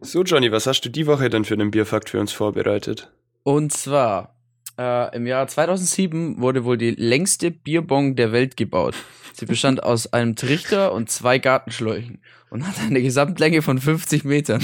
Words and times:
So, 0.00 0.22
Johnny, 0.22 0.50
was 0.50 0.66
hast 0.66 0.80
du 0.82 0.88
die 0.88 1.06
Woche 1.06 1.30
denn 1.30 1.44
für 1.44 1.54
einen 1.54 1.70
Bierfakt 1.70 2.10
für 2.10 2.20
uns 2.20 2.32
vorbereitet? 2.32 3.10
Und 3.42 3.72
zwar, 3.72 4.34
äh, 4.78 5.14
im 5.14 5.26
Jahr 5.26 5.46
2007 5.46 6.40
wurde 6.40 6.64
wohl 6.64 6.78
die 6.78 6.92
längste 6.92 7.50
Bierbong 7.50 8.16
der 8.16 8.32
Welt 8.32 8.56
gebaut. 8.56 8.94
Sie 9.34 9.46
bestand 9.46 9.82
aus 9.82 10.12
einem 10.12 10.36
Trichter 10.36 10.92
und 10.92 11.10
zwei 11.10 11.38
Gartenschläuchen 11.38 12.20
und 12.50 12.66
hat 12.66 12.74
eine 12.80 13.02
Gesamtlänge 13.02 13.62
von 13.62 13.78
50 13.78 14.24
Metern. 14.24 14.60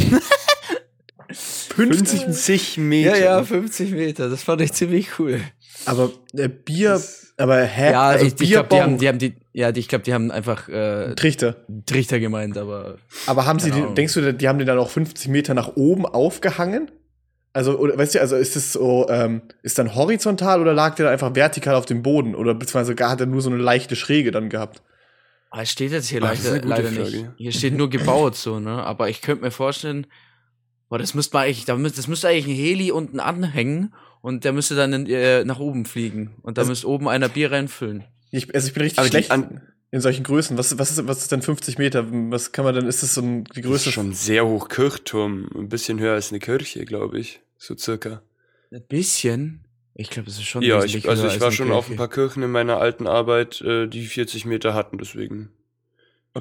50 1.29 2.79
Meter. 2.79 3.19
Ja, 3.19 3.25
ja, 3.25 3.45
50 3.45 3.93
Meter. 3.93 4.29
Das 4.29 4.43
fand 4.43 4.61
ich 4.63 4.73
ziemlich 4.73 5.19
cool. 5.19 5.41
Aber 5.85 6.11
äh, 6.35 6.49
Bier, 6.49 7.01
aber 7.37 7.63
hä? 7.63 7.93
Ja, 7.93 8.03
also 8.09 8.27
ich, 8.27 8.41
ich 8.41 8.51
glaube, 8.51 8.69
die 8.71 8.81
haben, 8.81 8.99
die 8.99 9.09
haben 9.09 9.19
die, 9.19 9.35
ja, 9.53 9.73
die, 9.73 9.81
ich 9.81 9.89
glaube, 9.89 10.05
die 10.05 10.15
haben 10.15 10.31
einfach 10.31 10.69
äh, 10.69 11.15
Trichter. 11.15 11.57
Trichter 11.85 12.19
gemeint, 12.19 12.57
aber 12.57 12.97
Aber 13.27 13.47
haben 13.47 13.59
sie, 13.59 13.71
den, 13.71 13.83
Ahnung. 13.83 13.95
denkst 13.95 14.15
du, 14.15 14.33
die 14.33 14.49
haben 14.49 14.59
den 14.59 14.67
dann 14.67 14.79
auch 14.79 14.91
50 14.91 15.29
Meter 15.29 15.55
nach 15.55 15.77
oben 15.77 16.07
aufgehangen? 16.07 16.91
Also, 17.53 17.79
oder, 17.79 17.97
weißt 17.97 18.15
du, 18.15 18.21
also 18.21 18.37
ist 18.37 18.57
es 18.57 18.73
so, 18.73 19.07
ähm, 19.09 19.43
ist 19.63 19.79
dann 19.79 19.95
horizontal 19.95 20.61
oder 20.61 20.75
lag 20.75 20.95
der 20.95 21.07
dann 21.07 21.13
einfach 21.13 21.35
vertikal 21.35 21.75
auf 21.75 21.87
dem 21.87 22.03
Boden? 22.03 22.35
Oder 22.35 22.55
beziehungsweise 22.55 22.95
gar 22.95 23.11
hat 23.11 23.21
er 23.21 23.27
nur 23.27 23.41
so 23.41 23.51
eine 23.51 23.59
leichte 23.59 23.97
Schräge 23.97 24.31
dann 24.31 24.51
gehabt? 24.51 24.83
Ah, 25.51 25.63
es 25.63 25.71
steht 25.71 25.93
jetzt 25.93 26.09
hier 26.09 26.23
Ach, 26.23 26.31
das 26.31 26.45
leider, 26.45 26.67
leider 26.67 26.91
nicht. 26.91 27.27
Hier 27.37 27.53
steht 27.53 27.77
nur 27.77 27.89
gebaut 27.89 28.37
so, 28.37 28.61
ne? 28.61 28.85
Aber 28.85 29.09
ich 29.09 29.23
könnte 29.23 29.45
mir 29.45 29.51
vorstellen, 29.51 30.07
boah, 30.91 30.99
das 30.99 31.15
müsste 31.15 31.37
man 31.37 31.45
eigentlich, 31.47 31.65
das 31.65 32.09
müsste 32.09 32.29
eigentlich 32.29 32.47
ein 32.47 32.55
Heli 32.55 32.91
unten 32.91 33.21
anhängen 33.21 33.95
und 34.27 34.43
der 34.45 34.53
müsste 34.53 34.75
dann 34.75 34.93
in, 34.93 35.07
äh, 35.07 35.45
nach 35.45 35.61
oben 35.61 35.85
fliegen 35.87 36.35
und 36.43 36.59
da 36.59 36.63
Also- 36.63 36.71
müsste 36.73 36.89
oben 36.89 37.09
einer 37.09 37.29
Bier 37.29 37.53
reinfüllen. 37.53 38.03
Ich, 38.33 38.53
also 38.55 38.67
ich 38.67 38.75
bin 38.75 38.83
richtig 38.83 38.99
Aber 38.99 39.09
schlecht 39.09 39.31
an- 39.31 39.61
in 39.93 40.01
solchen 40.01 40.25
Größen. 40.25 40.59
Was, 40.59 40.77
was, 40.79 40.91
ist, 40.91 41.07
was 41.07 41.19
ist 41.19 41.31
denn 41.31 41.43
50 41.43 41.79
Meter? 41.79 42.05
Was 42.31 42.51
kann 42.51 42.65
man 42.65 42.75
denn, 42.75 42.87
ist 42.89 43.05
das 43.05 43.15
so 43.15 43.23
ein, 43.23 43.45
die 43.45 43.61
Das 43.63 43.71
Größe? 43.71 43.89
ist 43.91 43.95
schon 43.95 44.13
sehr 44.15 44.45
hoch 44.45 44.69
Kirchturm. 44.69 45.49
Ein 45.55 45.69
bisschen 45.69 46.01
höher 46.01 46.15
als 46.15 46.31
eine 46.31 46.41
Kirche, 46.41 46.85
glaube 46.85 47.21
ich. 47.21 47.41
So 47.57 47.77
circa. 47.77 48.21
Ein 48.73 48.83
bisschen? 48.89 49.61
Ich 49.95 50.11
glaube, 50.11 50.27
das 50.27 50.35
ist 50.39 50.45
schon 50.45 50.63
Ja, 50.63 50.83
ich, 50.83 51.09
also 51.09 51.29
ich 51.29 51.41
war 51.41 51.53
schon 51.53 51.71
auf 51.71 51.87
Kirche. 51.87 51.95
ein 51.95 51.97
paar 51.99 52.09
Kirchen 52.11 52.43
in 52.43 52.51
meiner 52.51 52.79
alten 52.79 53.07
Arbeit, 53.07 53.61
äh, 53.63 53.87
die 53.87 54.05
40 54.07 54.45
Meter 54.45 54.75
hatten, 54.75 54.99
deswegen. 54.99 55.51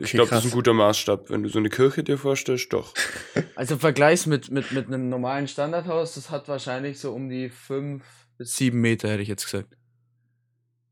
Ich 0.03 0.07
Okay, 0.09 0.17
glaube, 0.17 0.29
das 0.31 0.45
ist 0.45 0.51
ein 0.51 0.55
guter 0.55 0.73
Maßstab. 0.73 1.29
Wenn 1.29 1.43
du 1.43 1.49
so 1.49 1.59
eine 1.59 1.69
Kirche 1.69 2.03
dir 2.03 2.17
vorstellst, 2.17 2.71
doch. 2.73 2.93
Also 3.55 3.75
im 3.75 3.79
Vergleich 3.79 4.27
mit, 4.27 4.51
mit, 4.51 4.71
mit 4.73 4.87
einem 4.87 5.07
normalen 5.09 5.47
Standardhaus, 5.47 6.15
das 6.15 6.29
hat 6.29 6.47
wahrscheinlich 6.49 6.99
so 6.99 7.13
um 7.13 7.29
die 7.29 7.49
5 7.49 8.03
bis 8.37 8.57
7 8.57 8.79
Meter, 8.79 9.09
hätte 9.09 9.21
ich 9.21 9.29
jetzt 9.29 9.45
gesagt. 9.45 9.69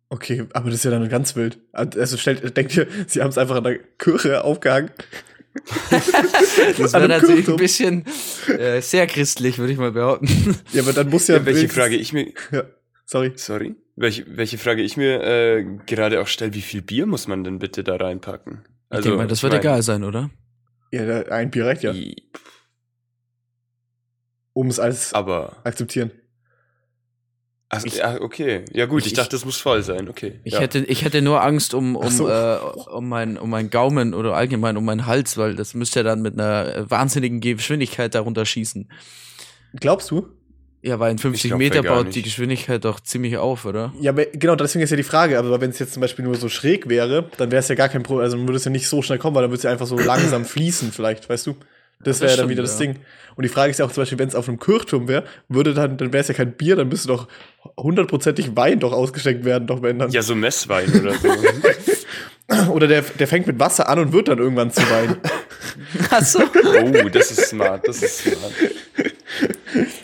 Okay, 0.09 0.45
aber 0.53 0.65
das 0.69 0.75
ist 0.79 0.85
ja 0.85 0.91
dann 0.91 1.09
ganz 1.09 1.35
wild. 1.35 1.59
Also 1.71 2.17
stellt, 2.17 2.55
denkt 2.55 2.77
ihr, 2.77 2.87
sie 3.07 3.21
haben 3.21 3.29
es 3.29 3.37
einfach 3.37 3.55
an 3.57 3.63
der 3.63 3.79
Kirche 3.97 4.43
aufgehangen? 4.43 4.91
Das 5.91 6.93
wäre 6.93 7.07
natürlich 7.07 7.45
Kirchturm. 7.45 7.53
ein 7.55 7.57
bisschen 7.57 8.05
äh, 8.47 8.81
sehr 8.81 9.05
christlich, 9.05 9.59
würde 9.59 9.71
ich 9.73 9.77
mal 9.77 9.91
behaupten. 9.91 10.57
Ja, 10.71 10.81
aber 10.81 10.93
dann 10.93 11.09
muss 11.09 11.27
ja. 11.27 11.35
Ja, 11.37 11.45
welche 11.45 11.69
Frage 11.69 11.95
ich 11.95 12.11
mir, 12.11 12.33
Ja, 12.51 12.63
sorry. 13.05 13.33
sorry, 13.35 13.75
welche, 13.95 14.25
welche 14.35 14.57
Frage 14.57 14.81
ich 14.81 14.97
mir 14.97 15.21
äh, 15.23 15.63
gerade 15.85 16.21
auch 16.21 16.27
stelle, 16.27 16.53
wie 16.55 16.61
viel 16.61 16.81
Bier 16.81 17.05
muss 17.05 17.27
man 17.27 17.43
denn 17.43 17.59
bitte 17.59 17.83
da 17.83 17.95
reinpacken? 17.97 18.63
Ich 18.99 19.03
denke 19.03 19.17
mal, 19.17 19.27
das 19.27 19.43
wird 19.43 19.53
Also, 19.53 19.63
mein, 19.67 19.73
egal 19.73 19.81
sein, 19.83 20.03
oder? 20.03 20.29
Ja, 20.91 21.05
da- 21.05 21.31
ein 21.31 21.49
Bier 21.51 21.65
reicht 21.65 21.83
ja, 21.83 21.93
um 24.53 24.67
es 24.67 24.79
alles 24.79 25.13
Aber, 25.13 25.57
akzeptieren. 25.63 26.11
also, 27.69 27.87
Ich- 27.87 27.97
ja, 27.97 28.21
okay. 28.21 28.65
Ja 28.71 28.85
gut, 28.85 29.01
ich, 29.01 29.07
ich- 29.07 29.13
dachte, 29.13 29.31
das 29.31 29.45
muss 29.45 29.57
voll 29.57 29.81
sein, 29.81 30.07
okay. 30.09 30.39
Ich, 30.43 30.53
ja. 30.53 30.59
hätte, 30.59 30.79
ich 30.79 31.03
hätte 31.03 31.21
nur 31.21 31.41
Angst 31.41 31.73
um, 31.73 31.97
Ach 31.97 32.05
um, 32.05 32.11
so. 32.11 32.29
äh, 32.29 32.57
um, 32.91 33.09
mein, 33.09 33.37
um 33.37 33.49
meinen 33.49 33.69
Gaumen 33.71 34.13
oder 34.13 34.35
allgemein 34.35 34.77
um 34.77 34.85
meinen 34.85 35.05
Hals, 35.07 35.37
weil 35.37 35.55
das 35.55 35.73
müsste 35.73 35.99
ja 36.01 36.03
dann 36.03 36.21
mit 36.21 36.39
einer 36.39 36.89
wahnsinnigen 36.89 37.39
Geschwindigkeit 37.41 38.13
darunter 38.13 38.45
schießen. 38.45 38.91
Glaubst 39.79 40.11
du? 40.11 40.27
Ja, 40.83 40.99
weil 40.99 41.11
in 41.11 41.17
50 41.17 41.51
glaub, 41.51 41.59
Meter 41.59 41.81
baut 41.81 42.13
die 42.13 42.21
Geschwindigkeit 42.21 42.83
doch 42.83 42.99
ziemlich 42.99 43.37
auf, 43.37 43.63
oder? 43.63 43.93
Ja, 44.01 44.11
aber 44.11 44.25
genau, 44.25 44.55
deswegen 44.55 44.83
ist 44.83 44.89
ja 44.89 44.97
die 44.97 45.03
Frage. 45.03 45.39
Aber 45.39 45.61
wenn 45.61 45.69
es 45.69 45.79
jetzt 45.79 45.93
zum 45.93 46.01
Beispiel 46.01 46.25
nur 46.25 46.35
so 46.35 46.49
schräg 46.49 46.89
wäre, 46.89 47.29
dann 47.37 47.51
wäre 47.51 47.61
es 47.61 47.69
ja 47.69 47.75
gar 47.75 47.87
kein 47.87 48.03
Problem. 48.03 48.25
Also 48.25 48.35
dann 48.35 48.45
würde 48.45 48.57
es 48.57 48.65
ja 48.65 48.71
nicht 48.71 48.89
so 48.89 49.01
schnell 49.01 49.17
kommen, 49.17 49.33
weil 49.33 49.43
dann 49.43 49.51
würde 49.51 49.59
es 49.59 49.63
ja 49.63 49.71
einfach 49.71 49.87
so 49.87 49.97
langsam 49.97 50.43
fließen, 50.43 50.91
vielleicht, 50.91 51.29
weißt 51.29 51.47
du? 51.47 51.55
Das 52.03 52.19
Das 52.19 52.21
wäre 52.21 52.31
ja 52.31 52.37
dann 52.37 52.49
wieder 52.49 52.63
das 52.63 52.77
ja. 52.79 52.87
Ding. 52.87 52.99
Und 53.35 53.43
die 53.43 53.49
Frage 53.49 53.71
ist 53.71 53.79
ja 53.79 53.85
auch 53.85 53.93
zum 53.93 54.01
Beispiel, 54.01 54.19
wenn 54.19 54.27
es 54.27 54.35
auf 54.35 54.49
einem 54.49 54.59
Kirchturm 54.59 55.07
wäre, 55.07 55.23
würde 55.47 55.73
dann, 55.73 55.95
dann 55.95 56.11
wäre 56.11 56.19
es 56.19 56.27
ja 56.27 56.33
kein 56.33 56.51
Bier, 56.51 56.75
dann 56.75 56.89
müsste 56.89 57.07
doch 57.07 57.29
hundertprozentig 57.77 58.57
Wein 58.57 58.81
doch 58.81 58.91
ausgeschenkt 58.91 59.45
werden, 59.45 59.67
doch 59.67 59.81
wenn 59.81 59.99
dann. 59.99 60.11
ja, 60.11 60.21
so 60.21 60.35
Messwein 60.35 60.91
oder 60.99 61.13
so. 61.13 61.29
Oder 62.71 62.87
der, 62.87 63.01
der 63.01 63.25
fängt 63.25 63.47
mit 63.47 63.57
Wasser 63.57 63.87
an 63.87 63.99
und 63.99 64.11
wird 64.11 64.27
dann 64.27 64.37
irgendwann 64.37 64.69
zu 64.69 64.81
Wein. 64.81 65.15
Achso. 66.09 66.41
oh, 66.43 67.09
das 67.09 67.31
ist 67.31 67.49
smart, 67.49 67.87
das 67.87 68.03
ist 68.03 68.19
smart. 68.19 68.51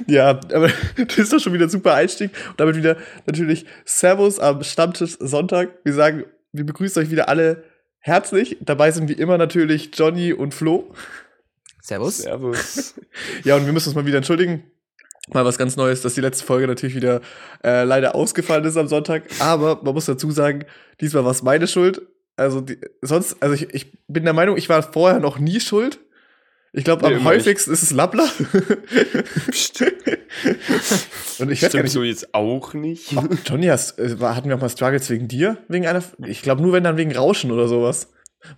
Ja, 0.09 0.29
aber 0.29 0.69
das 0.97 1.17
ist 1.17 1.33
doch 1.33 1.39
schon 1.39 1.53
wieder 1.53 1.65
ein 1.65 1.69
super 1.69 1.93
Einstieg. 1.93 2.31
Und 2.49 2.59
damit 2.59 2.75
wieder 2.75 2.97
natürlich 3.25 3.65
Servus 3.85 4.39
am 4.39 4.63
Stammtisch 4.63 5.17
Sonntag. 5.19 5.69
Wir 5.83 5.93
sagen, 5.93 6.25
wir 6.51 6.65
begrüßen 6.65 7.01
euch 7.01 7.11
wieder 7.11 7.29
alle 7.29 7.63
herzlich. 7.99 8.57
Dabei 8.61 8.91
sind 8.91 9.07
wie 9.07 9.13
immer 9.13 9.37
natürlich 9.37 9.91
Johnny 9.93 10.33
und 10.33 10.53
Flo. 10.53 10.91
Servus. 11.81 12.19
Servus. 12.19 12.95
Ja, 13.43 13.55
und 13.55 13.65
wir 13.65 13.73
müssen 13.73 13.89
uns 13.89 13.95
mal 13.95 14.05
wieder 14.05 14.17
entschuldigen. 14.17 14.63
Mal 15.31 15.45
was 15.45 15.57
ganz 15.57 15.75
Neues, 15.75 16.01
dass 16.01 16.15
die 16.15 16.21
letzte 16.21 16.43
Folge 16.43 16.67
natürlich 16.67 16.95
wieder 16.95 17.21
äh, 17.63 17.83
leider 17.83 18.15
ausgefallen 18.15 18.65
ist 18.65 18.77
am 18.77 18.87
Sonntag. 18.87 19.23
Aber 19.39 19.79
man 19.83 19.93
muss 19.93 20.05
dazu 20.05 20.31
sagen, 20.31 20.65
diesmal 21.01 21.23
war 21.23 21.31
es 21.31 21.43
meine 21.43 21.67
Schuld. 21.67 22.01
Also 22.35 22.61
die, 22.61 22.79
sonst, 23.01 23.41
also 23.41 23.53
ich, 23.53 23.73
ich 23.73 24.05
bin 24.07 24.23
der 24.23 24.33
Meinung, 24.33 24.57
ich 24.57 24.69
war 24.69 24.81
vorher 24.81 25.19
noch 25.19 25.37
nie 25.39 25.59
schuld. 25.59 25.99
Ich 26.71 26.83
glaube, 26.83 27.07
Nee, 27.07 27.15
am 27.15 27.23
häufigsten 27.23 27.71
ist 27.71 27.81
es 27.81 27.91
Lappler. 27.91 28.23
und 31.39 31.51
ich 31.51 31.61
nicht, 31.61 31.89
so 31.89 32.03
jetzt 32.03 32.33
auch 32.35 32.75
nicht. 32.75 33.15
Oh, 33.15 33.23
Johnny, 33.43 33.67
hast, 33.67 33.97
äh, 33.97 34.15
hatten 34.19 34.49
wir 34.49 34.55
auch 34.55 34.61
mal 34.61 34.69
Struggles 34.69 35.09
wegen 35.09 35.27
dir? 35.27 35.57
Wegen 35.67 35.87
einer? 35.87 36.03
Ich 36.27 36.43
glaube 36.43 36.61
nur, 36.61 36.73
wenn 36.73 36.83
dann 36.83 36.97
wegen 36.97 37.15
Rauschen 37.15 37.51
oder 37.51 37.67
sowas. 37.67 38.11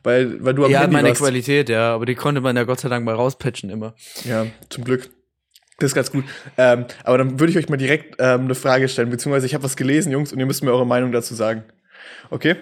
Weil, 0.03 0.43
weil 0.43 0.53
du 0.53 0.65
am 0.65 0.71
Ja, 0.71 0.81
Handy 0.81 0.93
meine 0.93 1.09
warst. 1.09 1.21
Qualität, 1.21 1.69
ja, 1.69 1.95
aber 1.95 2.05
die 2.05 2.15
konnte 2.15 2.41
man 2.41 2.55
ja 2.55 2.65
Gott 2.65 2.81
sei 2.81 2.89
Dank 2.89 3.05
mal 3.05 3.15
rauspatchen 3.15 3.69
immer. 3.69 3.95
Ja, 4.25 4.45
zum 4.69 4.83
Glück. 4.83 5.09
Das 5.79 5.91
ist 5.91 5.95
ganz 5.95 6.11
gut. 6.11 6.25
Ähm, 6.57 6.85
aber 7.03 7.17
dann 7.17 7.39
würde 7.39 7.51
ich 7.51 7.57
euch 7.57 7.69
mal 7.69 7.77
direkt 7.77 8.15
ähm, 8.19 8.41
eine 8.41 8.55
Frage 8.55 8.87
stellen, 8.87 9.09
beziehungsweise 9.09 9.47
ich 9.47 9.55
habe 9.55 9.63
was 9.63 9.75
gelesen, 9.75 10.11
Jungs, 10.11 10.31
und 10.31 10.39
ihr 10.39 10.45
müsst 10.45 10.63
mir 10.63 10.71
eure 10.71 10.85
Meinung 10.85 11.11
dazu 11.11 11.33
sagen. 11.33 11.63
Okay? 12.29 12.57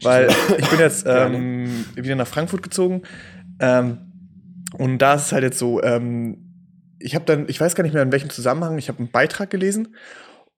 Weil 0.00 0.28
ich 0.58 0.68
bin 0.68 0.78
jetzt 0.78 1.04
ähm, 1.06 1.84
wieder 1.94 2.16
nach 2.16 2.26
Frankfurt 2.26 2.62
gezogen. 2.62 3.02
Ähm, 3.60 4.05
und 4.78 4.98
da 4.98 5.14
ist 5.14 5.26
es 5.26 5.32
halt 5.32 5.44
jetzt 5.44 5.58
so, 5.58 5.82
ähm, 5.82 6.46
ich 6.98 7.14
habe 7.14 7.24
dann, 7.24 7.48
ich 7.48 7.60
weiß 7.60 7.74
gar 7.74 7.84
nicht 7.84 7.92
mehr 7.92 8.02
in 8.02 8.12
welchem 8.12 8.30
Zusammenhang, 8.30 8.78
ich 8.78 8.88
habe 8.88 8.98
einen 8.98 9.10
Beitrag 9.10 9.50
gelesen 9.50 9.94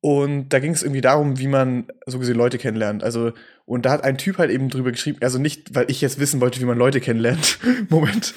und 0.01 0.51
da 0.51 0.61
ging 0.61 0.73
es 0.73 0.83
irgendwie 0.83 1.01
darum, 1.01 1.39
wie 1.39 1.49
man 1.49 1.89
so 2.07 2.21
gesehen 2.21 2.37
Leute 2.37 2.59
kennenlernt. 2.59 3.03
Also, 3.03 3.33
und 3.65 3.85
da 3.85 3.91
hat 3.91 4.05
ein 4.05 4.17
Typ 4.17 4.39
halt 4.39 4.51
eben 4.51 4.69
drüber 4.69 4.93
geschrieben, 4.93 5.19
also 5.23 5.39
nicht, 5.39 5.75
weil 5.75 5.91
ich 5.91 6.01
jetzt 6.01 6.21
wissen 6.21 6.41
wollte, 6.41 6.61
wie 6.61 6.65
man 6.65 6.79
Leute 6.79 7.01
kennenlernt. 7.01 7.59
Moment. 7.89 8.33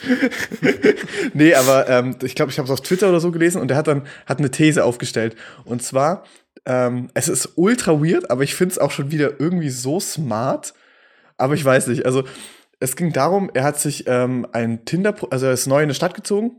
nee, 1.34 1.54
aber 1.54 1.88
ähm, 1.88 2.16
ich 2.24 2.34
glaube, 2.34 2.52
ich 2.52 2.58
habe 2.58 2.66
es 2.66 2.72
auf 2.72 2.82
Twitter 2.82 3.10
oder 3.10 3.20
so 3.20 3.32
gelesen 3.32 3.62
und 3.62 3.68
der 3.68 3.78
hat 3.78 3.88
dann 3.88 4.08
hat 4.26 4.40
eine 4.40 4.50
These 4.50 4.84
aufgestellt. 4.84 5.36
Und 5.64 5.84
zwar, 5.84 6.24
ähm, 6.66 7.10
es 7.14 7.28
ist 7.28 7.52
ultra 7.56 8.02
weird, 8.02 8.32
aber 8.32 8.44
ich 8.44 8.56
finde 8.56 8.74
es 8.74 8.80
auch 8.80 8.92
schon 8.92 9.12
wieder 9.12 9.40
irgendwie 9.40 9.70
so 9.70 10.00
smart. 10.00 10.74
Aber 11.38 11.54
ich 11.54 11.64
weiß 11.64 11.88
nicht. 11.88 12.08
Also, 12.08 12.24
es 12.82 12.96
ging 12.96 13.14
darum, 13.14 13.50
er 13.54 13.64
hat 13.64 13.80
sich 13.80 14.06
ähm, 14.08 14.46
ein 14.52 14.84
Tinder, 14.86 15.16
also 15.30 15.46
er 15.46 15.54
ist 15.54 15.68
neu 15.68 15.78
in 15.78 15.84
eine 15.84 15.94
Stadt 15.94 16.14
gezogen. 16.14 16.58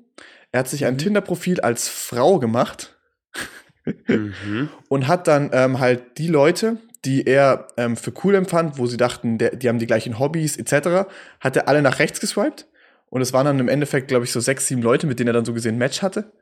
Er 0.50 0.60
hat 0.60 0.68
sich 0.68 0.84
ein 0.84 0.98
Tinder-Profil 0.98 1.60
als 1.60 1.88
Frau 1.88 2.38
gemacht 2.38 2.96
Mhm. 4.06 4.68
und 4.88 5.08
hat 5.08 5.26
dann 5.28 5.50
ähm, 5.52 5.80
halt 5.80 6.18
die 6.18 6.28
Leute, 6.28 6.78
die 7.04 7.26
er 7.26 7.68
ähm, 7.76 7.96
für 7.96 8.12
cool 8.24 8.34
empfand, 8.34 8.78
wo 8.78 8.86
sie 8.86 8.96
dachten, 8.96 9.38
der, 9.38 9.56
die 9.56 9.68
haben 9.68 9.78
die 9.78 9.86
gleichen 9.86 10.18
Hobbys 10.18 10.56
etc., 10.56 11.08
hat 11.40 11.56
er 11.56 11.68
alle 11.68 11.82
nach 11.82 11.98
rechts 11.98 12.20
geswiped. 12.20 12.66
Und 13.10 13.20
es 13.20 13.32
waren 13.32 13.44
dann 13.44 13.58
im 13.58 13.68
Endeffekt, 13.68 14.08
glaube 14.08 14.24
ich, 14.24 14.32
so 14.32 14.40
sechs, 14.40 14.66
sieben 14.66 14.80
Leute, 14.80 15.06
mit 15.06 15.18
denen 15.18 15.28
er 15.28 15.34
dann 15.34 15.44
so 15.44 15.52
gesehen 15.52 15.74
ein 15.74 15.78
Match 15.78 16.00
hatte. 16.00 16.32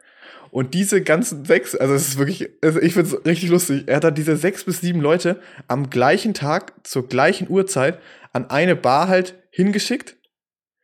Und 0.51 0.75
diese 0.75 1.01
ganzen 1.03 1.45
sechs, 1.45 1.75
also 1.77 1.95
es 1.95 2.09
ist 2.09 2.19
wirklich, 2.19 2.49
also 2.63 2.81
ich 2.81 2.95
finde 2.95 3.09
es 3.17 3.25
richtig 3.25 3.51
lustig. 3.51 3.85
Er 3.87 3.97
hat 3.97 4.05
dann 4.05 4.15
diese 4.15 4.37
sechs 4.37 4.65
bis 4.65 4.81
sieben 4.81 5.01
Leute 5.01 5.41
am 5.69 5.91
gleichen 5.91 6.35
Tag, 6.35 6.73
zur 6.85 7.07
gleichen 7.09 7.49
Uhrzeit, 7.49 7.99
an 8.33 8.51
eine 8.51 8.75
Bar 8.77 9.09
halt 9.09 9.35
hingeschickt 9.51 10.17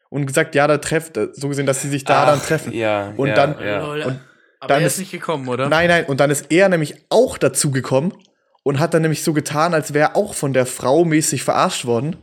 und 0.09 0.27
gesagt, 0.27 0.55
ja, 0.55 0.67
da 0.69 0.79
trefft, 0.79 1.19
so 1.33 1.49
gesehen, 1.49 1.67
dass 1.67 1.83
sie 1.83 1.89
sich 1.89 2.05
da 2.05 2.27
dann 2.27 2.39
Ach, 2.41 2.47
treffen. 2.47 2.73
Ja, 2.73 3.13
Und 3.17 3.29
ja, 3.29 3.35
dann- 3.35 3.57
Ja. 3.61 3.85
Und 3.85 4.21
aber 4.61 4.69
dann 4.69 4.81
er 4.83 4.87
ist- 4.87 4.95
ist 4.95 4.99
nicht 5.01 5.11
gekommen, 5.13 5.49
oder? 5.49 5.69
Nein, 5.69 5.89
nein, 5.89 6.05
und 6.07 6.21
dann 6.21 6.31
ist 6.31 6.47
er 6.51 6.69
nämlich 6.69 6.95
auch 7.09 7.37
dazu 7.37 7.71
gekommen 7.73 8.13
und 8.63 8.79
hat 8.79 8.95
dann 8.95 9.03
nämlich 9.03 9.23
so 9.25 9.33
getan, 9.33 9.75
als 9.75 9.93
wäre 9.95 10.11
er 10.11 10.17
auch 10.17 10.35
von 10.35 10.53
der 10.53 10.67
Frau 10.67 11.05
mäßig 11.05 11.43
verarscht 11.43 11.85
worden. 11.87 12.17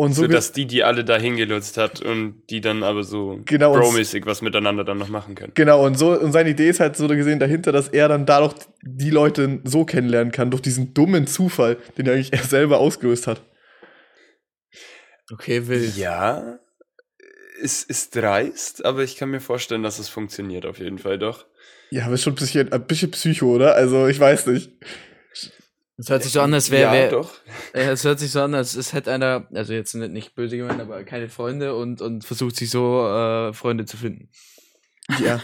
Und 0.00 0.12
so, 0.12 0.22
So, 0.22 0.28
dass 0.28 0.52
die, 0.52 0.64
die 0.66 0.84
alle 0.84 1.04
da 1.04 1.18
hingelutzt 1.18 1.76
hat 1.76 2.00
und 2.00 2.42
die 2.50 2.60
dann 2.60 2.84
aber 2.84 3.02
so 3.02 3.40
Genau, 3.46 3.72
Bro-mäßig 3.72 4.26
was 4.26 4.42
miteinander 4.42 4.84
dann 4.84 4.96
noch 4.98 5.08
machen 5.08 5.34
können. 5.34 5.50
genau, 5.56 5.84
und 5.84 5.98
so, 5.98 6.12
und 6.12 6.30
seine 6.30 6.50
Idee 6.50 6.68
ist 6.68 6.78
halt 6.78 6.96
so 6.96 7.08
gesehen 7.08 7.40
dahinter, 7.40 7.72
dass 7.72 7.88
er 7.88 8.06
dann 8.06 8.24
dadurch 8.24 8.54
die 8.82 9.10
Leute 9.10 9.60
so 9.64 9.84
kennenlernen 9.84 10.30
kann, 10.30 10.52
durch 10.52 10.62
diesen 10.62 10.94
dummen 10.94 11.26
Zufall, 11.26 11.78
den 11.96 12.06
er 12.06 12.12
eigentlich 12.12 12.32
er 12.32 12.38
selber 12.44 12.78
ausgelöst 12.78 13.26
hat. 13.26 13.42
Okay, 15.32 15.66
wild. 15.66 15.96
Ja. 15.96 16.60
ist, 17.60 17.90
ist 17.90 18.14
dreist, 18.14 18.84
aber 18.84 19.02
ich 19.02 19.16
kann 19.16 19.30
mir 19.30 19.40
vorstellen, 19.40 19.82
dass 19.82 19.98
es 19.98 20.08
funktioniert 20.08 20.64
auf 20.64 20.78
jeden 20.78 20.98
Fall 20.98 21.18
doch. 21.18 21.44
Ja, 21.90 22.04
aber 22.04 22.14
ist 22.14 22.22
schon 22.22 22.34
ein 22.34 22.36
bisschen, 22.36 22.70
ein 22.72 22.86
bisschen 22.86 23.10
Psycho, 23.10 23.46
oder? 23.52 23.74
Also, 23.74 24.06
ich 24.06 24.20
weiß 24.20 24.46
nicht. 24.46 24.70
Es 25.98 26.08
hört 26.10 26.22
sich 26.22 26.32
so 26.32 26.40
an, 26.40 26.54
als 26.54 26.70
wäre. 26.70 26.82
ja, 26.82 26.92
Wär, 26.92 27.10
doch. 27.10 27.34
es 27.72 28.04
hört 28.04 28.20
sich 28.20 28.30
so 28.30 28.40
an, 28.40 28.54
als 28.54 28.76
es 28.76 28.92
hätte 28.92 29.12
einer, 29.12 29.46
also 29.52 29.72
jetzt 29.72 29.94
nicht, 29.94 30.12
nicht 30.12 30.34
böse 30.34 30.56
gemeint, 30.56 30.80
aber 30.80 31.02
keine 31.04 31.28
Freunde 31.28 31.74
und, 31.74 32.00
und 32.00 32.24
versucht 32.24 32.56
sich 32.56 32.70
so 32.70 33.06
äh, 33.06 33.52
Freunde 33.52 33.84
zu 33.84 33.96
finden. 33.96 34.28
Ja. 35.24 35.40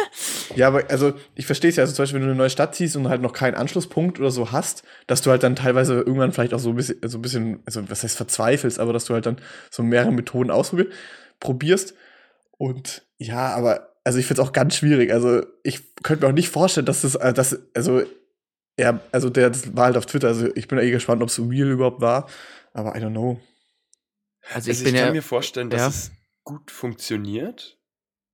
ja, 0.56 0.68
aber 0.68 0.90
also 0.90 1.14
ich 1.34 1.46
verstehe 1.46 1.70
es 1.70 1.76
ja, 1.76 1.82
also 1.82 1.94
zum 1.94 2.02
Beispiel, 2.02 2.20
wenn 2.20 2.26
du 2.26 2.32
eine 2.32 2.38
neue 2.38 2.50
Stadt 2.50 2.74
ziehst 2.74 2.96
und 2.96 3.08
halt 3.08 3.22
noch 3.22 3.32
keinen 3.32 3.54
Anschlusspunkt 3.54 4.20
oder 4.20 4.30
so 4.30 4.52
hast, 4.52 4.84
dass 5.06 5.22
du 5.22 5.30
halt 5.30 5.42
dann 5.42 5.56
teilweise 5.56 5.94
irgendwann 5.94 6.32
vielleicht 6.32 6.52
auch 6.52 6.58
so 6.58 6.70
ein 6.70 6.76
bisschen, 6.76 6.96
so 7.02 7.18
ein 7.18 7.22
bisschen, 7.22 7.60
also 7.64 7.88
was 7.88 8.02
heißt 8.02 8.16
verzweifelst, 8.16 8.78
aber 8.78 8.92
dass 8.92 9.06
du 9.06 9.14
halt 9.14 9.26
dann 9.26 9.38
so 9.70 9.82
mehrere 9.82 10.12
Methoden 10.12 10.50
ausprobierst 10.50 10.92
probierst. 11.40 11.94
Und 12.56 13.02
ja, 13.18 13.54
aber 13.54 13.94
also 14.04 14.18
ich 14.18 14.26
finde 14.26 14.42
es 14.42 14.48
auch 14.48 14.52
ganz 14.52 14.76
schwierig. 14.76 15.12
Also 15.12 15.44
ich 15.62 15.94
könnte 16.02 16.24
mir 16.24 16.30
auch 16.30 16.34
nicht 16.34 16.48
vorstellen, 16.48 16.86
dass 16.86 17.02
das, 17.02 17.14
äh, 17.14 17.32
dass, 17.32 17.58
also 17.74 18.02
ja, 18.78 19.00
also 19.12 19.30
der 19.30 19.50
das 19.50 19.76
war 19.76 19.86
halt 19.86 19.96
auf 19.96 20.06
Twitter, 20.06 20.28
also 20.28 20.48
ich 20.54 20.68
bin 20.68 20.78
ja 20.78 20.84
eh 20.84 20.90
gespannt, 20.90 21.22
ob 21.22 21.28
es 21.28 21.38
real 21.38 21.70
überhaupt 21.70 22.00
war, 22.00 22.28
aber 22.72 22.96
I 22.96 23.00
don't 23.00 23.10
know. 23.12 23.40
Also, 24.42 24.54
Also 24.56 24.70
ich 24.72 24.78
ich, 24.78 24.84
bin 24.84 24.94
kann 24.94 25.06
ja. 25.06 25.12
mir 25.12 25.22
vorstellen, 25.22 25.70
dass 25.70 25.80
ja. 25.80 25.88
es 25.88 26.12
gut 26.42 26.70
funktioniert. 26.70 27.78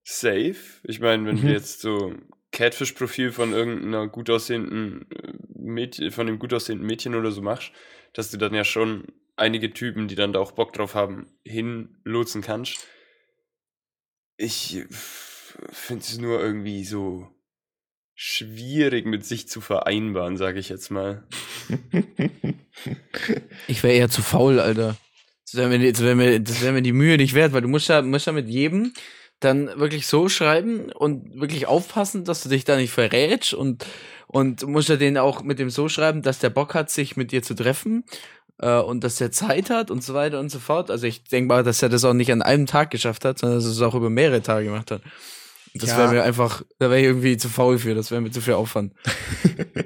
Safe. 0.02 0.56
Ich 0.82 0.98
meine, 1.00 1.26
wenn 1.26 1.36
Mhm. 1.36 1.42
wir 1.42 1.52
jetzt 1.52 1.80
so 1.80 2.14
Catfish-Profil 2.52 3.30
von 3.32 3.52
irgendeiner 3.52 4.08
gut 4.08 4.28
aussehenden 4.30 5.06
äh, 5.12 5.32
Mädchen, 5.54 6.10
von 6.10 6.26
einem 6.26 6.38
gut 6.38 6.52
aussehenden 6.52 6.86
Mädchen 6.86 7.14
oder 7.14 7.30
so 7.30 7.42
machst, 7.42 7.70
dass 8.14 8.30
du 8.30 8.36
dann 8.38 8.54
ja 8.54 8.64
schon 8.64 9.04
einige 9.36 9.72
Typen, 9.72 10.08
die 10.08 10.16
dann 10.16 10.32
da 10.32 10.40
auch 10.40 10.52
Bock 10.52 10.72
drauf 10.72 10.94
haben, 10.94 11.30
hinlotsen 11.44 12.42
kannst. 12.42 12.88
Ich 14.36 14.84
finde 14.88 16.02
es 16.02 16.18
nur 16.18 16.40
irgendwie 16.40 16.84
so 16.84 17.28
schwierig 18.22 19.06
mit 19.06 19.24
sich 19.24 19.48
zu 19.48 19.62
vereinbaren, 19.62 20.36
sage 20.36 20.58
ich 20.60 20.68
jetzt 20.68 20.90
mal. 20.90 21.24
Ich 23.66 23.82
wäre 23.82 23.92
eher 23.92 24.08
zu 24.08 24.22
faul, 24.22 24.58
Alter. 24.58 24.96
Das 25.44 25.54
wäre 25.54 25.68
mir, 25.68 25.98
wär 25.98 26.14
mir, 26.14 26.40
wär 26.46 26.72
mir 26.72 26.80
die 26.80 26.94
Mühe 26.94 27.18
nicht 27.18 27.34
wert, 27.34 27.52
weil 27.52 27.60
du 27.60 27.68
musst 27.68 27.88
ja, 27.88 28.00
musst 28.00 28.26
ja 28.26 28.32
mit 28.32 28.48
jedem 28.48 28.94
dann 29.40 29.66
wirklich 29.78 30.06
so 30.06 30.30
schreiben 30.30 30.90
und 30.92 31.38
wirklich 31.38 31.66
aufpassen, 31.66 32.24
dass 32.24 32.42
du 32.42 32.48
dich 32.48 32.64
da 32.64 32.76
nicht 32.76 32.90
verrätst 32.90 33.52
und, 33.52 33.84
und 34.28 34.66
musst 34.66 34.88
ja 34.88 34.96
den 34.96 35.18
auch 35.18 35.42
mit 35.42 35.58
dem 35.58 35.68
so 35.68 35.90
schreiben, 35.90 36.22
dass 36.22 36.38
der 36.38 36.50
Bock 36.50 36.74
hat, 36.74 36.90
sich 36.90 37.18
mit 37.18 37.32
dir 37.32 37.42
zu 37.42 37.54
treffen 37.54 38.04
äh, 38.58 38.78
und 38.78 39.04
dass 39.04 39.16
der 39.16 39.30
Zeit 39.30 39.68
hat 39.68 39.90
und 39.90 40.02
so 40.02 40.14
weiter 40.14 40.40
und 40.40 40.48
so 40.50 40.58
fort. 40.58 40.90
Also 40.90 41.06
ich 41.06 41.24
denke 41.24 41.48
mal, 41.48 41.64
dass 41.64 41.82
er 41.82 41.90
das 41.90 42.04
auch 42.04 42.14
nicht 42.14 42.32
an 42.32 42.42
einem 42.42 42.66
Tag 42.66 42.90
geschafft 42.90 43.26
hat, 43.26 43.38
sondern 43.38 43.58
dass 43.58 43.66
er 43.66 43.72
es 43.72 43.82
auch 43.82 43.94
über 43.94 44.08
mehrere 44.08 44.40
Tage 44.40 44.66
gemacht 44.66 44.90
hat. 44.90 45.02
Das 45.74 45.90
Ja. 45.90 45.98
wäre 45.98 46.12
mir 46.14 46.22
einfach, 46.24 46.62
da 46.78 46.90
wäre 46.90 46.98
ich 47.00 47.06
irgendwie 47.06 47.36
zu 47.36 47.48
faul 47.48 47.78
für, 47.78 47.94
das 47.94 48.10
wäre 48.10 48.20
mir 48.20 48.30
zu 48.30 48.40
viel 48.40 48.54
Aufwand. 48.54 48.92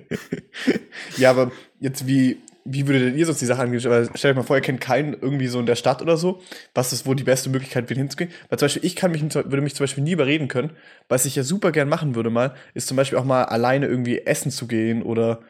ja, 1.16 1.30
aber 1.30 1.50
jetzt 1.80 2.06
wie, 2.06 2.38
wie 2.64 2.86
würdet 2.86 3.08
denn 3.08 3.18
ihr 3.18 3.26
sonst 3.26 3.40
die 3.40 3.46
Sache 3.46 3.60
angehen? 3.62 3.82
Weil 3.84 4.06
stellt 4.16 4.32
euch 4.32 4.36
mal 4.36 4.46
vor, 4.46 4.56
ihr 4.56 4.62
kennt 4.62 4.80
keinen 4.80 5.12
irgendwie 5.12 5.46
so 5.48 5.60
in 5.60 5.66
der 5.66 5.76
Stadt 5.76 6.00
oder 6.00 6.16
so. 6.16 6.40
Was 6.74 6.92
ist 6.92 7.06
wohl 7.06 7.16
die 7.16 7.24
beste 7.24 7.50
Möglichkeit, 7.50 7.90
wieder 7.90 7.98
hinzugehen? 8.00 8.30
Weil 8.48 8.58
zum 8.58 8.66
Beispiel, 8.66 8.84
ich 8.84 8.96
kann 8.96 9.12
mich, 9.12 9.22
würde 9.34 9.60
mich 9.60 9.74
zum 9.74 9.84
Beispiel 9.84 10.04
nie 10.04 10.12
überreden 10.12 10.48
können. 10.48 10.70
Was 11.08 11.26
ich 11.26 11.36
ja 11.36 11.42
super 11.42 11.72
gern 11.72 11.88
machen 11.88 12.14
würde 12.14 12.30
mal, 12.30 12.54
ist 12.72 12.88
zum 12.88 12.96
Beispiel 12.96 13.18
auch 13.18 13.24
mal 13.24 13.44
alleine 13.44 13.86
irgendwie 13.86 14.20
essen 14.20 14.50
zu 14.50 14.66
gehen 14.66 15.02
oder 15.02 15.40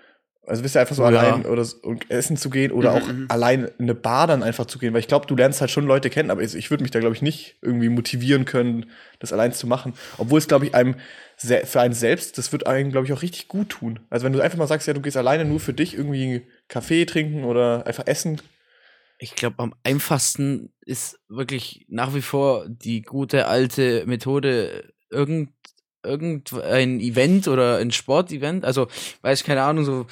also 0.46 0.64
wisst 0.64 0.76
ihr 0.76 0.80
einfach 0.80 0.94
so 0.96 1.02
ja. 1.02 1.08
allein 1.08 1.46
oder 1.46 1.64
so, 1.64 1.76
und 1.82 2.10
essen 2.10 2.36
zu 2.36 2.50
gehen 2.50 2.72
oder 2.72 2.92
Mhm, 2.92 2.96
auch 2.96 3.08
mhm. 3.08 3.26
allein 3.28 3.64
in 3.64 3.84
eine 3.84 3.94
Bar 3.94 4.26
dann 4.26 4.42
einfach 4.42 4.66
zu 4.66 4.78
gehen, 4.78 4.92
weil 4.92 5.00
ich 5.00 5.08
glaube, 5.08 5.26
du 5.26 5.36
lernst 5.36 5.60
halt 5.60 5.70
schon 5.70 5.86
Leute 5.86 6.10
kennen, 6.10 6.30
aber 6.30 6.42
ich, 6.42 6.54
ich 6.54 6.70
würde 6.70 6.82
mich 6.82 6.90
da 6.90 7.00
glaube 7.00 7.14
ich 7.14 7.22
nicht 7.22 7.56
irgendwie 7.62 7.88
motivieren 7.88 8.44
können, 8.44 8.86
das 9.18 9.32
allein 9.32 9.52
zu 9.52 9.66
machen, 9.66 9.94
obwohl 10.18 10.38
es 10.38 10.48
glaube 10.48 10.66
ich 10.66 10.74
einem 10.74 10.96
für 11.36 11.80
einen 11.80 11.94
selbst, 11.94 12.38
das 12.38 12.52
wird 12.52 12.66
einem 12.66 12.90
glaube 12.92 13.06
ich 13.06 13.12
auch 13.12 13.22
richtig 13.22 13.48
gut 13.48 13.70
tun. 13.70 14.00
Also 14.10 14.24
wenn 14.24 14.32
du 14.32 14.40
einfach 14.40 14.58
mal 14.58 14.68
sagst, 14.68 14.86
ja, 14.86 14.94
du 14.94 15.00
gehst 15.00 15.16
alleine 15.16 15.44
nur 15.44 15.60
für 15.60 15.72
dich 15.74 15.94
irgendwie 15.94 16.46
Kaffee 16.68 17.04
trinken 17.06 17.44
oder 17.44 17.86
einfach 17.86 18.06
essen, 18.06 18.40
Ich 19.18 19.34
glaube, 19.36 19.58
am 19.60 19.74
einfachsten 19.84 20.72
ist 20.80 21.18
wirklich 21.28 21.86
nach 21.88 22.14
wie 22.14 22.22
vor 22.22 22.68
die 22.68 23.02
gute 23.02 23.46
alte 23.46 24.04
Methode, 24.06 24.92
irgend, 25.10 25.53
irgendein 26.04 27.00
Event 27.00 27.48
oder 27.48 27.78
ein 27.78 27.90
Sportevent, 27.90 28.64
also 28.64 28.86
weiß 29.22 29.40
ich 29.40 29.46
keine 29.46 29.62
Ahnung, 29.62 29.84
so 29.84 30.06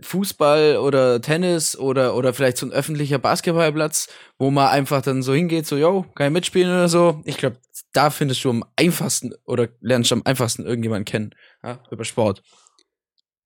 Fußball 0.00 0.76
oder 0.78 1.20
Tennis 1.20 1.76
oder, 1.76 2.14
oder 2.16 2.32
vielleicht 2.34 2.56
so 2.58 2.66
ein 2.66 2.72
öffentlicher 2.72 3.18
Basketballplatz, 3.18 4.08
wo 4.38 4.50
man 4.50 4.68
einfach 4.68 5.02
dann 5.02 5.22
so 5.22 5.34
hingeht, 5.34 5.66
so, 5.66 5.76
yo, 5.76 6.04
kann 6.14 6.28
ich 6.28 6.32
mitspielen 6.32 6.70
oder 6.70 6.88
so. 6.88 7.20
Ich 7.24 7.36
glaube, 7.36 7.58
da 7.92 8.10
findest 8.10 8.44
du 8.44 8.50
am 8.50 8.64
einfachsten 8.76 9.32
oder 9.44 9.68
lernst 9.80 10.10
du 10.10 10.16
am 10.16 10.22
einfachsten 10.24 10.64
irgendjemanden 10.66 11.04
kennen, 11.04 11.34
ja, 11.62 11.80
über 11.90 12.04
Sport. 12.04 12.42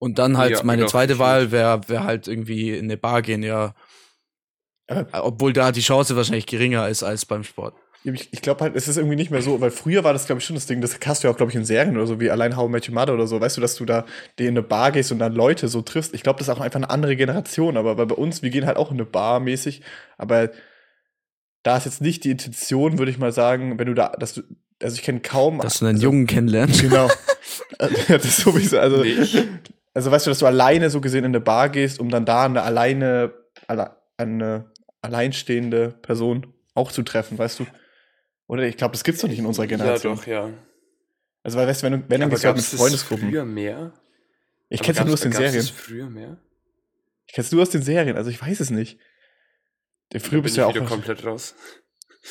Und 0.01 0.19
dann 0.19 0.39
halt 0.39 0.53
Ja, 0.53 0.63
meine 0.63 0.83
ja, 0.83 0.89
zweite. 0.89 1.19
Wahl 1.19 1.51
wäre 1.51 1.81
wär 1.89 2.05
halt 2.05 2.29
irgendwie 2.29 2.71
in 2.77 2.85
eine 2.85 2.97
Bar 2.97 3.21
gehen, 3.23 3.43
ja. 3.43 3.75
Aber- 4.87 5.25
Obwohl 5.27 5.53
da 5.53 5.73
die 5.73 5.81
Chance 5.81 6.17
wahrscheinlich 6.17 6.47
geringer 6.47 6.89
ist 6.89 7.03
als 7.03 7.27
beim 7.27 7.45
Sport. 7.45 7.75
Ich, 8.05 8.29
ich 8.33 8.43
glaube 8.43 8.61
halt, 8.61 8.77
es 8.77 8.87
ist 8.87 8.97
irgendwie 8.97 9.17
nicht 9.17 9.31
mehr 9.31 9.43
so, 9.43 9.61
weil 9.61 9.71
früher 9.71 10.05
war 10.05 10.13
das, 10.13 10.27
glaube 10.27 10.41
ich, 10.41 10.47
schon 10.47 10.55
das 10.55 10.67
Ding, 10.67 10.81
das 10.81 10.99
hast 11.05 11.23
du 11.23 11.29
ja 11.29 11.35
auch, 11.35 11.37
glaube 11.37 11.51
ich, 11.51 11.57
in 11.57 11.65
Serien 11.65 11.97
oder 11.97 12.07
so, 12.07 12.21
wie 12.21 12.31
allein 12.31 12.57
How 12.57 12.69
I 12.69 12.73
Met 12.73 12.89
Your 12.89 12.95
Mother 12.95 13.15
oder 13.15 13.27
so, 13.27 13.41
weißt 13.41 13.57
du, 13.57 13.61
dass 13.61 13.75
du 13.75 13.85
da 13.85 14.07
in 14.39 14.49
eine 14.49 14.63
Bar 14.63 14.93
gehst 14.93 15.11
und 15.11 15.19
dann 15.19 15.35
Leute 15.35 15.69
so 15.69 15.83
triffst. 15.83 16.15
Ich 16.15 16.23
glaube, 16.23 16.39
das 16.39 16.49
ist 16.49 16.55
auch 16.55 16.61
einfach 16.61 16.79
eine 16.79 16.91
andere 16.91 17.17
Generation, 17.17 17.77
aber 17.77 17.99
weil 17.99 18.07
bei 18.07 18.15
uns, 18.15 18.43
wir 18.43 18.51
gehen 18.51 18.67
halt 18.67 18.77
auch 18.77 18.91
in 18.91 18.97
eine 18.97 19.05
Bar 19.05 19.41
mäßig, 19.41 19.83
aber 20.17 20.51
da 21.65 21.77
ist 21.77 21.87
jetzt 21.87 22.01
nicht 22.01 22.25
die 22.25 22.31
Intention, 22.31 22.99
würde 22.99 23.11
ich 23.11 23.19
mal 23.19 23.33
sagen, 23.33 23.79
wenn 23.79 23.87
du 23.87 23.95
da, 23.95 24.11
dass 24.19 24.35
du, 24.35 24.43
also 24.83 24.95
ich 24.95 25.03
kenne 25.03 25.21
kaum. 25.21 25.59
Dass 25.59 25.81
du 25.81 25.87
einen 25.87 25.97
also, 25.97 26.07
Jungen 26.07 26.27
kennenlernst. 26.27 26.81
Genau. 26.81 27.09
das 27.79 28.25
ist 28.25 28.39
sowieso, 28.39 28.79
also, 28.79 29.03
Nicht. 29.03 29.45
also 29.93 30.11
weißt 30.11 30.27
du, 30.27 30.31
dass 30.31 30.39
du 30.39 30.47
alleine 30.47 30.89
so 30.89 31.01
gesehen 31.01 31.25
in 31.25 31.33
eine 31.33 31.41
Bar 31.41 31.69
gehst, 31.69 31.99
um 31.99 32.11
dann 32.11 32.25
da 32.25 32.45
eine 32.45 32.63
alleine, 32.63 33.33
alle, 33.67 33.97
eine 34.17 34.71
alleinstehende 35.03 35.95
Person 36.03 36.47
auch 36.75 36.93
zu 36.93 37.03
treffen, 37.03 37.39
weißt 37.39 37.61
du? 37.61 37.67
Oder 38.49 38.65
ich 38.65 38.77
glaube, 38.77 38.93
das 38.93 39.05
gibt's 39.05 39.21
doch 39.21 39.29
nicht 39.29 39.39
in 39.39 39.47
unserer 39.47 39.67
Ja, 39.67 39.77
Generation. 39.77 40.17
doch, 40.17 40.27
ja. 40.27 40.53
Also, 41.45 41.57
weil, 41.59 41.69
weißt 41.69 41.83
du, 41.83 41.87
wenn, 41.87 41.93
du, 41.93 41.99
wenn 42.11 42.21
dann 42.21 42.31
Aber 42.31 42.39
du 42.41 42.45
halt 42.45 42.57
mit 42.57 42.65
Freundesgruppen. 42.65 43.29
früher 43.31 43.45
mehr? 43.45 43.93
Ich 44.71 44.81
Aber 44.81 44.87
kenn's 44.87 44.99
ja 44.99 45.05
nur 45.05 45.15
aus 45.15 45.21
den 45.21 45.33
Serien. 45.33 45.63
früher 45.65 46.11
mehr? 46.11 46.39
Ich 47.27 47.35
kenn's 47.35 47.53
nur 47.53 47.63
aus 47.63 47.71
den 47.71 47.83
Serien, 47.83 48.17
also 48.17 48.31
ich 48.31 48.41
weiß 48.43 48.59
es 48.61 48.71
nicht. 48.71 48.99
Der 50.13 50.21
Früher 50.21 50.41
bist 50.43 50.57
du 50.57 50.63
ja 50.63 50.67
auch. 50.67 50.85
komplett 50.87 51.25
raus. 51.25 51.55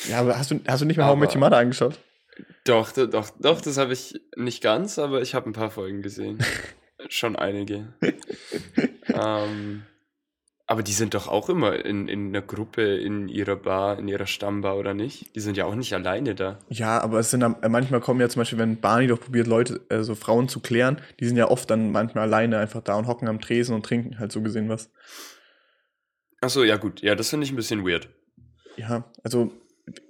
Ja, 0.08 0.20
aber 0.20 0.36
hast 0.38 0.50
du, 0.50 0.60
hast 0.66 0.80
du 0.82 0.84
nicht 0.84 0.96
mal 0.98 1.06
How 1.06 1.16
I 1.16 1.20
Met 1.20 1.28
Aber- 1.30 1.36
Your 1.36 1.40
Mother 1.40 1.56
angeschaut? 1.58 1.98
Doch, 2.64 2.92
doch, 2.92 3.08
doch, 3.08 3.30
doch 3.40 3.60
das 3.60 3.78
habe 3.78 3.92
ich 3.92 4.20
nicht 4.36 4.62
ganz, 4.62 4.98
aber 4.98 5.22
ich 5.22 5.34
habe 5.34 5.48
ein 5.48 5.52
paar 5.52 5.70
Folgen 5.70 6.02
gesehen. 6.02 6.38
Schon 7.08 7.36
einige. 7.36 7.94
ähm, 9.08 9.84
aber 10.70 10.82
die 10.82 10.92
sind 10.92 11.14
doch 11.14 11.28
auch 11.28 11.48
immer 11.48 11.82
in, 11.86 12.08
in 12.08 12.28
einer 12.28 12.42
Gruppe, 12.42 12.82
in 12.98 13.28
ihrer 13.28 13.56
Bar, 13.56 13.98
in 13.98 14.06
ihrer 14.06 14.26
Stammbar 14.26 14.76
oder 14.76 14.92
nicht? 14.92 15.34
Die 15.34 15.40
sind 15.40 15.56
ja 15.56 15.64
auch 15.64 15.74
nicht 15.74 15.94
alleine 15.94 16.34
da. 16.34 16.58
Ja, 16.68 17.00
aber 17.00 17.20
es 17.20 17.30
sind 17.30 17.40
dann, 17.40 17.56
äh, 17.62 17.70
manchmal 17.70 18.00
kommen 18.00 18.20
ja 18.20 18.28
zum 18.28 18.40
Beispiel, 18.40 18.58
wenn 18.58 18.78
Barney 18.78 19.06
doch 19.06 19.18
probiert, 19.18 19.46
Leute, 19.46 19.80
also 19.88 20.14
Frauen 20.14 20.46
zu 20.50 20.60
klären, 20.60 21.00
die 21.20 21.26
sind 21.26 21.38
ja 21.38 21.48
oft 21.48 21.70
dann 21.70 21.90
manchmal 21.90 22.24
alleine 22.24 22.58
einfach 22.58 22.82
da 22.82 22.96
und 22.96 23.06
hocken 23.06 23.28
am 23.28 23.40
Tresen 23.40 23.74
und 23.74 23.82
trinken 23.82 24.18
halt 24.18 24.30
so 24.30 24.42
gesehen 24.42 24.68
was. 24.68 24.90
Achso, 26.42 26.62
ja 26.62 26.76
gut. 26.76 27.00
Ja, 27.00 27.14
das 27.14 27.30
finde 27.30 27.46
ich 27.46 27.52
ein 27.52 27.56
bisschen 27.56 27.86
weird. 27.86 28.10
Ja, 28.76 29.10
also, 29.24 29.50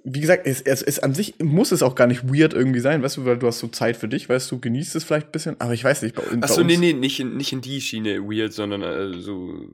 wie 0.03 0.19
gesagt, 0.19 0.45
es, 0.45 0.59
es 0.59 0.81
ist 0.81 0.99
an 0.99 1.13
sich 1.13 1.39
muss 1.39 1.71
es 1.71 1.81
auch 1.81 1.95
gar 1.95 2.07
nicht 2.07 2.27
weird 2.33 2.53
irgendwie 2.53 2.81
sein, 2.81 3.01
weißt 3.01 3.15
du, 3.15 3.25
weil 3.25 3.37
du 3.37 3.47
hast 3.47 3.59
so 3.59 3.69
Zeit 3.69 3.95
für 3.95 4.09
dich, 4.09 4.27
weißt 4.27 4.51
du, 4.51 4.59
genießt 4.59 4.93
es 4.97 5.05
vielleicht 5.05 5.27
ein 5.27 5.31
bisschen, 5.31 5.55
aber 5.61 5.73
ich 5.73 5.85
weiß 5.85 6.01
nicht, 6.01 6.15
bei, 6.15 6.23
Achso, 6.41 6.65
nee, 6.65 6.75
nee, 6.75 6.91
nicht 6.91 7.21
in, 7.21 7.37
nicht 7.37 7.53
in 7.53 7.61
die 7.61 7.79
Schiene 7.79 8.21
weird, 8.23 8.51
sondern 8.51 8.81
äh, 8.81 9.17
so. 9.21 9.73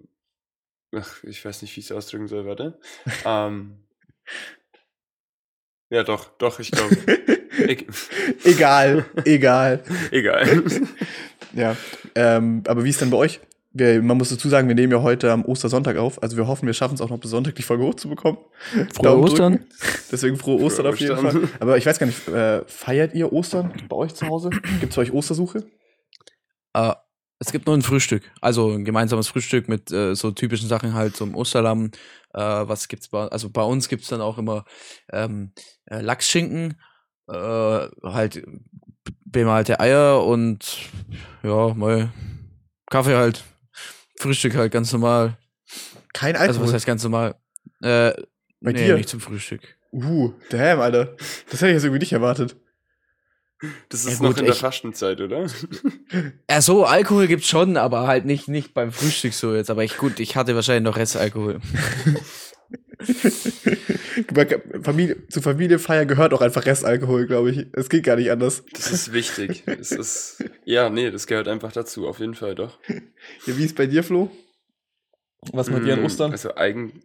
Ach, 0.96 1.24
ich 1.24 1.44
weiß 1.44 1.62
nicht, 1.62 1.76
wie 1.76 1.80
ich 1.80 1.88
es 1.88 1.92
ausdrücken 1.92 2.28
soll, 2.28 2.46
warte. 2.46 2.80
ähm, 3.26 3.78
ja, 5.90 6.04
doch, 6.04 6.30
doch, 6.38 6.60
ich 6.60 6.72
glaube. 6.72 6.96
egal, 8.44 9.06
egal. 9.24 9.84
Egal. 10.12 10.64
Ja, 11.54 11.78
ähm, 12.16 12.64
aber 12.68 12.84
wie 12.84 12.90
ist 12.90 13.02
denn 13.02 13.12
bei 13.12 13.18
euch? 13.18 13.40
Wir, 13.72 14.02
man 14.02 14.18
muss 14.18 14.30
dazu 14.30 14.50
sagen, 14.50 14.68
wir 14.68 14.76
nehmen 14.76 14.92
ja 14.92 15.02
heute 15.02 15.32
am 15.32 15.46
Ostersonntag 15.46 15.98
auf. 15.98 16.22
Also 16.24 16.38
wir 16.38 16.48
hoffen, 16.48 16.66
wir 16.66 16.74
schaffen 16.74 16.96
es 16.96 17.02
auch 17.02 17.10
noch 17.10 17.20
bis 17.20 17.32
Sonntag, 17.32 17.56
die 17.56 17.62
Folge 17.62 17.84
hochzubekommen. 17.84 18.40
Frohe 18.94 19.04
Daumen 19.04 19.24
Ostern. 19.24 19.54
drücken. 19.54 19.70
Deswegen 20.12 20.38
frohe 20.38 20.62
Ostern 20.62 20.86
Frohe 20.86 20.94
auf 20.94 21.00
jeden 21.00 21.14
Ostern. 21.14 21.32
Fall. 21.32 21.50
Aber 21.60 21.78
ich 21.78 21.86
weiß 21.86 22.00
gar 22.00 22.08
nicht, 22.08 22.28
äh, 22.28 22.64
feiert 22.68 23.14
ihr 23.14 23.32
Ostern 23.32 23.74
bei 23.88 23.96
euch 23.96 24.16
zu 24.16 24.28
Hause? 24.28 24.50
Gibt 24.50 24.92
es 24.92 24.96
bei 24.96 25.02
euch 25.04 25.14
Ostersuche? 25.14 25.66
Äh, 26.74 26.94
es 27.40 27.52
gibt 27.52 27.66
nur 27.68 27.76
ein 27.76 27.82
Frühstück. 27.82 28.32
Also 28.42 28.72
ein 28.72 28.86
gemeinsames 28.86 29.28
Frühstück 29.28 29.68
mit 29.68 29.92
äh, 29.92 30.16
so 30.16 30.32
typischen 30.32 30.70
Sachen 30.70 30.94
halt, 30.94 31.16
so 31.16 31.26
im 31.26 31.36
Osterlamm. 31.36 31.92
Äh, 32.34 32.40
was 32.40 32.88
gibt's 32.88 33.10
bei, 33.10 33.28
also 33.28 33.50
bei 33.50 33.64
uns 33.64 33.88
gibt's 33.90 34.08
dann 34.08 34.22
auch 34.22 34.38
immer 34.38 34.66
ähm, 35.12 35.52
äh, 35.86 36.02
Lachsschinken, 36.02 36.80
äh, 37.30 37.34
halt 38.04 38.44
bemalte 39.26 39.80
Eier 39.80 40.24
und 40.26 40.78
ja, 41.44 41.74
mal 41.74 42.12
Kaffee 42.90 43.16
halt. 43.16 43.44
Frühstück 44.18 44.56
halt 44.56 44.72
ganz 44.72 44.92
normal. 44.94 45.38
Kein 46.14 46.36
Also 46.36 46.48
Alkohol. 46.48 46.68
was 46.68 46.74
heißt 46.74 46.86
ganz 46.86 47.04
normal? 47.04 47.36
Äh, 47.82 48.14
Bei 48.62 48.72
nee, 48.72 48.86
dir? 48.86 48.96
nicht 48.96 49.10
zum 49.10 49.20
Frühstück. 49.20 49.78
Uh, 49.92 50.34
damn, 50.50 50.80
Alter. 50.80 51.16
Das 51.50 51.62
hätte 51.62 51.68
ich 51.68 51.74
jetzt 51.74 51.84
irgendwie 51.84 52.00
nicht 52.00 52.14
erwartet. 52.14 52.58
Das 53.90 54.06
ist 54.06 54.20
Ja, 54.20 54.24
noch 54.24 54.30
gut, 54.32 54.40
in 54.40 54.46
der 54.46 54.54
Fastenzeit, 54.56 55.22
oder? 55.22 55.48
Ja, 56.50 56.62
so, 56.62 56.86
Alkohol 56.86 57.28
gibt's 57.28 57.48
schon, 57.48 57.78
aber 57.78 58.06
halt 58.08 58.26
nicht, 58.26 58.48
nicht 58.48 58.74
beim 58.74 58.92
Frühstück 58.92 59.34
so 59.34 59.56
jetzt. 59.56 59.70
Aber 59.70 59.84
ich, 59.84 59.98
gut, 59.98 60.20
ich 60.20 60.36
hatte 60.36 60.56
wahrscheinlich 60.56 60.84
noch 60.84 60.98
Restalkohol. 60.98 61.60
Familie, 64.84 65.28
zu 65.28 65.42
Familienfeier 65.42 66.06
gehört 66.06 66.34
auch 66.34 66.42
einfach 66.42 66.66
Restalkohol, 66.66 67.28
glaube 67.28 67.52
ich. 67.52 67.68
Es 67.74 67.90
geht 67.90 68.04
gar 68.04 68.16
nicht 68.16 68.32
anders. 68.32 68.64
Das 68.74 68.92
ist 68.92 69.14
wichtig. 69.14 69.64
Es 69.66 69.92
ist, 69.92 70.44
ja, 70.66 70.90
nee, 70.90 71.12
das 71.12 71.28
gehört 71.28 71.48
einfach 71.48 71.72
dazu, 71.72 72.08
auf 72.08 72.20
jeden 72.20 72.36
Fall 72.36 72.56
doch. 72.56 72.80
Ja, 72.88 73.58
wie 73.58 73.66
ist 73.66 73.76
bei 73.76 73.88
dir, 73.88 74.04
Flo? 74.04 74.30
Was 75.52 75.70
macht 75.70 75.84
ihr 75.86 75.94
an 75.94 76.02
Mm, 76.02 76.06
Ostern? 76.06 76.32
Also 76.32 76.56
eigen, 76.56 77.04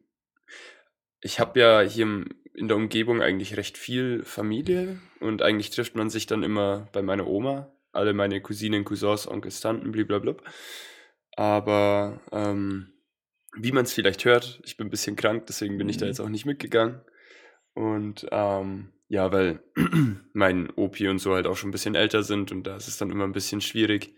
ich 1.21 1.40
habe 1.40 1.61
ja 1.61 1.80
hier 1.83 2.04
im- 2.04 2.28
in 2.61 2.69
der 2.69 2.76
Umgebung 2.76 3.23
eigentlich 3.23 3.57
recht 3.57 3.79
viel 3.79 4.23
Familie 4.23 5.00
und 5.19 5.40
eigentlich 5.43 5.71
trifft 5.71 5.97
man 5.97 6.11
sich 6.11 6.26
dann 6.26 6.43
immer 6.43 6.88
bei 6.93 7.00
meiner 7.02 7.26
Oma, 7.26 7.73
alle 7.93 8.12
meine 8.12 8.40
Cousinen, 8.40 8.85
Cousins, 8.85 9.26
Onkels, 9.26 9.61
Tanten, 9.61 9.90
blablabla. 9.93 10.37
Aber 11.37 12.21
ähm, 12.33 12.93
wie 13.57 13.73
man 13.73 13.85
es 13.85 13.93
vielleicht 13.93 14.25
hört, 14.25 14.61
ich 14.64 14.76
bin 14.76 14.87
ein 14.88 14.90
bisschen 14.90 15.17
krank, 15.17 15.47
deswegen 15.47 15.79
bin 15.79 15.88
ich 15.88 15.97
da 15.97 16.05
Mhm. 16.05 16.11
jetzt 16.11 16.21
auch 16.21 16.29
nicht 16.29 16.45
mitgegangen. 16.47 17.00
Und 17.75 18.26
ähm, 18.31 18.93
ja, 19.09 19.33
weil 19.33 19.61
mein 20.35 20.71
Opi 20.76 21.09
und 21.09 21.19
so 21.19 21.35
halt 21.35 21.47
auch 21.47 21.57
schon 21.57 21.71
ein 21.71 21.73
bisschen 21.73 21.95
älter 21.95 22.23
sind 22.23 22.52
und 22.52 22.64
da 22.67 22.76
ist 22.76 22.88
es 22.88 22.99
dann 22.99 23.11
immer 23.11 23.25
ein 23.25 23.33
bisschen 23.33 23.61
schwierig, 23.61 24.14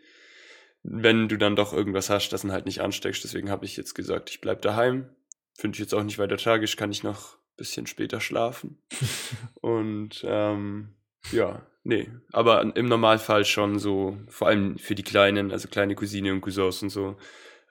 wenn 0.82 1.28
du 1.28 1.38
dann 1.38 1.54
doch 1.54 1.72
irgendwas 1.72 2.10
hast, 2.10 2.30
das 2.30 2.42
ihn 2.44 2.50
halt 2.52 2.66
nicht 2.66 2.80
ansteckst. 2.80 3.22
Deswegen 3.22 3.50
habe 3.50 3.64
ich 3.64 3.76
jetzt 3.76 3.94
gesagt, 3.94 4.30
ich 4.30 4.40
bleib 4.40 4.62
daheim. 4.62 5.08
Finde 5.54 5.76
ich 5.76 5.80
jetzt 5.80 5.94
auch 5.94 6.02
nicht 6.02 6.18
weiter 6.18 6.36
tragisch, 6.38 6.76
kann 6.76 6.90
ich 6.90 7.04
noch 7.04 7.38
bisschen 7.56 7.86
später 7.86 8.20
schlafen. 8.20 8.78
und 9.60 10.24
ähm, 10.26 10.94
ja, 11.30 11.62
nee. 11.84 12.08
Aber 12.32 12.76
im 12.76 12.88
Normalfall 12.88 13.44
schon 13.44 13.78
so, 13.78 14.18
vor 14.28 14.48
allem 14.48 14.78
für 14.78 14.94
die 14.94 15.02
Kleinen, 15.04 15.50
also 15.52 15.68
kleine 15.68 15.94
Cousine 15.94 16.32
und 16.32 16.40
Cousins 16.40 16.82
und 16.82 16.90
so, 16.90 17.16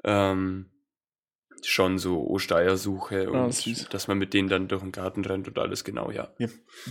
ähm, 0.04 0.68
schon 1.64 2.00
so 2.00 2.28
Ostereiersuche 2.28 3.28
Ah, 3.34 3.44
und 3.46 3.54
süß. 3.54 3.90
dass 3.90 4.08
man 4.08 4.18
mit 4.18 4.34
denen 4.34 4.50
dann 4.50 4.68
durch 4.68 4.82
den 4.82 4.92
Garten 4.92 5.24
rennt 5.26 5.48
und 5.48 5.60
alles 5.60 5.84
genau, 5.84 6.10
ja. 6.10 6.30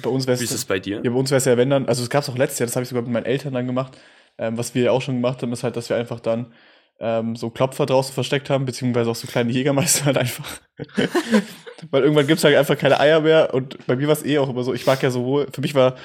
Bei 0.03 0.11
uns 0.11 0.27
wäre 0.27 0.39
Wie 0.39 0.45
ist 0.45 0.53
es 0.53 0.65
bei 0.65 0.79
dir? 0.79 1.01
Ja, 1.03 1.11
bei 1.11 1.17
uns 1.17 1.31
wäre 1.31 1.39
es 1.39 1.45
ja, 1.45 1.57
wenn 1.57 1.71
dann, 1.71 1.87
also 1.87 2.03
es 2.03 2.11
gab 2.11 2.23
es 2.23 2.29
auch 2.29 2.37
letztes 2.39 2.61
Jahr, 2.61 2.67
das 2.67 2.77
habe 2.77 2.85
ich 2.85 2.89
sogar 2.89 3.03
mit 3.03 3.13
meinen 3.13 3.27
Eltern 3.27 3.53
dann 3.53 3.67
gemacht. 3.67 3.99
Ähm, 4.39 4.57
was 4.57 4.75
wir 4.75 4.83
ja 4.85 4.91
auch 4.93 5.03
schon 5.03 5.17
gemacht 5.17 5.43
haben, 5.43 5.53
ist 5.53 5.65
halt, 5.65 5.77
dass 5.77 5.89
wir 5.89 5.97
einfach 5.97 6.21
dann 6.21 6.53
ähm, 7.01 7.35
so 7.35 7.51
Klopfer 7.51 7.87
draußen 7.87 8.15
versteckt 8.15 8.51
haben, 8.51 8.67
beziehungsweise 8.67 9.11
auch 9.11 9.17
so 9.17 9.27
kleine 9.27 9.51
Jägermeister 9.53 10.05
halt 10.07 10.19
einfach. 10.19 10.47
Weil 11.91 12.03
irgendwann 12.03 12.27
gibt 12.27 12.39
es 12.39 12.45
halt 12.45 12.57
einfach 12.57 12.77
keine 12.77 13.01
Eier 13.01 13.21
mehr 13.21 13.55
und 13.55 13.87
bei 13.87 13.97
mir 13.97 14.07
war 14.07 14.13
es 14.15 14.25
eh 14.25 14.39
auch 14.39 14.51
immer 14.51 14.63
so, 14.63 14.75
ich 14.75 14.87
mag 14.87 15.03
ja 15.03 15.11
sowohl, 15.11 15.49
für 15.53 15.63
mich 15.63 15.75
war 15.75 15.97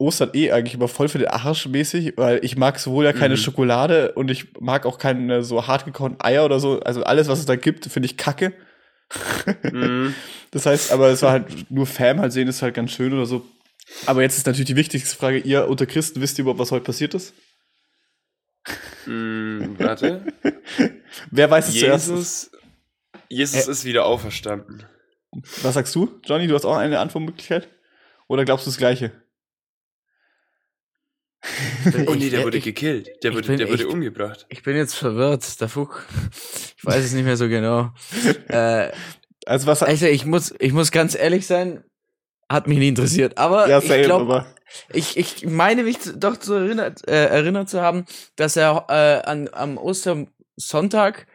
Ostern 0.00 0.30
eh 0.34 0.52
eigentlich 0.52 0.74
immer 0.74 0.86
voll 0.86 1.08
für 1.08 1.18
den 1.18 1.26
Arsch 1.26 1.66
mäßig, 1.66 2.12
weil 2.16 2.44
ich 2.44 2.56
mag 2.56 2.78
sowohl 2.78 3.04
ja 3.04 3.12
keine 3.12 3.34
Mhm. 3.34 3.38
Schokolade 3.38 4.12
und 4.12 4.30
ich 4.30 4.60
mag 4.60 4.86
auch 4.86 4.98
keine 4.98 5.42
so 5.42 5.66
hart 5.66 5.84
gekauten 5.84 6.18
Eier 6.20 6.44
oder 6.44 6.60
so. 6.60 6.78
Also 6.80 7.02
alles, 7.02 7.26
was 7.26 7.40
es 7.40 7.46
da 7.46 7.56
gibt, 7.56 7.86
finde 7.86 8.06
ich 8.06 8.16
kacke. 8.16 8.52
Mhm. 9.62 10.14
Das 10.50 10.64
heißt, 10.64 10.92
aber 10.92 11.08
es 11.08 11.20
war 11.20 11.32
halt 11.32 11.70
nur 11.70 11.86
Fam 11.86 12.20
halt 12.20 12.32
sehen, 12.32 12.48
ist 12.48 12.62
halt 12.62 12.72
ganz 12.74 12.90
schön 12.90 13.12
oder 13.12 13.26
so. 13.26 13.44
Aber 14.06 14.22
jetzt 14.22 14.38
ist 14.38 14.46
natürlich 14.46 14.68
die 14.68 14.76
wichtigste 14.76 15.14
Frage, 15.14 15.36
ihr 15.38 15.68
unter 15.68 15.84
Christen 15.84 16.22
wisst 16.22 16.38
ihr 16.38 16.42
überhaupt, 16.42 16.58
was 16.60 16.72
heute 16.72 16.84
passiert 16.84 17.12
ist? 17.12 17.34
Mm, 19.08 19.78
warte. 19.78 20.22
Wer 21.30 21.50
weiß 21.50 21.68
es 21.68 21.78
zuerst? 21.78 22.08
Jesus, 22.08 22.50
Jesus 23.28 23.68
ist 23.68 23.84
wieder 23.84 24.04
auferstanden. 24.04 24.84
Was 25.62 25.74
sagst 25.74 25.94
du, 25.94 26.20
Johnny? 26.24 26.46
Du 26.46 26.54
hast 26.54 26.64
auch 26.64 26.76
eine 26.76 26.98
Antwortmöglichkeit? 27.00 27.68
Oder 28.28 28.44
glaubst 28.44 28.66
du 28.66 28.70
das 28.70 28.78
Gleiche? 28.78 29.12
Oh 32.06 32.14
nee, 32.14 32.28
der 32.30 32.40
Ich- 32.40 32.44
wurde 32.44 32.58
ich- 32.58 32.64
gekillt. 32.64 33.10
Der 33.22 33.32
wurde, 33.34 33.46
bin 33.46 33.58
der 33.58 33.68
wurde 33.68 33.84
echt- 33.84 33.92
umgebracht. 33.92 34.46
Ich 34.48 34.62
bin 34.62 34.76
jetzt 34.76 34.94
verwirrt, 34.94 35.60
der 35.60 35.68
Fuck. 35.68 36.06
Ich 36.76 36.84
weiß 36.84 37.04
es 37.04 37.12
nicht 37.12 37.24
mehr 37.24 37.36
so 37.36 37.48
genau. 37.48 37.92
äh, 38.48 38.90
Also 39.46 39.66
was 39.66 39.82
also 39.82 40.06
ich 40.06 40.26
muss, 40.26 40.54
ich 40.58 40.72
muss 40.72 40.90
ganz 40.90 41.14
ehrlich 41.14 41.46
sein, 41.46 41.84
hat 42.50 42.66
mich 42.66 42.78
nie 42.78 42.88
interessiert. 42.88 43.38
Aber 43.38 43.68
ja, 43.68 43.78
ich 43.78 43.86
glaube, 44.04 44.34
aber 44.34 44.54
ich, 44.92 45.16
ich 45.16 45.46
meine 45.46 45.82
mich 45.82 45.98
doch 46.16 46.36
zu 46.36 46.54
erinnert, 46.54 47.06
äh, 47.08 47.26
erinnert 47.26 47.68
zu 47.68 47.80
haben, 47.80 48.04
dass 48.36 48.56
er 48.56 48.86
äh, 48.88 49.28
an, 49.28 49.48
am 49.52 49.78
Ostersonntag 49.78 51.26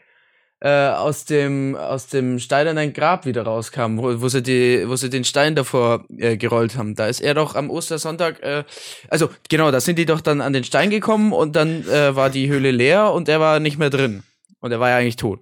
äh, 0.59 0.87
aus 0.87 1.25
dem 1.25 1.75
aus 1.75 2.07
dem 2.07 2.39
steinernen 2.39 2.93
Grab 2.93 3.25
wieder 3.25 3.43
rauskam, 3.43 3.97
wo, 3.97 4.21
wo 4.21 4.29
sie 4.29 4.41
die, 4.41 4.87
wo 4.87 4.95
sie 4.95 5.09
den 5.09 5.25
Stein 5.25 5.55
davor 5.55 6.05
äh, 6.17 6.37
gerollt 6.37 6.77
haben. 6.77 6.95
Da 6.95 7.07
ist 7.07 7.19
er 7.19 7.33
doch 7.33 7.55
am 7.55 7.69
Ostersonntag, 7.69 8.41
äh, 8.41 8.63
also 9.09 9.29
genau, 9.49 9.71
da 9.71 9.81
sind 9.81 9.99
die 9.99 10.05
doch 10.05 10.21
dann 10.21 10.39
an 10.39 10.53
den 10.53 10.63
Stein 10.63 10.89
gekommen 10.89 11.33
und 11.33 11.55
dann 11.57 11.85
äh, 11.89 12.15
war 12.15 12.29
die 12.29 12.47
Höhle 12.47 12.71
leer 12.71 13.11
und 13.11 13.27
er 13.27 13.41
war 13.41 13.59
nicht 13.59 13.77
mehr 13.77 13.89
drin 13.89 14.23
und 14.61 14.71
er 14.71 14.79
war 14.79 14.89
ja 14.89 14.97
eigentlich 14.97 15.17
tot. 15.17 15.41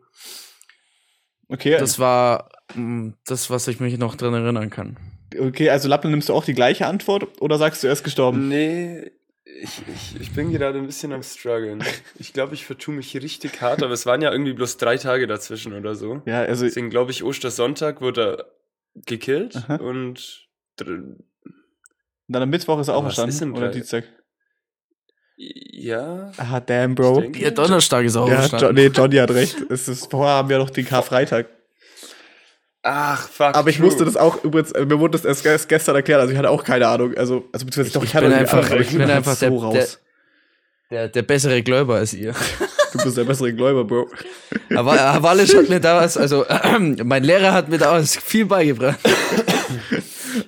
okay, 1.50 1.77
Das 1.77 2.00
war 2.00 2.50
mh, 2.74 3.13
das, 3.25 3.51
was 3.51 3.67
ich 3.67 3.79
mich 3.79 4.00
noch 4.00 4.15
dran 4.15 4.33
erinnern 4.33 4.71
kann. 4.71 4.98
Okay, 5.39 5.69
also 5.69 5.88
Lappel, 5.88 6.11
nimmst 6.11 6.29
du 6.29 6.33
auch 6.33 6.45
die 6.45 6.53
gleiche 6.53 6.88
Antwort 6.88 7.41
oder 7.41 7.57
sagst 7.57 7.83
du, 7.83 7.88
er 7.88 7.93
ist 7.93 8.03
gestorben? 8.03 8.47
Nee, 8.47 9.11
ich, 9.43 9.81
ich, 9.93 10.21
ich 10.21 10.31
bin 10.31 10.51
gerade 10.51 10.77
ein 10.79 10.85
bisschen 10.85 11.11
am 11.13 11.23
struggeln. 11.23 11.83
Ich 12.17 12.33
glaube, 12.33 12.53
ich 12.53 12.65
vertue 12.65 12.95
mich 12.95 13.15
richtig 13.15 13.61
hart, 13.61 13.83
aber 13.83 13.93
es 13.93 14.05
waren 14.05 14.21
ja 14.21 14.31
irgendwie 14.31 14.53
bloß 14.53 14.77
drei 14.77 14.97
Tage 14.97 15.27
dazwischen 15.27 15.73
oder 15.73 15.95
so. 15.95 16.21
Ja, 16.25 16.41
also 16.41 16.65
Deswegen 16.65 16.89
glaube 16.89 17.11
ich, 17.11 17.23
Ostersonntag 17.23 18.01
wurde 18.01 18.21
er 18.21 18.45
gekillt 19.05 19.55
Aha. 19.55 19.75
und 19.75 20.47
dann 22.27 22.43
am 22.43 22.50
Mittwoch 22.50 22.79
ist 22.79 22.88
er 22.88 22.93
ist 22.93 22.97
auferstanden 22.97 23.53
oder 23.53 23.69
Dienstag? 23.69 24.05
ja. 25.38 26.31
Ah, 26.38 26.59
damn, 26.59 26.95
Bro. 26.95 27.23
Ja, 27.35 27.50
Donnerstag 27.50 28.05
ist 28.05 28.15
auch 28.15 28.27
Ja, 28.27 28.35
jo 28.43 28.47
verstanden. 28.47 28.75
nee, 28.75 28.88
Johnny 28.88 29.15
hat 29.15 29.31
recht. 29.31 29.57
Es 29.69 29.88
ist, 29.88 30.09
vorher 30.11 30.35
haben 30.35 30.50
wir 30.50 30.59
noch 30.59 30.69
den 30.69 30.85
Karfreitag. 30.85 31.47
Ach, 32.83 33.27
fuck. 33.29 33.55
Aber 33.55 33.69
ich 33.69 33.77
true. 33.77 33.85
musste 33.85 34.05
das 34.05 34.17
auch 34.17 34.43
übrigens, 34.43 34.71
äh, 34.71 34.85
mir 34.85 35.00
wurde 35.00 35.11
das 35.11 35.25
erst 35.25 35.45
erst 35.45 35.69
gestern 35.69 35.95
erklärt, 35.95 36.19
also 36.21 36.31
ich 36.33 36.38
hatte 36.38 36.50
auch 36.50 36.63
keine 36.63 36.88
Ahnung. 36.88 37.13
Also, 37.15 37.45
also 37.53 37.65
beziehungsweise 37.65 37.93
doch, 37.93 38.03
ich, 38.03 38.09
ich 38.09 38.15
hatte 38.15 38.27
bin 38.27 38.35
einfach- 38.38 38.57
Ahnung, 38.59 38.71
aber 38.71 38.81
ich 38.81 38.89
bin 38.89 39.01
halt 39.01 39.11
einfach 39.11 39.38
der- 39.38 39.50
der- 39.51 39.59
raus. 39.59 40.00
Der, 40.89 41.07
der 41.07 41.21
bessere 41.21 41.61
Gläuber 41.63 41.95
als 41.95 42.13
ihr. 42.13 42.33
Du 42.91 43.01
bist 43.01 43.15
der 43.15 43.23
bessere 43.23 43.53
Gläuber, 43.53 43.85
Bro. 43.85 44.09
Aber 44.75 45.00
Havalisch 45.00 45.55
hat 45.55 45.69
mir 45.69 45.79
da 45.79 46.01
was, 46.01 46.17
also 46.17 46.45
mein 46.79 47.23
Lehrer 47.23 47.53
hat 47.53 47.69
mir 47.69 47.77
da 47.77 47.93
was 47.93 48.17
viel 48.17 48.45
beigebracht. 48.45 49.00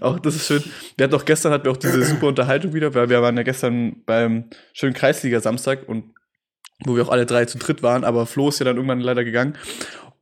Auch 0.02 0.20
das 0.20 0.36
ist 0.36 0.48
schön. 0.48 0.64
Wir 0.98 1.06
hatten 1.06 1.16
auch 1.16 1.24
gestern 1.26 1.52
hatten 1.54 1.66
wir 1.66 1.72
auch 1.72 1.78
diese 1.78 2.04
super 2.04 2.28
Unterhaltung 2.28 2.74
wieder, 2.74 2.94
weil 2.94 3.10
wir 3.10 3.22
waren 3.22 3.38
ja 3.38 3.44
gestern 3.44 4.04
beim 4.06 4.50
schönen 4.74 4.94
Kreisliga 4.94 5.40
Samstag 5.40 5.88
und 5.88 6.14
wo 6.86 6.96
wir 6.98 7.04
auch 7.04 7.10
alle 7.12 7.26
drei 7.26 7.46
zu 7.46 7.58
dritt 7.58 7.82
waren, 7.84 8.04
aber 8.04 8.26
Flo 8.26 8.50
ist 8.50 8.60
ja 8.60 8.66
dann 8.66 8.76
irgendwann 8.76 9.00
leider 9.00 9.24
gegangen. 9.24 9.56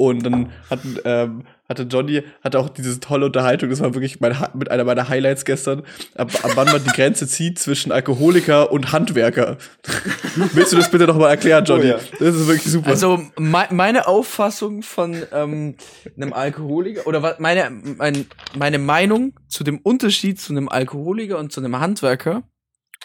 Und 0.02 0.24
dann 0.26 0.52
hatten, 0.68 0.98
ähm, 1.06 1.44
hatte 1.70 1.84
Johnny 1.84 2.24
hatte 2.44 2.58
auch 2.58 2.70
diese 2.70 3.00
tolle 3.00 3.28
Unterhaltung, 3.28 3.70
das 3.70 3.82
war 3.82 3.94
wirklich 3.94 4.20
mein, 4.20 4.36
mit 4.56 4.72
einer 4.72 4.84
meiner 4.84 5.10
Highlights 5.10 5.46
gestern, 5.46 5.84
ab, 6.16 6.32
ab 6.42 6.52
wann 6.56 6.66
man 6.72 6.84
die 6.84 6.90
Grenze 6.90 7.28
zieht 7.28 7.60
zwischen 7.60 7.92
Alkoholiker 7.92 8.72
und 8.72 8.92
Handwerker. 8.94 9.58
Willst 10.54 10.74
du 10.74 10.78
das 10.78 10.90
bitte 10.90 11.06
nochmal 11.06 11.30
erklären, 11.30 11.64
Johnny? 11.66 11.84
Oh 11.84 11.98
ja. 11.98 12.00
Das 12.18 12.36
ist 12.36 12.48
wirklich 12.48 12.72
super. 12.72 12.90
Also 12.90 13.22
mei- 13.38 13.68
meine 13.70 14.08
Auffassung 14.08 14.82
von 14.82 15.22
ähm, 15.32 15.76
einem 16.18 16.34
Alkoholiker 16.34 17.06
oder 17.06 17.36
meine, 17.38 17.70
mein, 17.70 18.26
meine 18.58 18.80
Meinung 18.80 19.40
zu 19.50 19.64
dem 19.64 19.78
Unterschied 19.78 20.42
zu 20.42 20.52
einem 20.52 20.68
Alkoholiker 20.68 21.38
und 21.38 21.52
zu 21.52 21.60
einem 21.60 21.80
Handwerker 21.80 22.42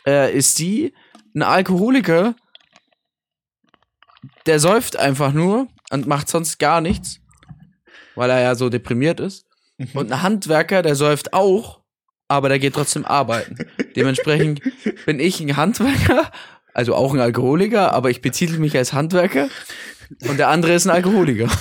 äh, 0.06 0.34
ist 0.34 0.58
die, 0.60 0.94
ein 1.34 1.42
Alkoholiker, 1.42 2.34
der 4.46 4.60
säuft 4.60 4.96
einfach 4.96 5.34
nur 5.34 5.68
und 5.90 6.06
macht 6.06 6.28
sonst 6.28 6.58
gar 6.58 6.80
nichts, 6.80 7.20
weil 8.14 8.30
er 8.30 8.40
ja 8.40 8.54
so 8.54 8.68
deprimiert 8.68 9.20
ist. 9.20 9.46
Mhm. 9.78 9.88
Und 9.94 10.12
ein 10.12 10.22
Handwerker, 10.22 10.82
der 10.82 10.94
säuft 10.94 11.32
auch, 11.32 11.80
aber 12.28 12.48
der 12.48 12.58
geht 12.58 12.74
trotzdem 12.74 13.04
arbeiten. 13.04 13.56
Dementsprechend 13.96 14.60
bin 15.04 15.20
ich 15.20 15.40
ein 15.40 15.56
Handwerker, 15.56 16.30
also 16.74 16.94
auch 16.94 17.14
ein 17.14 17.20
Alkoholiker, 17.20 17.92
aber 17.92 18.10
ich 18.10 18.20
betitel 18.20 18.58
mich 18.58 18.76
als 18.76 18.92
Handwerker 18.92 19.48
und 20.28 20.38
der 20.38 20.48
andere 20.48 20.74
ist 20.74 20.86
ein 20.86 20.90
Alkoholiker. 20.90 21.48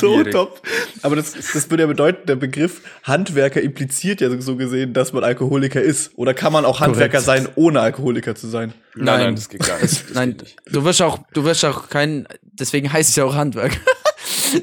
so 0.00 0.22
top. 0.24 0.62
Aber 1.02 1.16
das, 1.16 1.32
das 1.32 1.70
würde 1.70 1.84
ja 1.84 1.86
bedeuten, 1.86 2.26
der 2.26 2.36
Begriff 2.36 2.82
Handwerker 3.02 3.60
impliziert 3.60 4.20
ja 4.20 4.40
so 4.40 4.56
gesehen, 4.56 4.92
dass 4.92 5.12
man 5.12 5.24
Alkoholiker 5.24 5.80
ist. 5.80 6.12
Oder 6.16 6.34
kann 6.34 6.52
man 6.52 6.64
auch 6.64 6.80
Handwerker 6.80 7.20
Korrekt. 7.22 7.44
sein, 7.44 7.48
ohne 7.56 7.80
Alkoholiker 7.80 8.34
zu 8.34 8.48
sein? 8.48 8.72
Nein, 8.94 9.04
Nein. 9.04 9.20
nein, 9.24 9.34
das 9.36 9.48
geht 9.48 9.66
gar 9.66 9.80
nicht. 9.80 9.86
Das 10.06 10.14
Nein, 10.14 10.30
geht 10.30 10.42
nicht. 10.42 10.56
du 10.66 10.84
wirst 10.84 11.02
auch, 11.02 11.18
du 11.32 11.44
wirst 11.44 11.64
auch 11.64 11.88
kein, 11.88 12.26
deswegen 12.42 12.92
heißt 12.92 13.10
es 13.10 13.16
ja 13.16 13.24
auch 13.24 13.34
Handwerk. 13.34 13.78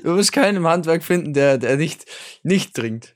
Du 0.04 0.16
wirst 0.16 0.32
keinen 0.32 0.58
im 0.58 0.68
Handwerk 0.68 1.04
finden, 1.04 1.34
der, 1.34 1.58
der 1.58 1.76
nicht, 1.78 2.06
nicht 2.42 2.74
trinkt. 2.74 3.14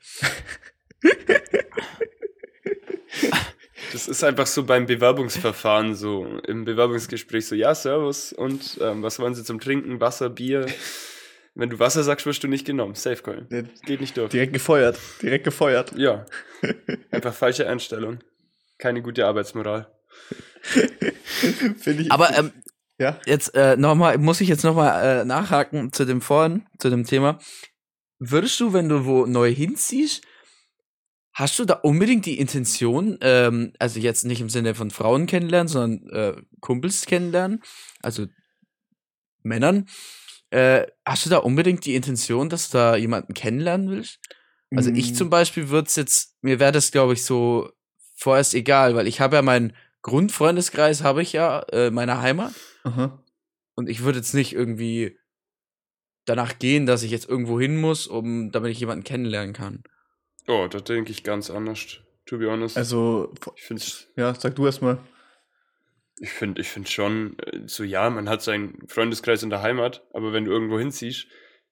Das 3.91 4.07
ist 4.07 4.23
einfach 4.23 4.47
so 4.47 4.63
beim 4.63 4.85
Bewerbungsverfahren 4.85 5.95
so. 5.95 6.25
Im 6.47 6.65
Bewerbungsgespräch 6.65 7.47
so, 7.47 7.55
ja, 7.55 7.73
Servus 7.73 8.33
und 8.33 8.77
ähm, 8.81 9.01
was 9.01 9.19
wollen 9.19 9.33
Sie 9.33 9.43
zum 9.43 9.59
Trinken? 9.59 9.99
Wasser, 10.01 10.29
Bier? 10.29 10.65
Wenn 11.57 11.71
du 11.71 11.79
Wasser 11.79 12.03
sagst, 12.03 12.27
wirst 12.27 12.43
du 12.43 12.47
nicht 12.47 12.65
genommen. 12.65 12.93
Safe 12.93 13.23
Call. 13.23 13.47
Geht 13.83 13.99
nicht 13.99 14.15
durch. 14.15 14.29
Direkt 14.29 14.53
gefeuert. 14.53 14.99
Direkt 15.23 15.43
gefeuert. 15.43 15.91
Ja. 15.97 16.23
Einfach 17.11 17.33
falsche 17.33 17.67
Einstellung. 17.67 18.19
Keine 18.77 19.01
gute 19.01 19.25
Arbeitsmoral. 19.25 19.91
Finde 20.61 22.03
ich. 22.03 22.11
Aber 22.11 22.37
ähm, 22.37 22.51
ja. 22.99 23.19
jetzt 23.25 23.55
äh, 23.55 23.75
nochmal, 23.75 24.19
muss 24.19 24.39
ich 24.39 24.49
jetzt 24.49 24.63
nochmal 24.63 25.21
äh, 25.21 25.25
nachhaken 25.25 25.91
zu 25.91 26.05
dem 26.05 26.21
vorhin, 26.21 26.67
zu 26.77 26.91
dem 26.91 27.05
Thema. 27.05 27.39
Würdest 28.19 28.59
du, 28.59 28.73
wenn 28.73 28.87
du 28.87 29.05
wo 29.05 29.25
neu 29.25 29.51
hinziehst, 29.51 30.21
hast 31.33 31.57
du 31.57 31.65
da 31.65 31.73
unbedingt 31.73 32.27
die 32.27 32.37
Intention, 32.37 33.17
ähm, 33.21 33.73
also 33.79 33.99
jetzt 33.99 34.25
nicht 34.25 34.41
im 34.41 34.49
Sinne 34.49 34.75
von 34.75 34.91
Frauen 34.91 35.25
kennenlernen, 35.25 35.67
sondern 35.67 36.09
äh, 36.11 36.41
Kumpels 36.59 37.07
kennenlernen, 37.07 37.63
also 38.03 38.27
Männern, 39.41 39.87
äh, 40.51 40.87
hast 41.05 41.25
du 41.25 41.29
da 41.29 41.37
unbedingt 41.37 41.85
die 41.85 41.95
Intention, 41.95 42.49
dass 42.49 42.69
du 42.69 42.77
da 42.77 42.95
jemanden 42.95 43.33
kennenlernen 43.33 43.89
willst? 43.89 44.19
Also 44.75 44.91
ich 44.91 45.11
Mm, 45.11 45.15
zum 45.15 45.29
Beispiel 45.29 45.69
würde 45.69 45.87
es 45.87 45.95
jetzt, 45.95 46.35
mir 46.41 46.59
wäre 46.59 46.71
das, 46.71 46.91
glaube 46.91 47.13
ich, 47.13 47.23
so 47.23 47.71
vorerst 48.15 48.53
egal, 48.53 48.95
weil 48.95 49.07
ich 49.07 49.21
habe 49.21 49.37
ja 49.37 49.41
meinen 49.41 49.73
Grundfreundeskreis, 50.01 51.03
habe 51.03 51.21
ich 51.21 51.33
ja, 51.33 51.61
äh, 51.71 51.91
meiner 51.91 52.21
Heimat. 52.21 52.53
Aha. 52.83 53.23
Und 53.75 53.89
ich 53.89 54.03
würde 54.03 54.19
jetzt 54.19 54.33
nicht 54.33 54.53
irgendwie 54.53 55.17
danach 56.25 56.59
gehen, 56.59 56.85
dass 56.85 57.03
ich 57.03 57.11
jetzt 57.11 57.29
irgendwo 57.29 57.59
hin 57.59 57.77
muss, 57.77 58.07
um 58.07 58.51
damit 58.51 58.71
ich 58.71 58.79
jemanden 58.79 59.03
kennenlernen 59.03 59.53
kann. 59.53 59.83
Oh, 60.47 60.67
da 60.69 60.79
denke 60.79 61.11
ich 61.11 61.23
ganz 61.23 61.49
anders. 61.49 61.97
To 62.25 62.37
be 62.37 62.49
honest. 62.49 62.77
Also, 62.77 63.33
ich 63.55 63.63
finde 63.63 63.83
ja, 64.17 64.35
sag 64.35 64.55
du 64.55 64.65
erst 64.65 64.81
mal. 64.81 64.97
Ich 66.19 66.31
find, 66.31 66.59
ich 66.59 66.69
find 66.69 66.89
schon, 66.89 67.37
äh, 67.39 67.61
so 67.65 67.83
ja, 67.83 68.09
man 68.09 68.29
hat 68.29 68.41
seinen 68.41 68.87
Freundeskreis 68.87 69.43
in 69.43 69.49
der 69.49 69.61
Heimat, 69.61 70.05
aber 70.13 70.33
wenn 70.33 70.45
du 70.45 70.51
irgendwo 70.51 70.79
hinziehst, 70.79 71.27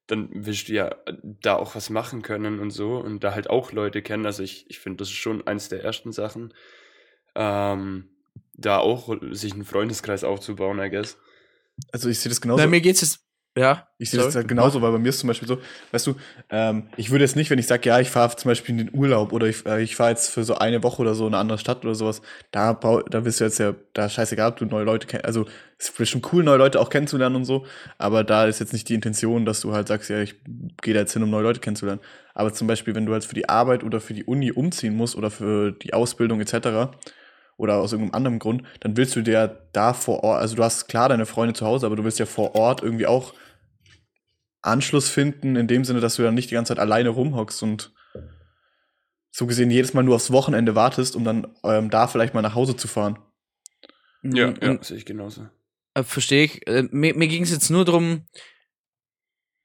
dann 0.08 0.30
willst 0.32 0.68
du 0.68 0.74
ja 0.74 0.90
äh, 1.06 1.14
da 1.24 1.56
auch 1.56 1.76
was 1.76 1.90
machen 1.90 2.22
können 2.22 2.60
und 2.60 2.72
so 2.72 2.98
und 2.98 3.24
da 3.24 3.34
halt 3.34 3.50
auch 3.50 3.72
Leute 3.72 4.02
kennen. 4.02 4.26
Also 4.26 4.44
ich, 4.44 4.70
ich 4.70 4.80
finde, 4.80 4.98
das 4.98 5.10
ist 5.10 5.16
schon 5.16 5.46
eins 5.48 5.70
der 5.70 5.84
ersten 5.84 6.12
Sachen, 6.12 6.54
ähm, 7.36 8.10
da 8.54 8.78
auch 8.78 9.16
sich 9.32 9.54
einen 9.54 9.66
Freundeskreis 9.66 10.24
aufzubauen, 10.24 10.80
I 10.80 10.90
guess. 10.90 11.18
Also, 11.92 12.10
ich 12.10 12.20
sehe 12.20 12.30
das 12.30 12.42
genauso. 12.42 12.64
Bei 12.64 12.68
mir 12.68 12.82
geht's 12.82 13.02
jetzt, 13.02 13.25
ja. 13.58 13.88
Ich 13.98 14.10
sehe 14.10 14.20
das 14.20 14.36
halt 14.36 14.50
genauso, 14.50 14.82
weil 14.82 14.92
bei 14.92 14.98
mir 14.98 15.10
ist 15.10 15.20
zum 15.20 15.28
Beispiel 15.28 15.48
so, 15.48 15.60
weißt 15.92 16.08
du, 16.08 16.16
ähm, 16.50 16.90
ich 16.98 17.12
würde 17.12 17.24
jetzt 17.24 17.38
nicht, 17.38 17.50
wenn 17.50 17.60
ich 17.60 17.68
sage, 17.68 17.88
ja, 17.88 18.00
ich 18.02 18.10
fahre 18.10 18.36
zum 18.36 18.50
Beispiel 18.50 18.78
in 18.78 18.86
den 18.86 18.94
Urlaub 18.94 19.32
oder 19.32 19.48
ich, 19.48 19.66
äh, 19.66 19.82
ich 19.82 19.96
fahre 19.96 20.10
jetzt 20.10 20.30
für 20.30 20.44
so 20.44 20.56
eine 20.56 20.84
Woche 20.84 21.02
oder 21.02 21.16
so 21.16 21.26
in 21.26 21.34
eine 21.34 21.40
andere 21.40 21.58
Stadt 21.58 21.86
oder 21.86 21.96
sowas, 21.96 22.22
da, 22.52 22.74
bau, 22.74 23.02
da 23.02 23.22
bist 23.22 23.40
du 23.40 23.46
jetzt 23.46 23.60
ja, 23.60 23.74
da 23.94 24.10
scheißegal, 24.10 24.52
ob 24.52 24.58
du 24.58 24.66
neue 24.66 24.84
Leute 24.84 25.08
kennst, 25.08 25.26
also 25.26 25.46
es 25.78 25.90
ist 25.90 25.98
bestimmt 25.98 26.32
cool, 26.34 26.44
neue 26.44 26.58
Leute 26.58 26.82
auch 26.82 26.90
kennenzulernen 26.90 27.38
und 27.38 27.46
so, 27.46 27.66
aber 27.98 28.26
da 28.26 28.46
ist 28.46 28.60
jetzt 28.60 28.74
nicht 28.74 28.90
die 28.90 28.96
Intention, 28.96 29.46
dass 29.46 29.62
du 29.62 29.74
halt 29.74 29.88
sagst, 29.88 30.10
ja, 30.10 30.20
ich 30.20 30.36
gehe 30.82 30.94
da 30.94 31.00
jetzt 31.00 31.14
hin, 31.14 31.24
um 31.24 31.30
neue 31.30 31.44
Leute 31.44 31.62
kennenzulernen. 31.62 32.02
Aber 32.34 32.54
zum 32.54 32.68
Beispiel, 32.68 32.96
wenn 32.96 33.06
du 33.06 33.14
halt 33.14 33.24
für 33.24 33.36
die 33.36 33.48
Arbeit 33.48 33.86
oder 33.86 34.02
für 34.02 34.14
die 34.14 34.26
Uni 34.26 34.52
umziehen 34.52 34.96
musst 34.98 35.16
oder 35.16 35.32
für 35.32 35.72
die 35.72 35.94
Ausbildung 35.94 36.42
etc., 36.42 36.90
oder 37.58 37.78
aus 37.78 37.94
irgendeinem 37.94 38.16
anderen 38.16 38.40
Grund, 38.40 38.64
dann 38.82 38.98
willst 38.98 39.16
du 39.16 39.22
dir 39.22 39.68
da 39.72 39.94
vor 39.94 40.24
Ort, 40.24 40.42
also 40.42 40.56
du 40.56 40.64
hast 40.64 40.88
klar 40.88 41.10
deine 41.10 41.26
Freunde 41.26 41.54
zu 41.54 41.66
Hause, 41.66 41.86
aber 41.86 41.96
du 41.96 42.04
willst 42.04 42.20
ja 42.20 42.26
vor 42.26 42.56
Ort 42.56 42.84
irgendwie 42.84 43.08
auch 43.08 43.34
Anschluss 44.66 45.10
finden, 45.10 45.56
in 45.56 45.68
dem 45.68 45.86
Sinne, 45.86 46.00
dass 46.00 46.16
du 46.16 46.24
dann 46.24 46.34
nicht 46.34 46.50
die 46.50 46.56
ganze 46.56 46.70
Zeit 46.70 46.80
alleine 46.80 47.10
rumhockst 47.10 47.64
und 47.64 47.94
so 49.32 49.48
gesehen 49.48 49.70
jedes 49.70 49.94
Mal 49.94 50.04
nur 50.04 50.16
aufs 50.16 50.32
Wochenende 50.32 50.76
wartest, 50.76 51.16
um 51.16 51.24
dann 51.26 51.48
ähm, 51.64 51.90
da 51.90 52.08
vielleicht 52.08 52.34
mal 52.34 52.42
nach 52.42 52.56
Hause 52.56 52.76
zu 52.76 52.88
fahren. 52.88 53.20
Ja, 54.24 54.54
ja, 54.62 54.82
sehe 54.82 54.98
ich 54.98 55.06
genauso. 55.06 55.50
Äh, 55.94 56.04
Verstehe 56.04 56.46
ich. 56.46 56.68
Äh, 56.68 56.88
mir 56.92 57.16
mir 57.16 57.28
ging 57.28 57.44
es 57.44 57.52
jetzt 57.52 57.70
nur 57.70 57.86
darum, 57.86 58.26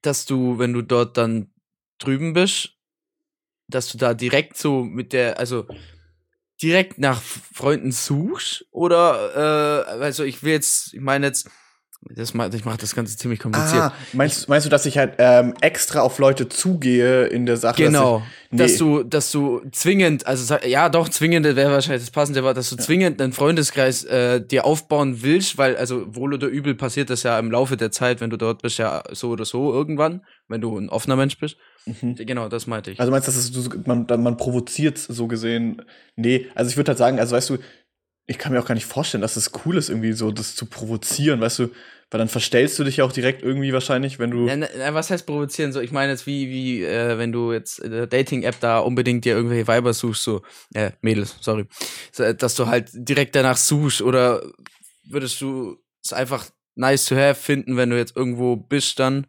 dass 0.02 0.26
du, 0.26 0.58
wenn 0.58 0.72
du 0.72 0.82
dort 0.82 1.16
dann 1.16 1.52
drüben 1.98 2.32
bist, 2.32 2.76
dass 3.68 3.90
du 3.92 3.98
da 3.98 4.14
direkt 4.14 4.56
so 4.56 4.82
mit 4.82 5.12
der, 5.12 5.38
also 5.38 5.66
direkt 6.60 6.98
nach 6.98 7.22
Freunden 7.22 7.92
suchst 7.92 8.66
oder, 8.70 9.86
äh, 9.86 10.02
also 10.02 10.24
ich 10.24 10.42
will 10.42 10.52
jetzt, 10.52 10.92
ich 10.94 11.00
meine 11.00 11.26
jetzt, 11.26 11.48
das 12.02 12.32
macht, 12.34 12.54
ich 12.54 12.64
mache 12.64 12.78
das 12.78 12.94
Ganze 12.94 13.16
ziemlich 13.16 13.40
kompliziert. 13.40 13.82
Ah, 13.82 13.92
meinst, 14.14 14.48
meinst 14.48 14.64
du, 14.64 14.70
dass 14.70 14.86
ich 14.86 14.96
halt 14.96 15.14
ähm, 15.18 15.54
extra 15.60 16.00
auf 16.00 16.18
Leute 16.18 16.48
zugehe 16.48 17.26
in 17.26 17.44
der 17.46 17.56
Sache? 17.58 17.82
Genau, 17.82 18.22
dass 18.50 18.58
dass 18.58 18.72
ich, 18.72 18.80
nee, 18.80 18.86
du, 18.86 19.02
dass 19.04 19.30
du 19.30 19.60
zwingend, 19.70 20.26
also 20.26 20.56
ja 20.66 20.88
doch, 20.88 21.08
zwingend 21.10 21.44
wäre 21.44 21.70
wahrscheinlich 21.70 22.02
das 22.02 22.10
passende 22.10 22.42
Wort, 22.42 22.56
dass 22.56 22.70
du 22.70 22.76
zwingend 22.76 23.20
einen 23.20 23.32
Freundeskreis 23.34 24.04
äh, 24.04 24.40
dir 24.44 24.64
aufbauen 24.64 25.22
willst, 25.22 25.58
weil 25.58 25.76
also 25.76 26.14
wohl 26.16 26.32
oder 26.34 26.48
übel 26.48 26.74
passiert 26.74 27.10
das 27.10 27.22
ja 27.22 27.38
im 27.38 27.50
Laufe 27.50 27.76
der 27.76 27.90
Zeit, 27.90 28.20
wenn 28.20 28.30
du 28.30 28.38
dort 28.38 28.62
bist, 28.62 28.78
ja 28.78 29.02
so 29.12 29.28
oder 29.28 29.44
so 29.44 29.72
irgendwann, 29.72 30.22
wenn 30.48 30.60
du 30.62 30.76
ein 30.78 30.88
offener 30.88 31.16
Mensch 31.16 31.38
bist. 31.38 31.56
Mhm. 31.86 32.14
Genau, 32.16 32.48
das 32.48 32.66
meinte 32.66 32.90
ich. 32.90 33.00
Also 33.00 33.10
meinst 33.12 33.28
du, 33.28 33.32
dass 33.32 33.38
es, 33.40 33.46
so- 33.48 33.70
man, 33.86 34.06
man 34.22 34.36
provoziert 34.36 34.98
so 34.98 35.26
gesehen? 35.28 35.82
Nee, 36.16 36.46
also 36.54 36.70
ich 36.70 36.76
würde 36.76 36.88
halt 36.90 36.98
sagen, 36.98 37.18
also 37.18 37.36
weißt 37.36 37.50
du, 37.50 37.58
ich 38.30 38.38
kann 38.38 38.52
mir 38.52 38.60
auch 38.60 38.66
gar 38.66 38.76
nicht 38.76 38.86
vorstellen, 38.86 39.22
dass 39.22 39.34
es 39.34 39.50
cool 39.64 39.76
ist, 39.76 39.88
irgendwie 39.88 40.12
so 40.12 40.30
das 40.30 40.54
zu 40.54 40.66
provozieren, 40.66 41.40
weißt 41.40 41.58
du, 41.58 41.64
weil 42.12 42.18
dann 42.18 42.28
verstellst 42.28 42.78
du 42.78 42.84
dich 42.84 42.98
ja 42.98 43.04
auch 43.04 43.10
direkt 43.10 43.42
irgendwie 43.42 43.72
wahrscheinlich, 43.72 44.20
wenn 44.20 44.30
du. 44.30 44.46
Na, 44.46 44.54
na, 44.56 44.94
was 44.94 45.10
heißt 45.10 45.26
provozieren? 45.26 45.72
So, 45.72 45.80
ich 45.80 45.90
meine 45.90 46.12
jetzt 46.12 46.28
wie, 46.28 46.48
wie, 46.48 46.84
äh, 46.84 47.18
wenn 47.18 47.32
du 47.32 47.52
jetzt 47.52 47.80
in 47.80 47.90
der 47.90 48.06
Dating-App 48.06 48.60
da 48.60 48.78
unbedingt 48.78 49.24
dir 49.24 49.34
irgendwelche 49.34 49.66
Weiber 49.66 49.92
suchst, 49.94 50.22
so, 50.22 50.42
äh, 50.74 50.92
Mädels, 51.02 51.38
sorry. 51.40 51.66
So, 52.12 52.22
äh, 52.22 52.36
dass 52.36 52.54
du 52.54 52.68
halt 52.68 52.90
direkt 52.92 53.34
danach 53.34 53.56
suchst 53.56 54.00
oder 54.00 54.44
würdest 55.02 55.40
du 55.40 55.78
es 56.04 56.12
einfach 56.12 56.46
nice 56.76 57.06
to 57.06 57.16
have 57.16 57.34
finden, 57.34 57.76
wenn 57.76 57.90
du 57.90 57.96
jetzt 57.96 58.16
irgendwo 58.16 58.54
bist 58.54 59.00
dann 59.00 59.26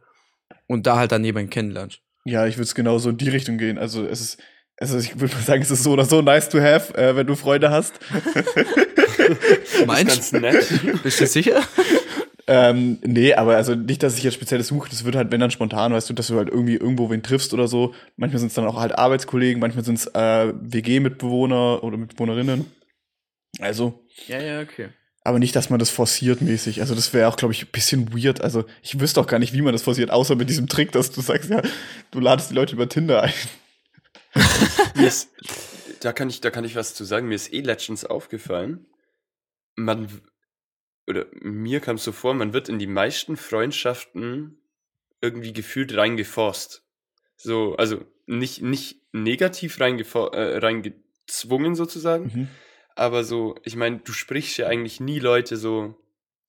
und 0.67 0.85
da 0.85 0.97
halt 0.97 1.11
dann 1.11 1.25
jemanden 1.25 1.49
kennenlernst? 1.49 2.01
Ja, 2.25 2.45
ich 2.45 2.57
würde 2.57 2.65
es 2.65 2.75
genau 2.75 2.99
so 2.99 3.09
in 3.09 3.17
die 3.17 3.29
Richtung 3.29 3.57
gehen. 3.57 3.79
Also 3.79 4.05
es 4.05 4.21
ist, 4.21 4.37
also 4.81 4.97
ich 4.97 5.19
würde 5.19 5.33
mal 5.35 5.43
sagen, 5.43 5.61
es 5.61 5.71
ist 5.71 5.83
so 5.83 5.91
oder 5.91 6.05
so 6.05 6.21
nice 6.21 6.49
to 6.49 6.59
have, 6.59 6.93
äh, 6.95 7.15
wenn 7.15 7.27
du 7.27 7.35
Freunde 7.35 7.69
hast. 7.69 7.93
Meinst 9.85 10.33
nett. 10.33 10.67
Bist 11.03 11.21
du 11.21 11.27
sicher? 11.27 11.61
Ähm, 12.47 12.97
nee, 13.03 13.33
aber 13.33 13.55
also 13.55 13.75
nicht, 13.75 14.03
dass 14.03 14.17
ich 14.17 14.23
jetzt 14.23 14.33
spezielles 14.33 14.67
suche, 14.67 14.89
das 14.89 15.05
wird 15.05 15.15
halt, 15.15 15.31
wenn 15.31 15.39
dann 15.39 15.51
spontan, 15.51 15.93
weißt 15.93 16.09
du, 16.09 16.13
dass 16.13 16.27
du 16.27 16.35
halt 16.37 16.49
irgendwie 16.49 16.75
irgendwo 16.75 17.09
wen 17.09 17.23
triffst 17.23 17.53
oder 17.53 17.67
so. 17.67 17.93
Manchmal 18.17 18.39
sind 18.39 18.47
es 18.49 18.55
dann 18.55 18.65
auch 18.65 18.77
halt 18.79 18.97
Arbeitskollegen, 18.97 19.59
manchmal 19.61 19.85
sind 19.85 19.99
es 19.99 20.07
äh, 20.07 20.51
WG-Mitbewohner 20.59 21.83
oder 21.83 21.97
Mitbewohnerinnen. 21.97 22.65
Also, 23.59 24.03
Ja, 24.27 24.41
ja, 24.41 24.61
okay. 24.61 24.89
aber 25.23 25.37
nicht, 25.39 25.55
dass 25.55 25.69
man 25.69 25.79
das 25.79 25.91
forciert 25.91 26.41
mäßig. 26.41 26.81
Also 26.81 26.95
das 26.95 27.13
wäre 27.13 27.27
auch, 27.29 27.35
glaube 27.37 27.53
ich, 27.53 27.63
ein 27.63 27.71
bisschen 27.71 28.11
weird. 28.13 28.41
Also 28.41 28.65
ich 28.81 28.99
wüsste 28.99 29.21
auch 29.21 29.27
gar 29.27 29.39
nicht, 29.39 29.53
wie 29.53 29.61
man 29.61 29.73
das 29.73 29.83
forciert, 29.83 30.09
außer 30.09 30.35
mit 30.35 30.49
diesem 30.49 30.67
Trick, 30.67 30.91
dass 30.91 31.11
du 31.11 31.21
sagst, 31.21 31.49
ja, 31.51 31.61
du 32.09 32.19
ladest 32.19 32.49
die 32.49 32.55
Leute 32.55 32.73
über 32.73 32.89
Tinder 32.89 33.21
ein. 33.23 33.33
Mir 34.95 35.07
ist, 35.07 35.29
da, 36.01 36.13
kann 36.13 36.29
ich, 36.29 36.41
da 36.41 36.49
kann 36.51 36.63
ich 36.65 36.75
was 36.75 36.93
zu 36.95 37.03
sagen. 37.03 37.27
Mir 37.27 37.35
ist 37.35 37.53
eh 37.53 37.61
letztens 37.61 38.05
aufgefallen, 38.05 38.85
man, 39.75 40.07
oder 41.07 41.25
mir 41.41 41.79
kam 41.79 41.95
es 41.97 42.03
so 42.03 42.11
vor, 42.11 42.33
man 42.33 42.53
wird 42.53 42.69
in 42.69 42.79
die 42.79 42.87
meisten 42.87 43.37
Freundschaften 43.37 44.57
irgendwie 45.21 45.53
gefühlt 45.53 45.95
reingeforst. 45.95 46.83
So, 47.35 47.75
also 47.75 48.05
nicht, 48.25 48.61
nicht 48.61 49.01
negativ 49.11 49.79
reingefor 49.79 50.33
äh, 50.33 50.57
reingezwungen 50.59 51.75
sozusagen, 51.75 52.23
Mhm. 52.33 52.47
aber 52.95 53.23
so, 53.23 53.55
ich 53.63 53.75
meine, 53.75 53.99
du 53.99 54.13
sprichst 54.13 54.57
ja 54.57 54.67
eigentlich 54.67 54.99
nie 54.99 55.19
Leute 55.19 55.57
so 55.57 55.95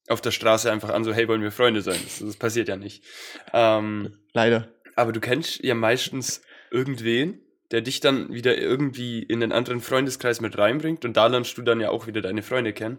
auf 0.08 0.20
der 0.20 0.30
Straße 0.32 0.70
einfach 0.70 0.90
an, 0.90 1.04
so, 1.04 1.12
hey, 1.12 1.28
wollen 1.28 1.42
wir 1.42 1.52
Freunde 1.52 1.80
sein? 1.82 1.98
Das, 2.04 2.18
das 2.18 2.36
passiert 2.36 2.68
ja 2.68 2.76
nicht. 2.76 3.04
Ähm, 3.52 4.18
Leider. 4.32 4.68
aber 4.96 5.12
du 5.12 5.20
kennst 5.20 5.62
ja 5.64 5.74
meistens 5.74 6.42
irgendwen, 6.70 7.40
der 7.72 7.80
dich 7.80 8.00
dann 8.00 8.32
wieder 8.32 8.56
irgendwie 8.56 9.22
in 9.22 9.40
den 9.40 9.50
anderen 9.50 9.80
Freundeskreis 9.80 10.40
mit 10.40 10.58
reinbringt 10.58 11.04
und 11.04 11.16
da 11.16 11.26
lernst 11.26 11.56
du 11.56 11.62
dann 11.62 11.80
ja 11.80 11.90
auch 11.90 12.06
wieder 12.06 12.20
deine 12.20 12.42
Freunde 12.42 12.72
kennen. 12.72 12.98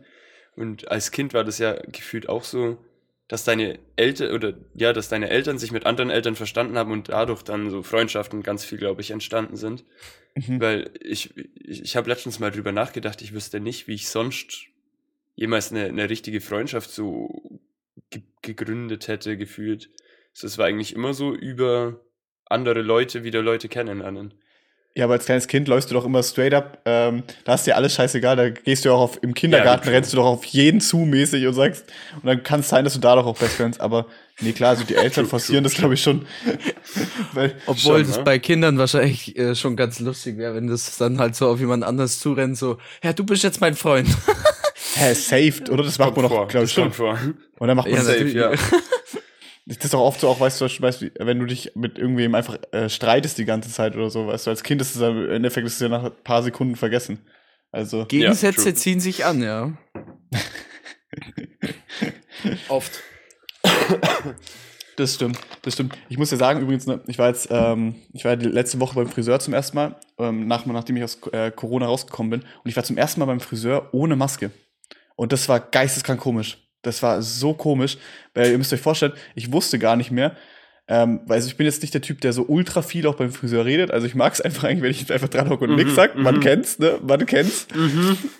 Und 0.56 0.90
als 0.92 1.12
Kind 1.12 1.34
war 1.34 1.44
das 1.44 1.60
ja 1.60 1.74
gefühlt 1.74 2.28
auch 2.28 2.44
so, 2.44 2.84
dass 3.28 3.44
deine 3.44 3.80
Eltern 3.96 4.34
oder 4.34 4.56
ja, 4.74 4.92
dass 4.92 5.10
deine 5.10 5.30
Eltern 5.30 5.58
sich 5.58 5.72
mit 5.72 5.86
anderen 5.86 6.10
Eltern 6.10 6.36
verstanden 6.36 6.78
haben 6.78 6.92
und 6.92 7.10
dadurch 7.10 7.44
dann 7.44 7.70
so 7.70 7.84
Freundschaften 7.84 8.44
ganz 8.44 8.66
viel, 8.66 8.78
glaube 8.78 9.02
ich, 9.02 9.12
entstanden 9.12 9.56
sind. 9.56 9.86
Mhm. 10.36 10.60
Weil 10.60 10.92
ich, 11.00 11.36
ich, 11.38 11.84
ich 11.84 11.96
habe 11.96 12.10
letztens 12.10 12.40
mal 12.40 12.52
drüber 12.52 12.72
nachgedacht, 12.72 13.22
ich 13.22 13.34
wüsste 13.34 13.60
nicht, 13.60 13.88
wie 13.88 13.94
ich 13.94 14.10
sonst 14.10 14.66
jemals 15.36 15.72
eine, 15.72 15.86
eine 15.86 16.10
richtige 16.10 16.42
Freundschaft 16.42 16.90
so 16.90 17.60
ge 18.10 18.24
gegründet 18.42 19.08
hätte, 19.08 19.38
gefühlt. 19.38 19.90
Es 20.34 20.58
war 20.58 20.66
eigentlich 20.66 20.94
immer 20.94 21.14
so 21.14 21.34
über 21.34 22.02
andere 22.46 22.82
Leute 22.82 23.24
wieder 23.24 23.42
Leute 23.42 23.70
kennenlernen. 23.70 24.34
Ja, 24.96 25.06
aber 25.06 25.14
als 25.14 25.26
kleines 25.26 25.48
Kind 25.48 25.68
läufst 25.68 25.90
du 25.90 25.96
doch 25.96 26.06
immer 26.06 26.22
straight 26.22 26.54
up, 26.54 26.78
ähm, 26.86 27.24
da 27.46 27.56
ist 27.56 27.66
dir 27.66 27.76
alles 27.76 27.96
scheißegal, 27.96 28.36
da 28.36 28.50
gehst 28.50 28.86
du 28.86 28.92
auch 28.92 29.00
auf, 29.02 29.24
im 29.24 29.34
Kindergarten, 29.34 29.88
Ja, 29.88 29.94
rennst 29.94 30.14
du 30.14 30.18
doch 30.18 30.26
auf 30.26 30.46
jeden 30.46 30.82
zu 30.82 30.98
mäßig 30.98 31.48
und 31.48 31.56
sagst, 31.56 31.86
und 32.18 32.28
dann 32.28 32.44
kann 32.44 32.60
es 32.60 32.70
sein, 32.70 32.84
dass 32.84 32.94
du 32.94 33.00
da 33.00 33.16
doch 33.16 33.26
auch 33.26 33.36
Best 33.36 33.56
Friends, 33.56 33.80
aber 33.80 34.06
nee, 34.42 34.52
klar, 34.52 34.70
also 34.72 34.84
die 34.84 34.94
Eltern 34.96 35.26
forcieren 35.26 35.64
das, 35.64 35.74
glaube 35.74 35.96
ich, 35.96 36.04
schon. 36.04 36.28
Weil, 37.34 37.56
Obwohl 37.66 38.00
Schon, 38.00 38.08
das 38.08 38.18
ne? 38.18 38.24
bei 38.24 38.38
Kindern 38.38 38.78
wahrscheinlich 38.78 39.36
äh, 39.36 39.56
schon 39.56 39.76
ganz 39.76 40.00
lustig 40.00 40.38
wäre, 40.38 40.54
wenn 40.54 40.68
das 40.68 40.96
dann 40.98 41.18
halt 41.18 41.36
so 41.36 41.48
auf 41.50 41.60
jemand 41.60 41.84
anders 41.84 42.20
zurennt, 42.20 42.58
so, 42.60 42.78
ja, 43.04 43.14
du 43.14 43.26
bist 43.26 43.42
jetzt 43.44 43.62
mein 43.62 43.74
Freund. 43.76 44.08
hä, 44.94 45.14
saved, 45.16 45.72
oder? 45.72 45.84
Das 45.84 45.98
macht 45.98 46.16
man 46.16 46.30
doch, 46.30 46.48
glaube 46.48 46.66
ich, 46.66 46.72
schon. 46.72 46.92
vor. 46.92 47.18
Und 47.58 47.68
dann 47.68 47.78
macht 47.78 47.88
man 47.88 47.98
Ja, 47.98 48.04
Safe, 48.04 48.28
ja. 48.30 48.52
Das 49.66 49.78
ist 49.78 49.94
doch 49.94 50.02
oft 50.02 50.20
so, 50.20 50.28
auch 50.28 50.40
weißt 50.40 50.60
du, 50.60 50.66
weißt, 50.66 51.02
du, 51.02 51.12
wenn 51.20 51.40
du 51.40 51.46
dich 51.46 51.72
mit 51.76 51.98
irgendwem 51.98 52.36
einfach 52.36 52.58
äh, 52.72 52.90
streitest 52.90 53.38
die 53.38 53.46
ganze 53.46 53.72
Zeit 53.72 53.96
oder 53.96 54.10
so, 54.10 54.28
weißt 54.28 54.46
du, 54.46 54.52
als 54.52 54.64
Kind 54.64 54.82
ist 54.82 54.96
es 54.96 55.02
ja, 55.02 55.10
im 55.10 55.30
Endeffekt 55.30 55.66
ist 55.66 55.76
es 55.76 55.80
ja 55.80 55.88
nach 55.88 56.04
ein 56.04 56.12
paar 56.24 56.44
Sekunden 56.44 56.76
vergessen. 56.76 57.20
Also. 57.72 58.06
Gegensätze 58.06 58.64
true. 58.64 58.74
ziehen 58.74 59.00
sich 59.00 59.26
an, 59.26 59.42
ja. 59.42 59.72
Oft. 62.68 63.02
Das 64.96 65.16
stimmt, 65.16 65.40
das 65.64 65.74
stimmt. 65.74 65.98
Ich 66.10 66.18
muss 66.18 66.30
ja 66.30 66.38
sagen, 66.38 66.62
übrigens, 66.62 66.86
ne, 66.86 67.02
ich 67.08 67.18
war 67.18 67.30
jetzt, 67.30 67.48
ähm, 67.50 67.96
ich 68.12 68.26
war 68.26 68.34
ja 68.34 68.36
die 68.36 68.48
letzte 68.48 68.80
Woche 68.80 68.96
beim 68.96 69.08
Friseur 69.08 69.40
zum 69.40 69.54
ersten 69.54 69.76
Mal, 69.76 69.96
ähm, 70.20 70.48
nach, 70.48 70.66
nachdem 70.66 70.98
ich 70.98 71.04
aus 71.04 71.20
äh, 71.32 71.52
Corona 71.52 71.88
rausgekommen 71.88 72.30
bin. 72.30 72.42
Und 72.42 72.70
ich 72.70 72.76
war 72.76 72.84
zum 72.84 72.98
ersten 72.98 73.20
Mal 73.20 73.26
beim 73.26 73.40
Friseur 73.40 73.90
ohne 73.92 74.16
Maske. 74.16 74.52
Und 75.16 75.32
das 75.32 75.50
war 75.50 75.60
geisteskrank 75.60 76.20
komisch. 76.20 76.63
Das 76.84 77.02
war 77.02 77.22
so 77.22 77.54
komisch, 77.54 77.98
weil 78.34 78.52
ihr 78.52 78.58
müsst 78.58 78.72
euch 78.74 78.82
vorstellen, 78.82 79.14
ich 79.36 79.52
wusste 79.52 79.80
gar 79.80 79.96
nicht 79.96 80.12
mehr, 80.12 80.36
ähm, 80.86 81.22
weil 81.28 81.36
also 81.36 81.48
ich 81.48 81.56
bin 81.56 81.66
jetzt 81.66 81.82
nicht 81.82 81.94
der 81.94 82.02
Typ, 82.02 82.20
der 82.20 82.34
so 82.34 82.44
ultra 82.44 82.82
viel 82.82 83.08
auch 83.08 83.16
beim 83.16 83.32
Friseur 83.32 83.64
redet. 83.64 83.90
Also 83.92 84.06
ich 84.06 84.16
mag 84.16 84.34
es 84.34 84.42
einfach 84.42 84.66
eigentlich, 84.66 84.84
wenn 84.84 84.92
ich 84.92 85.14
einfach 85.14 85.30
dran 85.30 85.50
hocke 85.50 85.64
und 85.64 85.72
Mhm, 85.72 85.76
nix 85.78 85.96
sag. 85.96 86.18
Man 86.18 86.36
mhm. 86.36 86.40
kennt's, 86.42 86.78
ne? 86.78 87.00
Man 87.02 87.26
kennt's. 87.26 87.68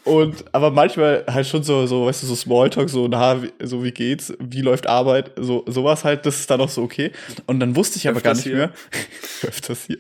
Und 0.04 0.44
aber 0.52 0.70
manchmal 0.70 1.24
halt 1.26 1.48
schon 1.48 1.64
so, 1.64 1.88
so, 1.88 2.06
weißt 2.06 2.22
du, 2.24 2.28
so 2.28 2.36
Smalltalk, 2.36 2.90
so, 2.90 3.08
na, 3.08 3.42
wie, 3.42 3.54
so 3.64 3.82
wie 3.86 3.92
geht's, 3.92 4.34
wie 4.40 4.60
läuft 4.60 4.88
Arbeit, 4.88 5.32
so 5.38 5.64
sowas 5.68 6.04
halt, 6.04 6.26
das 6.26 6.42
ist 6.42 6.52
dann 6.52 6.60
auch 6.60 6.68
so 6.68 6.84
okay. 6.84 7.12
Und 7.46 7.62
dann 7.62 7.78
wusste 7.78 7.98
ich 7.98 8.10
aber 8.10 8.20
gar 8.20 8.34
Öfters 8.34 8.46
nicht 8.46 8.54
hier. 8.54 8.56
mehr. 8.58 8.72
öfters 9.48 9.86
hier. 9.88 9.98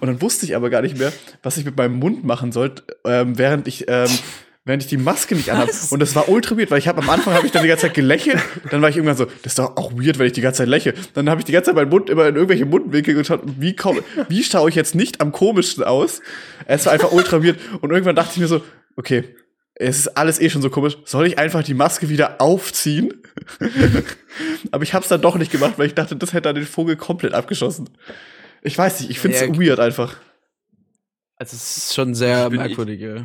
Und 0.00 0.06
dann 0.06 0.20
wusste 0.20 0.44
ich 0.44 0.54
aber 0.54 0.68
gar 0.68 0.82
nicht 0.82 0.98
mehr, 0.98 1.14
was 1.42 1.56
ich 1.56 1.64
mit 1.64 1.78
meinem 1.78 1.94
Mund 1.98 2.24
machen 2.24 2.52
sollte, 2.52 2.82
ähm, 3.06 3.38
während 3.38 3.66
ich 3.66 3.86
ähm, 3.88 4.10
während 4.64 4.82
ich 4.82 4.88
die 4.88 4.96
Maske 4.96 5.34
nicht 5.34 5.50
anhabe. 5.50 5.70
Und 5.90 6.00
das 6.00 6.14
war 6.14 6.28
ultra 6.28 6.56
weird, 6.56 6.70
weil 6.70 6.78
ich 6.78 6.88
habe 6.88 7.02
am 7.02 7.10
Anfang 7.10 7.34
habe 7.34 7.46
ich 7.46 7.52
dann 7.52 7.62
die 7.62 7.68
ganze 7.68 7.86
Zeit 7.86 7.94
gelächelt, 7.94 8.38
dann 8.70 8.82
war 8.82 8.88
ich 8.88 8.96
irgendwann 8.96 9.16
so, 9.16 9.24
das 9.24 9.52
ist 9.52 9.58
doch 9.58 9.76
auch 9.76 9.92
weird, 9.92 10.18
wenn 10.18 10.26
ich 10.26 10.32
die 10.32 10.42
ganze 10.42 10.58
Zeit 10.58 10.68
lächle. 10.68 10.94
Dann 11.14 11.30
habe 11.30 11.40
ich 11.40 11.44
die 11.44 11.52
ganze 11.52 11.68
Zeit 11.68 11.76
meinen 11.76 11.88
Mund 11.88 12.10
immer 12.10 12.28
in 12.28 12.34
irgendwelche 12.34 12.66
Mundwinkel 12.66 13.14
geschaut, 13.14 13.40
wie 13.44 13.74
wie 14.28 14.44
schaue 14.44 14.68
ich 14.68 14.74
jetzt 14.74 14.94
nicht 14.94 15.20
am 15.20 15.32
komischsten 15.32 15.82
aus? 15.84 16.20
Es 16.66 16.86
war 16.86 16.92
einfach 16.92 17.12
ultra 17.12 17.42
weird 17.42 17.58
und 17.80 17.90
irgendwann 17.90 18.16
dachte 18.16 18.32
ich 18.34 18.40
mir 18.40 18.48
so, 18.48 18.62
okay, 18.96 19.34
es 19.74 19.98
ist 20.00 20.08
alles 20.08 20.38
eh 20.40 20.50
schon 20.50 20.60
so 20.60 20.68
komisch. 20.68 20.98
Soll 21.06 21.26
ich 21.26 21.38
einfach 21.38 21.62
die 21.62 21.72
Maske 21.72 22.10
wieder 22.10 22.40
aufziehen? 22.40 23.14
Aber 24.70 24.82
ich 24.82 24.92
habe 24.92 25.02
es 25.02 25.08
dann 25.08 25.22
doch 25.22 25.36
nicht 25.36 25.50
gemacht, 25.50 25.74
weil 25.78 25.86
ich 25.86 25.94
dachte, 25.94 26.16
das 26.16 26.34
hätte 26.34 26.42
dann 26.42 26.56
den 26.56 26.66
Vogel 26.66 26.96
komplett 26.96 27.32
abgeschossen. 27.32 27.88
Ich 28.62 28.76
weiß 28.76 29.00
nicht, 29.00 29.10
ich 29.10 29.18
finde 29.18 29.38
es 29.38 29.42
Ja, 29.42 29.48
weird 29.58 29.80
einfach. 29.80 30.16
Also 31.36 31.56
es 31.56 31.78
ist 31.78 31.94
schon 31.94 32.14
sehr 32.14 32.48
Ich 32.48 32.58
merkwürdig, 32.58 33.00
ja. 33.00 33.24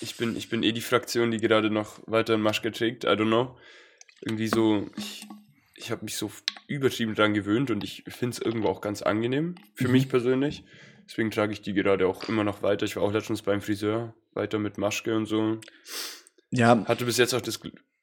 Ich 0.00 0.16
bin, 0.16 0.36
ich 0.36 0.48
bin 0.48 0.62
eh 0.62 0.72
die 0.72 0.80
Fraktion, 0.80 1.30
die 1.30 1.38
gerade 1.38 1.70
noch 1.70 2.00
weiter 2.06 2.34
in 2.34 2.40
Maschke 2.42 2.72
trägt. 2.72 3.04
I 3.04 3.08
don't 3.08 3.26
know. 3.28 3.56
Irgendwie 4.20 4.48
so, 4.48 4.90
ich, 4.96 5.26
ich 5.74 5.90
habe 5.90 6.04
mich 6.04 6.16
so 6.16 6.30
übertrieben 6.66 7.14
dran 7.14 7.34
gewöhnt 7.34 7.70
und 7.70 7.82
ich 7.82 8.04
finde 8.08 8.34
es 8.36 8.38
irgendwo 8.42 8.68
auch 8.68 8.80
ganz 8.80 9.02
angenehm. 9.02 9.54
Für 9.74 9.86
Mhm. 9.88 9.92
mich 9.92 10.08
persönlich. 10.08 10.64
Deswegen 11.08 11.30
trage 11.30 11.52
ich 11.52 11.62
die 11.62 11.72
gerade 11.72 12.06
auch 12.06 12.28
immer 12.28 12.44
noch 12.44 12.62
weiter. 12.62 12.84
Ich 12.86 12.96
war 12.96 13.02
auch 13.02 13.12
letztens 13.12 13.42
beim 13.42 13.60
Friseur, 13.60 14.14
weiter 14.34 14.58
mit 14.58 14.78
Maschke 14.78 15.16
und 15.16 15.26
so. 15.26 15.58
Ja, 16.50 16.84
Hatte 16.86 17.04
bis 17.04 17.16
jetzt 17.16 17.34
auch 17.34 17.40
das 17.40 17.60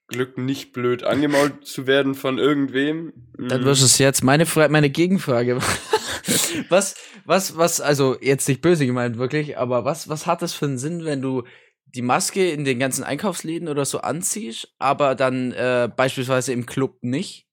Glück, 0.09 0.37
nicht 0.37 0.73
blöd 0.73 1.03
angemault 1.03 1.65
zu 1.65 1.87
werden 1.87 2.15
von 2.15 2.37
irgendwem. 2.39 3.13
Dann 3.47 3.63
Mm, 3.63 3.65
wirst 3.65 3.83
es 3.83 3.97
jetzt 3.97 4.23
meine, 4.23 4.45
Fra 4.45 4.67
meine 4.69 4.89
Gegenfrage. 4.89 5.59
was, 6.69 6.95
was, 7.25 7.57
was, 7.57 7.81
also 7.81 8.17
jetzt 8.21 8.47
nicht 8.47 8.61
böse 8.61 8.85
gemeint 8.85 9.17
wirklich, 9.17 9.57
aber 9.57 9.85
was, 9.85 10.09
was 10.09 10.27
hat 10.27 10.41
das 10.41 10.53
für 10.53 10.65
einen 10.65 10.77
Sinn, 10.77 11.05
wenn 11.05 11.21
du 11.21 11.43
die 11.85 12.01
Maske 12.03 12.49
in 12.51 12.65
den 12.65 12.79
ganzen 12.79 13.03
Einkaufsläden 13.03 13.67
oder 13.67 13.85
so 13.85 13.99
anziehst, 14.01 14.73
aber 14.79 15.15
dann 15.15 15.51
äh, 15.53 15.89
beispielsweise 15.95 16.53
im 16.53 16.65
Club 16.67 16.99
nicht? 17.01 17.47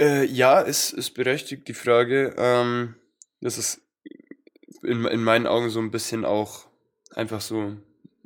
Äh, 0.00 0.24
ja, 0.26 0.60
ist, 0.60 0.92
ist 0.92 1.12
berechtigt 1.12 1.68
die 1.68 1.74
Frage. 1.74 2.34
Ähm, 2.38 2.94
das 3.40 3.58
ist 3.58 3.82
in, 4.82 5.04
in 5.04 5.22
meinen 5.22 5.46
Augen 5.46 5.70
so 5.70 5.80
ein 5.80 5.90
bisschen 5.90 6.24
auch 6.24 6.66
einfach 7.14 7.40
so 7.40 7.76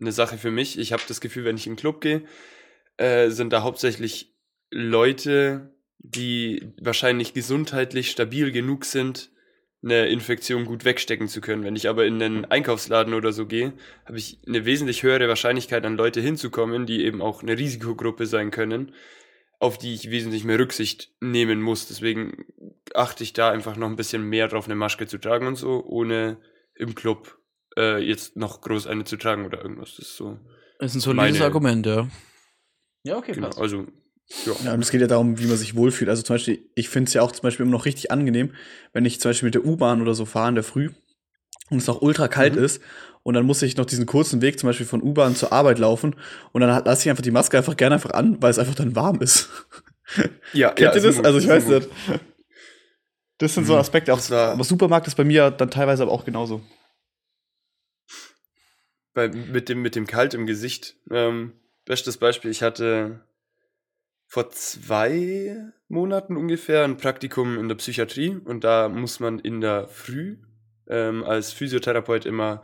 eine 0.01 0.13
Sache 0.13 0.39
für 0.39 0.51
mich. 0.51 0.79
Ich 0.79 0.93
habe 0.93 1.03
das 1.07 1.21
Gefühl, 1.21 1.45
wenn 1.45 1.57
ich 1.57 1.67
in 1.67 1.73
den 1.73 1.79
Club 1.79 2.01
gehe, 2.01 2.23
äh, 2.97 3.31
sind 3.31 3.53
da 3.53 3.63
hauptsächlich 3.63 4.35
Leute, 4.71 5.75
die 5.99 6.73
wahrscheinlich 6.81 7.33
gesundheitlich 7.35 8.11
stabil 8.11 8.53
genug 8.53 8.85
sind, 8.85 9.31
eine 9.83 10.07
Infektion 10.07 10.65
gut 10.65 10.85
wegstecken 10.85 11.29
zu 11.29 11.41
können. 11.41 11.65
Wenn 11.65 11.77
ich 11.77 11.89
aber 11.89 12.07
in 12.07 12.19
den 12.19 12.45
Einkaufsladen 12.47 13.13
oder 13.15 13.33
so 13.33 13.47
gehe, 13.47 13.75
habe 14.07 14.19
ich 14.19 14.39
eine 14.47 14.65
wesentlich 14.65 15.03
höhere 15.03 15.29
Wahrscheinlichkeit, 15.29 15.85
an 15.85 15.97
Leute 15.97 16.21
hinzukommen, 16.21 16.87
die 16.87 17.05
eben 17.05 17.21
auch 17.21 17.43
eine 17.43 17.59
Risikogruppe 17.59 18.27
sein 18.27 18.51
können, 18.51 18.93
auf 19.59 19.77
die 19.77 19.95
ich 19.95 20.11
wesentlich 20.11 20.45
mehr 20.45 20.59
Rücksicht 20.59 21.13
nehmen 21.21 21.61
muss. 21.61 21.87
Deswegen 21.87 22.47
achte 22.95 23.25
ich 23.25 23.35
da 23.35 23.51
einfach 23.51 23.77
noch 23.77 23.89
ein 23.89 23.97
bisschen 23.97 24.23
mehr 24.23 24.49
drauf, 24.49 24.65
eine 24.65 24.75
Maske 24.75 25.07
zu 25.07 25.19
tragen 25.19 25.47
und 25.47 25.57
so, 25.57 25.85
ohne 25.85 26.39
im 26.75 26.95
Club 26.95 27.39
äh, 27.77 27.99
jetzt 27.99 28.37
noch 28.37 28.61
groß 28.61 28.87
eine 28.87 29.05
zu 29.05 29.17
tragen 29.17 29.45
oder 29.47 29.63
irgendwas. 29.63 29.97
Das 29.97 30.07
ist 30.07 30.17
so. 30.17 30.39
Das 30.79 30.91
ist 30.93 30.97
ein 30.97 31.01
solides 31.01 31.33
Meine- 31.39 31.45
Argument, 31.45 31.87
ja. 31.87 32.09
Ja, 33.05 33.17
okay, 33.17 33.33
Genau, 33.33 33.49
passt. 33.49 33.61
also, 33.61 33.85
ja. 34.47 34.53
Ja, 34.65 34.73
und 34.75 34.81
es 34.81 34.91
geht 34.91 35.01
ja 35.03 35.07
darum, 35.07 35.39
wie 35.39 35.47
man 35.47 35.57
sich 35.57 35.75
wohlfühlt. 35.77 36.09
Also 36.09 36.23
zum 36.23 36.35
Beispiel, 36.35 36.71
ich 36.75 36.89
finde 36.89 37.09
es 37.09 37.15
ja 37.15 37.23
auch 37.23 37.33
zum 37.33 37.43
Beispiel 37.43 37.65
immer 37.67 37.73
noch 37.77 37.85
richtig 37.85 38.11
angenehm, 38.11 38.55
wenn 38.93 39.05
ich 39.05 39.21
zum 39.21 39.31
Beispiel 39.31 39.49
mit 39.49 39.55
der 39.55 39.65
U-Bahn 39.67 40.01
oder 40.01 40.15
so 40.15 40.25
fahre 40.25 40.49
in 40.49 40.55
der 40.55 40.65
Früh 40.65 40.91
und 41.71 41.79
es 41.79 41.87
noch 41.87 42.01
ultra 42.03 42.29
kalt 42.29 42.57
Mhm. 42.57 42.65
ist 42.65 42.81
und 43.23 43.35
dann 43.35 43.45
muss 43.45 43.61
ich 43.63 43.77
noch 43.77 43.85
diesen 43.87 44.07
kurzen 44.07 44.41
Weg 44.41 44.59
zum 44.59 44.69
Beispiel 44.69 44.87
von 44.87 45.03
U-Bahn 45.03 45.37
zur 45.37 45.53
Arbeit 45.53 45.79
laufen 45.79 46.17
und 46.53 46.61
dann 46.63 46.85
lasse 46.85 47.03
ich 47.03 47.11
einfach 47.11 47.23
die 47.23 47.31
Maske 47.31 47.59
einfach 47.59 47.77
gerne 47.77 47.97
einfach 47.97 48.13
an, 48.13 48.41
weil 48.43 48.51
es 48.51 48.59
einfach 48.59 48.75
dann 48.75 48.97
warm 48.97 49.21
ist. 49.21 49.49
Ja, 50.53 50.69
Kennt 50.71 50.95
ihr 50.95 50.97
ist 50.99 51.05
das? 51.05 51.19
ein 51.19 51.25
Also 51.27 51.39
ich 51.39 51.49
weiß 51.49 51.67
nicht. 51.67 51.89
Das 53.39 53.55
sind 53.55 53.67
so 53.67 53.73
Mhm. 53.73 53.79
Aspekte. 53.81 54.13
Auch, 54.13 54.19
Das 54.19 54.31
war- 54.31 54.53
aber 54.53 54.63
Supermarkt 54.65 55.07
ist 55.07 55.15
bei 55.17 55.25
mir 55.25 55.51
dann 55.51 55.71
teilweise 55.71 56.03
aber 56.03 56.13
auch 56.13 56.25
genauso. 56.27 56.61
Bei, 59.15 59.29
mit, 59.29 59.69
dem, 59.69 59.81
mit 59.81 59.95
dem 59.95 60.07
Kalt 60.07 60.35
im 60.35 60.45
Gesicht. 60.47 60.97
Ähm, 61.11 61.53
bestes 61.85 62.17
Beispiel, 62.17 62.51
ich 62.51 62.63
hatte 62.63 63.21
vor 64.27 64.51
zwei 64.51 65.57
Monaten 65.89 66.37
ungefähr 66.37 66.85
ein 66.85 66.97
Praktikum 66.97 67.59
in 67.59 67.69
der 67.69 67.77
Psychiatrie 67.77 68.37
und 68.45 68.65
da 68.65 68.89
muss 68.89 69.21
man 69.21 69.39
in 69.39 69.61
der 69.61 69.87
Früh 69.87 70.39
ähm, 70.89 71.23
als 71.23 71.53
Physiotherapeut 71.53 72.27
immer, 72.27 72.63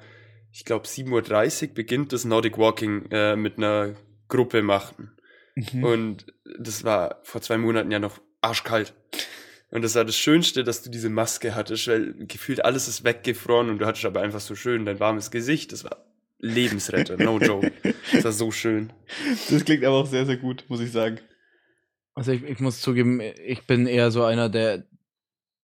ich 0.52 0.64
glaube 0.64 0.86
7.30 0.86 1.68
Uhr 1.68 1.74
beginnt 1.74 2.12
das 2.12 2.24
Nordic 2.24 2.58
Walking 2.58 3.06
äh, 3.10 3.36
mit 3.36 3.58
einer 3.58 3.94
Gruppe 4.28 4.62
machen. 4.62 5.12
Mhm. 5.54 5.84
Und 5.84 6.26
das 6.58 6.84
war 6.84 7.20
vor 7.22 7.40
zwei 7.40 7.58
Monaten 7.58 7.90
ja 7.90 7.98
noch 7.98 8.20
arschkalt. 8.40 8.94
Und 9.70 9.82
das 9.82 9.94
war 9.94 10.04
das 10.04 10.16
Schönste, 10.16 10.64
dass 10.64 10.82
du 10.82 10.90
diese 10.90 11.10
Maske 11.10 11.54
hattest, 11.54 11.86
weil 11.86 12.14
gefühlt 12.26 12.64
alles 12.64 12.88
ist 12.88 13.04
weggefroren 13.04 13.70
und 13.70 13.78
du 13.78 13.86
hattest 13.86 14.04
aber 14.04 14.20
einfach 14.20 14.40
so 14.40 14.56
schön 14.56 14.84
dein 14.84 14.98
warmes 14.98 15.30
Gesicht. 15.30 15.72
Das 15.72 15.84
war 15.84 16.09
Lebensretter, 16.40 17.16
no 17.16 17.38
joke. 17.38 17.72
Das 18.12 18.24
war 18.24 18.32
so 18.32 18.50
schön. 18.50 18.92
Das 19.50 19.64
klingt 19.64 19.84
aber 19.84 19.96
auch 19.96 20.06
sehr, 20.06 20.26
sehr 20.26 20.36
gut, 20.36 20.64
muss 20.68 20.80
ich 20.80 20.90
sagen. 20.92 21.20
Also 22.14 22.32
ich, 22.32 22.42
ich 22.42 22.60
muss 22.60 22.80
zugeben, 22.80 23.20
ich 23.20 23.66
bin 23.66 23.86
eher 23.86 24.10
so 24.10 24.24
einer, 24.24 24.48
der, 24.48 24.84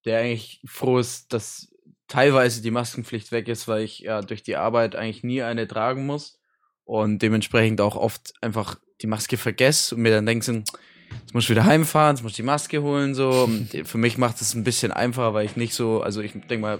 der 0.04 0.20
eigentlich 0.20 0.60
froh 0.66 0.98
ist, 0.98 1.32
dass 1.32 1.68
teilweise 2.08 2.62
die 2.62 2.70
Maskenpflicht 2.70 3.32
weg 3.32 3.48
ist, 3.48 3.68
weil 3.68 3.82
ich 3.82 4.00
ja 4.00 4.20
durch 4.22 4.42
die 4.42 4.56
Arbeit 4.56 4.96
eigentlich 4.96 5.24
nie 5.24 5.42
eine 5.42 5.66
tragen 5.66 6.06
muss 6.06 6.40
und 6.84 7.20
dementsprechend 7.20 7.80
auch 7.80 7.96
oft 7.96 8.32
einfach 8.40 8.78
die 9.02 9.06
Maske 9.06 9.36
vergesse 9.36 9.94
und 9.94 10.02
mir 10.02 10.12
dann 10.12 10.26
denke, 10.26 10.52
jetzt 10.52 11.34
muss 11.34 11.44
ich 11.44 11.50
wieder 11.50 11.64
heimfahren, 11.64 12.16
jetzt 12.16 12.22
muss 12.22 12.32
ich 12.32 12.36
die 12.36 12.42
Maske 12.42 12.82
holen, 12.82 13.14
so. 13.14 13.44
Und 13.44 13.68
für 13.84 13.98
mich 13.98 14.18
macht 14.18 14.40
es 14.40 14.54
ein 14.54 14.64
bisschen 14.64 14.92
einfacher, 14.92 15.34
weil 15.34 15.46
ich 15.46 15.56
nicht 15.56 15.74
so, 15.74 16.00
also 16.00 16.20
ich 16.20 16.32
denke 16.32 16.58
mal, 16.58 16.78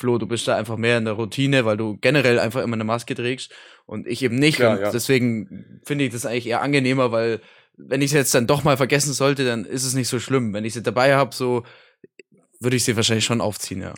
Flo, 0.00 0.18
du 0.18 0.26
bist 0.26 0.48
da 0.48 0.56
einfach 0.56 0.76
mehr 0.76 0.98
in 0.98 1.04
der 1.04 1.14
Routine, 1.14 1.64
weil 1.64 1.76
du 1.76 1.98
generell 1.98 2.38
einfach 2.38 2.62
immer 2.62 2.74
eine 2.74 2.84
Maske 2.84 3.14
trägst 3.14 3.52
und 3.86 4.06
ich 4.06 4.22
eben 4.22 4.36
nicht. 4.36 4.56
Klar, 4.56 4.78
und 4.78 4.82
ja. 4.82 4.90
deswegen 4.90 5.80
finde 5.84 6.04
ich 6.06 6.12
das 6.12 6.26
eigentlich 6.26 6.46
eher 6.46 6.62
angenehmer, 6.62 7.12
weil 7.12 7.40
wenn 7.76 8.00
ich 8.00 8.10
es 8.10 8.14
jetzt 8.14 8.34
dann 8.34 8.46
doch 8.46 8.64
mal 8.64 8.76
vergessen 8.76 9.12
sollte, 9.12 9.44
dann 9.44 9.64
ist 9.64 9.84
es 9.84 9.94
nicht 9.94 10.08
so 10.08 10.18
schlimm. 10.18 10.52
Wenn 10.52 10.64
ich 10.64 10.72
sie 10.72 10.82
dabei 10.82 11.14
habe, 11.14 11.34
so 11.34 11.64
würde 12.60 12.76
ich 12.76 12.84
sie 12.84 12.96
wahrscheinlich 12.96 13.24
schon 13.24 13.40
aufziehen, 13.40 13.82
ja. 13.82 13.94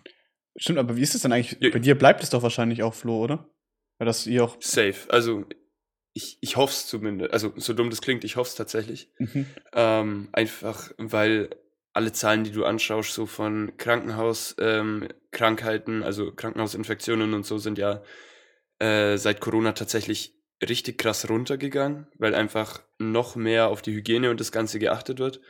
Stimmt, 0.57 0.79
aber 0.79 0.97
wie 0.97 1.03
ist 1.03 1.15
es 1.15 1.23
denn 1.23 1.33
eigentlich? 1.33 1.57
Ja. 1.61 1.71
Bei 1.71 1.79
dir 1.79 1.97
bleibt 1.97 2.23
es 2.23 2.31
doch 2.31 2.43
wahrscheinlich 2.43 2.83
auch, 2.83 2.95
Flo, 2.95 3.19
oder? 3.23 3.49
Weil 3.99 4.07
das 4.07 4.27
ihr 4.27 4.45
auch. 4.45 4.57
Safe. 4.61 4.97
Also 5.09 5.47
ich, 6.15 6.39
ich 6.41 6.57
hoffe 6.57 6.73
es 6.73 6.87
zumindest. 6.87 7.33
Also 7.33 7.53
so 7.57 7.73
dumm 7.73 7.91
das 7.91 8.03
klingt, 8.03 8.25
ich 8.25 8.37
hoffe 8.37 8.49
es 8.49 8.55
tatsächlich. 8.55 9.11
Mhm. 9.19 9.47
Ähm, 9.73 10.29
einfach, 10.33 10.91
weil 10.99 11.51
alle 11.93 12.13
Zahlen, 12.13 12.45
die 12.45 12.53
du 12.53 12.65
anschaust, 12.65 13.13
so 13.13 13.27
von 13.27 13.77
Krankenhauskrankheiten, 13.77 15.97
ähm, 15.97 16.03
also 16.03 16.33
Krankenhausinfektionen 16.33 17.35
und 17.35 17.45
so, 17.45 17.59
sind 17.59 17.77
ja 17.79 18.03
äh, 18.79 19.19
seit 19.19 19.41
Corona 19.41 19.73
tatsächlich 19.73 20.35
richtig 20.67 20.97
krass 20.99 21.29
runtergegangen, 21.29 22.07
weil 22.19 22.35
einfach 22.35 22.81
noch 22.99 23.37
mehr 23.37 23.69
auf 23.69 23.83
die 23.83 23.95
Hygiene 23.95 24.31
und 24.31 24.41
das 24.41 24.53
Ganze 24.53 24.79
geachtet 24.79 25.19
wird. 25.19 25.41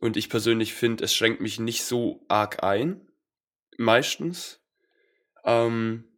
Und 0.00 0.16
ich 0.16 0.28
persönlich 0.28 0.74
finde, 0.74 1.04
es 1.04 1.14
schränkt 1.14 1.40
mich 1.40 1.60
nicht 1.60 1.84
so 1.84 2.24
arg 2.28 2.64
ein, 2.64 3.06
meistens. 3.78 4.60
Ähm, 5.44 6.12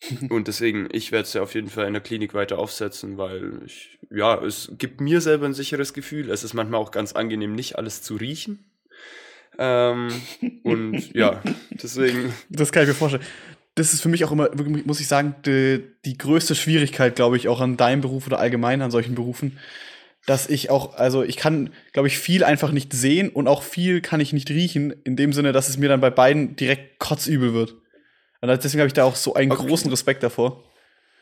Und 0.28 0.48
deswegen, 0.48 0.88
ich 0.92 1.12
werde 1.12 1.24
es 1.24 1.32
ja 1.32 1.42
auf 1.42 1.54
jeden 1.54 1.70
Fall 1.70 1.86
in 1.86 1.92
der 1.92 2.02
Klinik 2.02 2.34
weiter 2.34 2.58
aufsetzen, 2.58 3.18
weil 3.18 3.62
ich, 3.64 3.98
ja, 4.10 4.42
es 4.42 4.72
gibt 4.78 5.00
mir 5.00 5.20
selber 5.20 5.46
ein 5.46 5.54
sicheres 5.54 5.94
Gefühl. 5.94 6.30
Es 6.30 6.44
ist 6.44 6.54
manchmal 6.54 6.80
auch 6.80 6.90
ganz 6.90 7.12
angenehm, 7.12 7.54
nicht 7.54 7.76
alles 7.76 8.02
zu 8.02 8.16
riechen. 8.16 8.70
Ähm, 9.58 10.08
und 10.62 11.14
ja, 11.14 11.42
deswegen. 11.70 12.32
Das 12.48 12.72
kann 12.72 12.82
ich 12.82 12.88
mir 12.88 12.94
vorstellen. 12.94 13.24
Das 13.74 13.92
ist 13.92 14.00
für 14.00 14.08
mich 14.08 14.24
auch 14.24 14.32
immer, 14.32 14.48
muss 14.86 15.00
ich 15.00 15.06
sagen, 15.06 15.34
die, 15.44 15.84
die 16.06 16.16
größte 16.16 16.54
Schwierigkeit, 16.54 17.14
glaube 17.14 17.36
ich, 17.36 17.48
auch 17.48 17.60
an 17.60 17.76
deinem 17.76 18.00
Beruf 18.00 18.26
oder 18.26 18.38
allgemein 18.38 18.80
an 18.80 18.90
solchen 18.90 19.14
Berufen, 19.14 19.58
dass 20.24 20.48
ich 20.48 20.70
auch, 20.70 20.94
also 20.94 21.22
ich 21.22 21.36
kann, 21.36 21.70
glaube 21.92 22.08
ich, 22.08 22.18
viel 22.18 22.42
einfach 22.42 22.72
nicht 22.72 22.94
sehen 22.94 23.28
und 23.28 23.48
auch 23.48 23.62
viel 23.62 24.00
kann 24.00 24.20
ich 24.20 24.32
nicht 24.32 24.48
riechen, 24.48 24.94
in 25.04 25.14
dem 25.14 25.34
Sinne, 25.34 25.52
dass 25.52 25.68
es 25.68 25.76
mir 25.76 25.90
dann 25.90 26.00
bei 26.00 26.08
beiden 26.08 26.56
direkt 26.56 26.98
kotzübel 26.98 27.52
wird. 27.52 27.74
Und 28.40 28.48
deswegen 28.48 28.80
habe 28.80 28.88
ich 28.88 28.94
da 28.94 29.04
auch 29.04 29.16
so 29.16 29.34
einen 29.34 29.52
okay. 29.52 29.66
großen 29.66 29.90
Respekt 29.90 30.22
davor. 30.22 30.64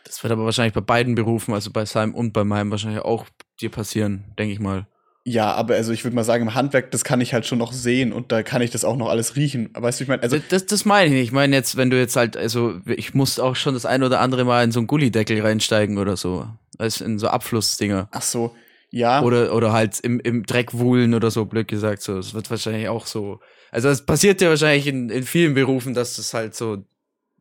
Das 0.04 0.22
wird 0.22 0.32
aber 0.32 0.44
wahrscheinlich 0.44 0.74
bei 0.74 0.80
beiden 0.80 1.14
Berufen, 1.14 1.54
also 1.54 1.70
bei 1.70 1.84
seinem 1.86 2.14
und 2.14 2.32
bei 2.32 2.44
meinem, 2.44 2.70
wahrscheinlich 2.70 3.02
auch 3.02 3.26
dir 3.60 3.70
passieren, 3.70 4.24
denke 4.38 4.52
ich 4.52 4.60
mal. 4.60 4.86
Ja, 5.26 5.52
aber 5.54 5.74
also 5.74 5.92
ich 5.92 6.04
würde 6.04 6.14
mal 6.14 6.22
sagen, 6.22 6.42
im 6.42 6.54
Handwerk, 6.54 6.90
das 6.90 7.02
kann 7.02 7.22
ich 7.22 7.32
halt 7.32 7.46
schon 7.46 7.58
noch 7.58 7.72
sehen 7.72 8.12
und 8.12 8.30
da 8.30 8.42
kann 8.42 8.60
ich 8.60 8.70
das 8.70 8.84
auch 8.84 8.96
noch 8.96 9.08
alles 9.08 9.36
riechen. 9.36 9.70
Weißt 9.72 9.98
du, 9.98 10.04
ich 10.04 10.08
meine, 10.08 10.22
also. 10.22 10.38
Das, 10.50 10.66
das 10.66 10.84
meine 10.84 11.06
ich 11.06 11.12
nicht. 11.12 11.22
Ich 11.22 11.32
meine 11.32 11.56
jetzt, 11.56 11.78
wenn 11.78 11.88
du 11.88 11.98
jetzt 11.98 12.14
halt, 12.14 12.36
also 12.36 12.78
ich 12.86 13.14
muss 13.14 13.38
auch 13.38 13.56
schon 13.56 13.72
das 13.72 13.86
ein 13.86 14.02
oder 14.02 14.20
andere 14.20 14.44
Mal 14.44 14.64
in 14.64 14.70
so 14.70 14.80
einen 14.80 14.86
Gullideckel 14.86 15.40
reinsteigen 15.40 15.96
oder 15.96 16.18
so. 16.18 16.46
Also 16.76 17.06
in 17.06 17.18
so 17.18 17.28
Abflussdinger. 17.28 18.08
Ach 18.10 18.20
so, 18.20 18.54
ja. 18.90 19.22
Oder, 19.22 19.54
oder 19.54 19.72
halt 19.72 19.98
im, 20.00 20.20
im 20.20 20.44
Dreck 20.44 20.74
wühlen 20.74 21.14
oder 21.14 21.30
so, 21.30 21.46
blöd 21.46 21.68
gesagt. 21.68 22.02
So, 22.02 22.18
es 22.18 22.34
wird 22.34 22.50
wahrscheinlich 22.50 22.88
auch 22.90 23.06
so. 23.06 23.40
Also 23.70 23.88
es 23.88 24.04
passiert 24.04 24.42
ja 24.42 24.50
wahrscheinlich 24.50 24.86
in, 24.86 25.08
in 25.08 25.22
vielen 25.22 25.54
Berufen, 25.54 25.94
dass 25.94 26.18
es 26.18 26.34
halt 26.34 26.54
so 26.54 26.84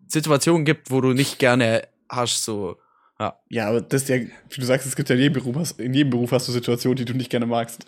Situationen 0.07 0.63
gibt, 0.63 0.89
wo 0.89 1.01
du 1.01 1.11
nicht 1.11 1.37
gerne 1.37 1.83
hast, 2.07 2.45
so. 2.45 2.77
Ja. 3.23 3.39
ja, 3.47 3.69
aber 3.69 3.81
das 3.81 4.01
ist 4.01 4.09
ja, 4.09 4.17
wie 4.17 4.59
du 4.59 4.65
sagst, 4.65 4.86
es 4.86 4.97
gibt 4.97 5.07
ja 5.07 5.15
in 5.15 5.21
jedem 5.21 5.41
Beruf, 5.41 5.75
in 5.77 5.93
jedem 5.93 6.09
Beruf 6.09 6.33
hast 6.33 6.47
du 6.49 6.51
Situationen, 6.51 6.97
die 6.97 7.05
du 7.05 7.13
nicht 7.13 7.29
gerne 7.29 7.45
magst. 7.45 7.86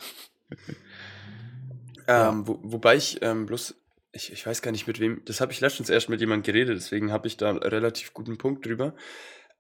ähm, 2.08 2.48
wo, 2.48 2.60
wobei 2.64 2.96
ich 2.96 3.20
ähm, 3.22 3.46
bloß, 3.46 3.76
ich, 4.14 4.32
ich 4.32 4.46
weiß 4.46 4.62
gar 4.62 4.72
nicht 4.72 4.88
mit 4.88 5.02
wem, 5.02 5.22
das 5.26 5.42
habe 5.42 5.52
ich 5.52 5.60
letztens 5.60 5.90
erst 5.90 6.08
mit 6.08 6.22
jemandem 6.22 6.54
geredet, 6.54 6.78
deswegen 6.78 7.12
habe 7.12 7.28
ich 7.28 7.36
da 7.36 7.50
einen 7.50 7.58
relativ 7.58 8.14
guten 8.14 8.38
Punkt 8.38 8.66
drüber. 8.66 8.96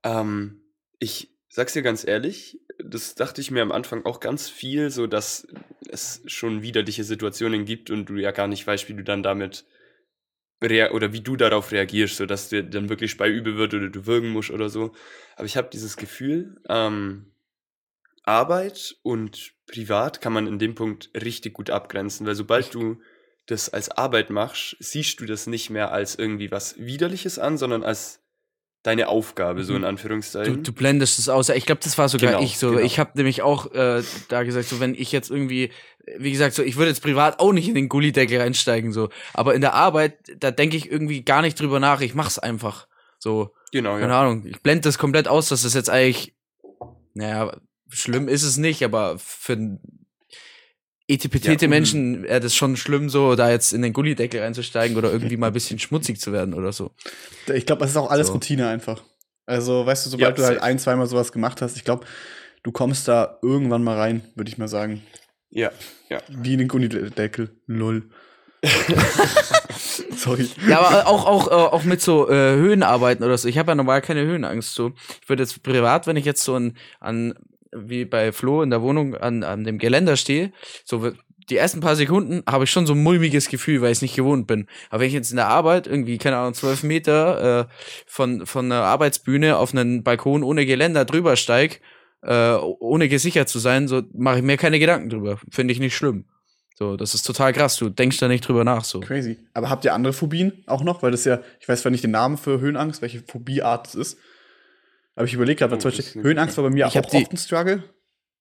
Ähm, 0.03 0.61
ich 0.99 1.35
sag's 1.49 1.73
dir 1.73 1.81
ganz 1.81 2.07
ehrlich, 2.07 2.61
das 2.81 3.15
dachte 3.15 3.41
ich 3.41 3.51
mir 3.51 3.61
am 3.61 3.73
Anfang 3.73 4.05
auch 4.05 4.21
ganz 4.21 4.47
viel, 4.47 4.91
so 4.91 5.07
dass 5.07 5.45
es 5.89 6.21
schon 6.25 6.61
widerliche 6.61 7.03
Situationen 7.03 7.65
gibt 7.65 7.89
und 7.89 8.05
du 8.05 8.15
ja 8.15 8.31
gar 8.31 8.47
nicht 8.47 8.65
weißt, 8.65 8.87
wie 8.87 8.93
du 8.93 9.03
dann 9.03 9.23
damit 9.23 9.65
oder 10.61 11.13
wie 11.13 11.21
du 11.21 11.35
darauf 11.35 11.71
reagierst, 11.71 12.17
so 12.17 12.25
dass 12.25 12.49
dir 12.49 12.63
dann 12.63 12.89
wirklich 12.89 13.11
Spei 13.11 13.29
übel 13.29 13.57
wird 13.57 13.73
oder 13.73 13.89
du 13.89 14.05
würgen 14.05 14.29
musst 14.29 14.51
oder 14.51 14.69
so. 14.69 14.93
Aber 15.35 15.45
ich 15.45 15.57
habe 15.57 15.69
dieses 15.71 15.95
Gefühl, 15.97 16.59
ähm, 16.69 17.31
Arbeit 18.23 18.95
und 19.03 19.53
privat 19.67 20.21
kann 20.21 20.33
man 20.33 20.47
in 20.47 20.57
dem 20.57 20.73
Punkt 20.75 21.11
richtig 21.13 21.53
gut 21.53 21.69
abgrenzen, 21.69 22.25
weil 22.25 22.35
sobald 22.35 22.73
du 22.73 22.99
das 23.45 23.69
als 23.69 23.89
Arbeit 23.89 24.31
machst, 24.31 24.75
siehst 24.79 25.19
du 25.19 25.25
das 25.25 25.45
nicht 25.45 25.69
mehr 25.69 25.91
als 25.91 26.15
irgendwie 26.15 26.49
was 26.51 26.77
Widerliches 26.79 27.37
an, 27.37 27.57
sondern 27.57 27.83
als 27.83 28.24
deine 28.85 29.07
Aufgabe, 29.07 29.63
so 29.63 29.73
in 29.73 29.81
mhm. 29.81 29.87
Anführungszeichen. 29.87 30.57
Du, 30.57 30.61
du 30.61 30.73
blendest 30.73 31.17
es 31.17 31.27
aus. 31.27 31.49
Ich 31.49 31.65
glaube, 31.65 31.81
das 31.83 31.97
war 31.97 32.07
sogar 32.07 32.33
genau, 32.33 32.43
ich 32.43 32.59
so. 32.59 32.69
Genau. 32.69 32.81
Ich 32.81 32.99
habe 32.99 33.11
nämlich 33.15 33.41
auch 33.41 33.73
äh, 33.73 34.03
da 34.29 34.43
gesagt, 34.43 34.67
so 34.67 34.79
wenn 34.79 34.93
ich 34.93 35.11
jetzt 35.11 35.31
irgendwie, 35.31 35.71
wie 36.17 36.31
gesagt, 36.31 36.53
so 36.53 36.61
ich 36.61 36.75
würde 36.75 36.89
jetzt 36.89 37.01
privat 37.01 37.39
auch 37.39 37.51
nicht 37.51 37.67
in 37.67 37.75
den 37.75 37.89
Gullideckel 37.89 38.39
reinsteigen, 38.39 38.91
so. 38.91 39.09
Aber 39.33 39.55
in 39.55 39.61
der 39.61 39.73
Arbeit, 39.73 40.17
da 40.37 40.51
denke 40.51 40.77
ich 40.77 40.91
irgendwie 40.91 41.23
gar 41.23 41.41
nicht 41.41 41.59
drüber 41.59 41.79
nach. 41.79 42.01
Ich 42.01 42.13
mach's 42.13 42.37
einfach. 42.37 42.87
So. 43.17 43.55
Genau, 43.71 43.93
Keine 43.93 44.13
ja. 44.13 44.21
Ahnung. 44.21 44.45
Ich 44.45 44.61
blende 44.61 44.83
das 44.83 44.99
komplett 44.99 45.27
aus, 45.27 45.49
dass 45.49 45.63
das 45.63 45.73
jetzt 45.73 45.89
eigentlich, 45.89 46.35
naja, 47.15 47.57
schlimm 47.89 48.27
ist 48.27 48.43
es 48.43 48.57
nicht, 48.57 48.83
aber 48.83 49.17
für 49.17 49.79
etipetete 51.07 51.65
ja, 51.65 51.69
Menschen 51.69 52.23
wäre 52.23 52.39
das 52.39 52.55
schon 52.55 52.77
schlimm, 52.77 53.09
so 53.09 53.35
da 53.35 53.51
jetzt 53.51 53.73
in 53.73 53.81
den 53.81 53.93
Gullideckel 53.93 54.41
reinzusteigen 54.41 54.97
oder 54.97 55.11
irgendwie 55.11 55.37
mal 55.37 55.47
ein 55.47 55.53
bisschen 55.53 55.79
schmutzig 55.79 56.19
zu 56.19 56.31
werden 56.33 56.53
oder 56.53 56.71
so. 56.71 56.91
Ich 57.53 57.65
glaube, 57.65 57.81
das 57.81 57.91
ist 57.91 57.97
auch 57.97 58.09
alles 58.09 58.27
so. 58.27 58.33
Routine 58.33 58.67
einfach. 58.67 59.03
Also, 59.45 59.85
weißt 59.85 60.05
du, 60.05 60.09
sobald 60.09 60.37
ja, 60.37 60.43
du 60.43 60.49
halt 60.49 60.63
ein, 60.63 60.79
zweimal 60.79 61.07
sowas 61.07 61.31
gemacht 61.31 61.61
hast, 61.61 61.77
ich 61.77 61.83
glaube, 61.83 62.05
du 62.63 62.71
kommst 62.71 63.07
da 63.07 63.37
irgendwann 63.43 63.83
mal 63.83 63.97
rein, 63.97 64.23
würde 64.35 64.49
ich 64.49 64.57
mal 64.57 64.67
sagen. 64.67 65.03
Ja, 65.51 65.71
ja. 66.09 66.19
Wie 66.27 66.53
in 66.53 66.59
den 66.59 66.67
Gullideckel. 66.67 67.55
Null. 67.67 68.09
Sorry. 70.17 70.49
Ja, 70.67 70.79
aber 70.79 71.07
auch, 71.07 71.25
auch, 71.25 71.47
äh, 71.47 71.53
auch 71.53 71.83
mit 71.83 72.01
so 72.01 72.27
äh, 72.29 72.55
Höhenarbeiten 72.55 73.23
oder 73.23 73.37
so. 73.37 73.47
Ich 73.47 73.59
habe 73.59 73.71
ja 73.71 73.75
normal 73.75 74.01
keine 74.01 74.25
Höhenangst. 74.25 74.73
So. 74.73 74.93
Ich 75.21 75.29
würde 75.29 75.43
jetzt 75.43 75.61
privat, 75.61 76.07
wenn 76.07 76.17
ich 76.17 76.25
jetzt 76.25 76.43
so 76.43 76.55
an, 76.55 76.75
an 76.99 77.35
wie 77.75 78.05
bei 78.05 78.31
Flo 78.31 78.61
in 78.61 78.69
der 78.69 78.81
Wohnung 78.81 79.15
an, 79.15 79.43
an 79.43 79.63
dem 79.63 79.77
Geländer 79.77 80.17
stehe, 80.17 80.51
so 80.83 81.11
die 81.49 81.57
ersten 81.57 81.79
paar 81.79 81.95
Sekunden 81.95 82.43
habe 82.49 82.63
ich 82.63 82.71
schon 82.71 82.87
so 82.87 82.93
ein 82.93 83.03
mulmiges 83.03 83.49
Gefühl, 83.49 83.81
weil 83.81 83.91
ich 83.91 83.99
es 83.99 84.01
nicht 84.01 84.15
gewohnt 84.15 84.47
bin. 84.47 84.67
Aber 84.89 85.01
wenn 85.01 85.07
ich 85.07 85.13
jetzt 85.13 85.29
in 85.29 85.37
der 85.37 85.47
Arbeit 85.47 85.85
irgendwie, 85.87 86.17
keine 86.17 86.37
Ahnung, 86.37 86.53
zwölf 86.53 86.83
Meter 86.83 87.59
äh, 87.61 87.65
von, 88.07 88.45
von 88.45 88.65
einer 88.65 88.83
Arbeitsbühne 88.83 89.57
auf 89.57 89.73
einen 89.73 90.03
Balkon 90.03 90.43
ohne 90.43 90.65
Geländer 90.65 91.05
drüber 91.05 91.35
steig, 91.35 91.81
äh, 92.23 92.55
ohne 92.55 93.07
gesichert 93.09 93.49
zu 93.49 93.59
sein, 93.59 93.87
so 93.87 94.01
mache 94.13 94.37
ich 94.37 94.43
mir 94.43 94.57
keine 94.57 94.79
Gedanken 94.79 95.09
drüber. 95.09 95.39
Finde 95.51 95.71
ich 95.71 95.79
nicht 95.79 95.95
schlimm. 95.95 96.25
So, 96.77 96.97
das 96.97 97.13
ist 97.13 97.23
total 97.23 97.53
krass. 97.53 97.77
Du 97.77 97.89
denkst 97.89 98.17
da 98.17 98.27
nicht 98.27 98.45
drüber 98.45 98.63
nach. 98.63 98.83
So. 98.83 98.99
Crazy. 98.99 99.37
Aber 99.53 99.69
habt 99.69 99.85
ihr 99.85 99.93
andere 99.93 100.11
Phobien 100.11 100.63
auch 100.65 100.83
noch? 100.83 101.03
Weil 101.03 101.11
das 101.11 101.23
ja, 101.23 101.39
ich 101.61 101.69
weiß 101.69 101.81
zwar 101.81 101.91
nicht 101.91 102.03
den 102.03 102.11
Namen 102.11 102.37
für 102.37 102.59
Höhenangst, 102.59 103.01
welche 103.01 103.21
Phobieart 103.21 103.87
es 103.87 103.95
ist. 103.95 104.17
Aber 105.15 105.25
ich 105.25 105.33
überlege 105.33 105.59
gerade, 105.59 105.75
oh, 105.75 105.77
zum 105.77 105.91
Beispiel 105.91 106.23
Höhenangst 106.23 106.57
war 106.57 106.65
bei 106.65 106.69
mir 106.69 106.87
ich 106.87 106.99
auch 106.99 107.13
oft 107.13 107.31
ein 107.31 107.37
Struggle. 107.37 107.83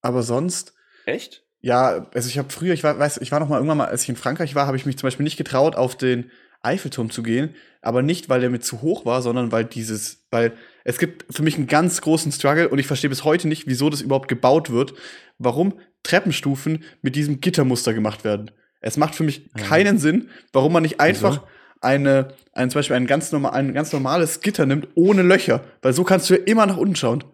Aber 0.02 0.22
sonst. 0.22 0.74
Echt? 1.06 1.44
Ja, 1.60 2.10
also 2.12 2.28
ich 2.28 2.36
habe 2.36 2.50
früher, 2.50 2.74
ich 2.74 2.84
war, 2.84 2.98
weiß, 2.98 3.18
ich 3.18 3.32
war 3.32 3.40
noch 3.40 3.48
mal 3.48 3.56
irgendwann 3.56 3.78
mal, 3.78 3.86
als 3.86 4.02
ich 4.02 4.08
in 4.08 4.16
Frankreich 4.16 4.54
war, 4.54 4.66
habe 4.66 4.76
ich 4.76 4.84
mich 4.84 4.98
zum 4.98 5.06
Beispiel 5.06 5.24
nicht 5.24 5.36
getraut, 5.36 5.76
auf 5.76 5.96
den 5.96 6.30
Eiffelturm 6.62 7.10
zu 7.10 7.22
gehen. 7.22 7.54
Aber 7.80 8.02
nicht, 8.02 8.28
weil 8.28 8.40
der 8.40 8.50
mir 8.50 8.60
zu 8.60 8.82
hoch 8.82 9.06
war, 9.06 9.22
sondern 9.22 9.52
weil 9.52 9.64
dieses, 9.64 10.26
weil 10.30 10.52
es 10.84 10.98
gibt 10.98 11.24
für 11.34 11.42
mich 11.42 11.56
einen 11.56 11.66
ganz 11.66 12.00
großen 12.00 12.32
Struggle 12.32 12.68
und 12.68 12.78
ich 12.78 12.86
verstehe 12.86 13.10
bis 13.10 13.24
heute 13.24 13.48
nicht, 13.48 13.66
wieso 13.66 13.88
das 13.88 14.02
überhaupt 14.02 14.28
gebaut 14.28 14.70
wird. 14.70 14.94
Warum 15.38 15.78
Treppenstufen 16.04 16.84
mit 17.02 17.16
diesem 17.16 17.40
Gittermuster 17.40 17.92
gemacht 17.92 18.24
werden. 18.24 18.50
Es 18.80 18.96
macht 18.96 19.14
für 19.14 19.24
mich 19.24 19.50
keinen 19.54 19.98
Sinn, 19.98 20.28
warum 20.52 20.72
man 20.72 20.82
nicht 20.82 21.00
einfach 21.00 21.42
wieso? 21.42 21.48
Eine, 21.84 22.28
ein, 22.52 22.70
zum 22.70 22.78
Beispiel 22.78 22.96
ein 22.96 23.06
ganz, 23.06 23.30
normal, 23.32 23.52
ein 23.54 23.74
ganz 23.74 23.92
normales 23.92 24.40
Gitter 24.40 24.66
nimmt, 24.66 24.88
ohne 24.94 25.22
Löcher. 25.22 25.62
Weil 25.82 25.92
so 25.92 26.04
kannst 26.04 26.30
du 26.30 26.34
ja 26.34 26.40
immer 26.44 26.66
nach 26.66 26.76
unten 26.76 26.96
schauen. 26.96 27.24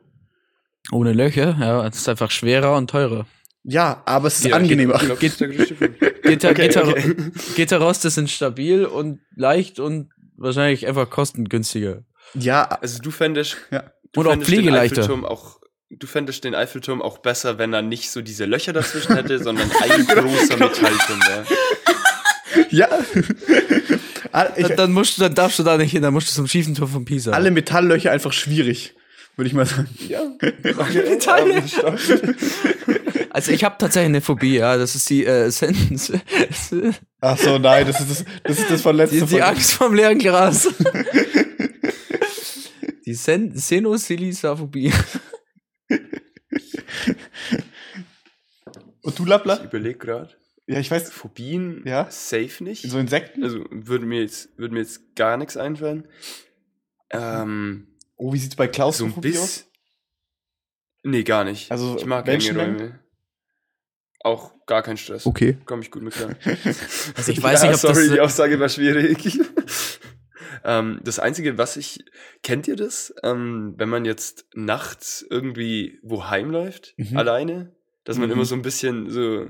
Ohne 0.93 1.13
Löcher? 1.13 1.57
Ja, 1.61 1.87
es 1.87 1.97
ist 1.97 2.09
einfach 2.09 2.31
schwerer 2.31 2.77
und 2.77 2.91
teurer. 2.91 3.27
Ja, 3.63 4.03
aber 4.07 4.29
es 4.29 4.39
ist 4.39 4.47
ja, 4.47 4.57
angenehmer. 4.57 4.99
Gitter, 5.19 5.49
Gitter, 6.23 6.51
okay, 6.51 6.67
Gitter, 6.69 6.89
okay. 6.89 7.15
Gitterroste 7.57 8.11
sind 8.11 8.31
stabil 8.31 8.85
und 8.85 9.21
leicht 9.37 9.79
und 9.79 10.11
wahrscheinlich 10.37 10.87
einfach 10.87 11.11
kostengünstiger. 11.11 12.05
Ja, 12.35 12.65
also 12.65 13.01
du 13.01 13.11
fändest, 13.11 13.59
ja. 13.71 13.93
du 14.13 14.21
und 14.21 14.27
auch 14.27 14.37
pflegeleichter. 14.37 15.11
Auch, 15.25 15.61
du 15.91 16.07
fändest 16.07 16.45
den 16.45 16.55
Eiffelturm 16.55 17.03
auch 17.03 17.19
besser, 17.19 17.59
wenn 17.59 17.73
er 17.73 17.83
nicht 17.83 18.11
so 18.11 18.23
diese 18.23 18.47
Löcher 18.47 18.73
dazwischen 18.73 19.15
hätte, 19.15 19.39
sondern 19.43 19.71
ein 19.83 20.07
großer 20.07 20.57
Metallturm 20.57 21.21
wäre. 21.21 21.45
Ja. 22.71 22.89
ich, 24.57 24.69
dann, 24.69 24.93
musst 24.93 25.19
du, 25.19 25.23
dann 25.23 25.35
darfst 25.35 25.59
du 25.59 25.63
da 25.63 25.77
nicht 25.77 25.93
hin, 25.93 26.03
dann 26.03 26.13
musst 26.13 26.29
du 26.29 26.33
zum 26.33 26.47
schiefen 26.47 26.75
Tor 26.75 26.89
von 26.89 27.05
Pisa. 27.05 27.33
Alle 27.33 27.51
Metalllöcher 27.51 28.13
einfach 28.13 28.33
schwierig, 28.33 28.95
würde 29.37 29.49
ich 29.49 29.55
mal 29.55 29.67
sagen. 29.67 29.89
Ja. 30.09 30.21
Okay. 30.77 31.19
also 33.31 33.53
ich 33.53 33.65
habe 33.65 33.77
tatsächlich 33.79 34.09
eine 34.09 34.21
Phobie, 34.21 34.57
ja, 34.57 34.77
das 34.77 34.95
ist 34.95 35.09
die 35.11 35.25
äh, 35.25 35.51
Sentence. 35.51 36.13
Ach 37.21 37.39
so, 37.39 37.59
nein, 37.59 37.87
das 37.87 38.01
ist 38.01 38.11
das, 38.11 38.25
das, 38.45 38.59
ist 38.59 38.71
das 38.71 38.83
von 38.83 38.97
letzter 38.97 39.27
Die, 39.27 39.35
die 39.35 39.43
Angst 39.43 39.73
vom 39.73 39.95
leeren 39.95 40.19
Gras. 40.19 40.69
die 43.07 43.15
Sen 43.15 43.57
Senosilisaphobie. 43.57 44.93
Und 49.03 49.19
du, 49.19 49.25
Lappler? 49.25 49.59
Ich 49.59 49.65
überlege 49.65 49.99
gerade. 49.99 50.31
Ja, 50.71 50.79
ich 50.79 50.89
weiß. 50.89 51.11
Phobien, 51.11 51.83
ja? 51.85 52.09
safe 52.11 52.63
nicht. 52.63 52.89
So 52.89 53.01
Insekten? 53.01 53.43
Also 53.43 53.65
würde 53.71 54.07
mir 54.07 54.21
jetzt, 54.21 54.57
würde 54.57 54.73
mir 54.73 54.81
jetzt 54.81 55.17
gar 55.17 55.37
nichts 55.37 55.57
einfallen. 55.57 56.07
Ähm, 57.11 57.89
oh, 58.17 58.33
wie 58.33 58.39
sieht's 58.39 58.55
bei 58.55 58.69
Klaustrophobie 58.69 59.33
so 59.33 59.43
aus? 59.43 59.69
Nee, 61.03 61.25
gar 61.25 61.43
nicht. 61.43 61.73
Also 61.73 61.97
ich 61.97 62.07
mag 62.07 62.29
enge 62.29 62.57
Räume. 62.57 63.01
Auch 64.21 64.53
gar 64.67 64.85
kein 64.85 64.97
Stress. 64.97 65.27
Okay. 65.27 65.59
Komme 65.65 65.83
ich 65.83 65.91
gut 65.91 66.03
mit 66.03 66.15
klar. 66.15 66.37
also 67.17 67.33
ich 67.33 67.43
weiß 67.43 67.63
ja, 67.63 67.69
nicht, 67.69 67.75
ob 67.75 67.81
sorry, 67.81 68.07
das 68.07 68.13
die 68.13 68.21
Aussage 68.21 68.61
war 68.61 68.69
schwierig. 68.69 69.41
ähm, 70.65 71.01
das 71.03 71.19
Einzige, 71.19 71.59
was 71.59 71.77
ich, 71.77 72.05
kennt 72.45 72.69
ihr 72.69 72.77
das? 72.77 73.13
Ähm, 73.25 73.75
wenn 73.77 73.89
man 73.89 74.05
jetzt 74.05 74.47
nachts 74.55 75.27
irgendwie 75.29 75.99
wo 76.05 76.29
heimläuft, 76.29 76.95
mhm. 76.97 77.17
alleine, 77.17 77.75
dass 78.05 78.19
man 78.19 78.29
mhm. 78.29 78.35
immer 78.35 78.45
so 78.45 78.55
ein 78.55 78.63
bisschen 78.63 79.11
so 79.11 79.49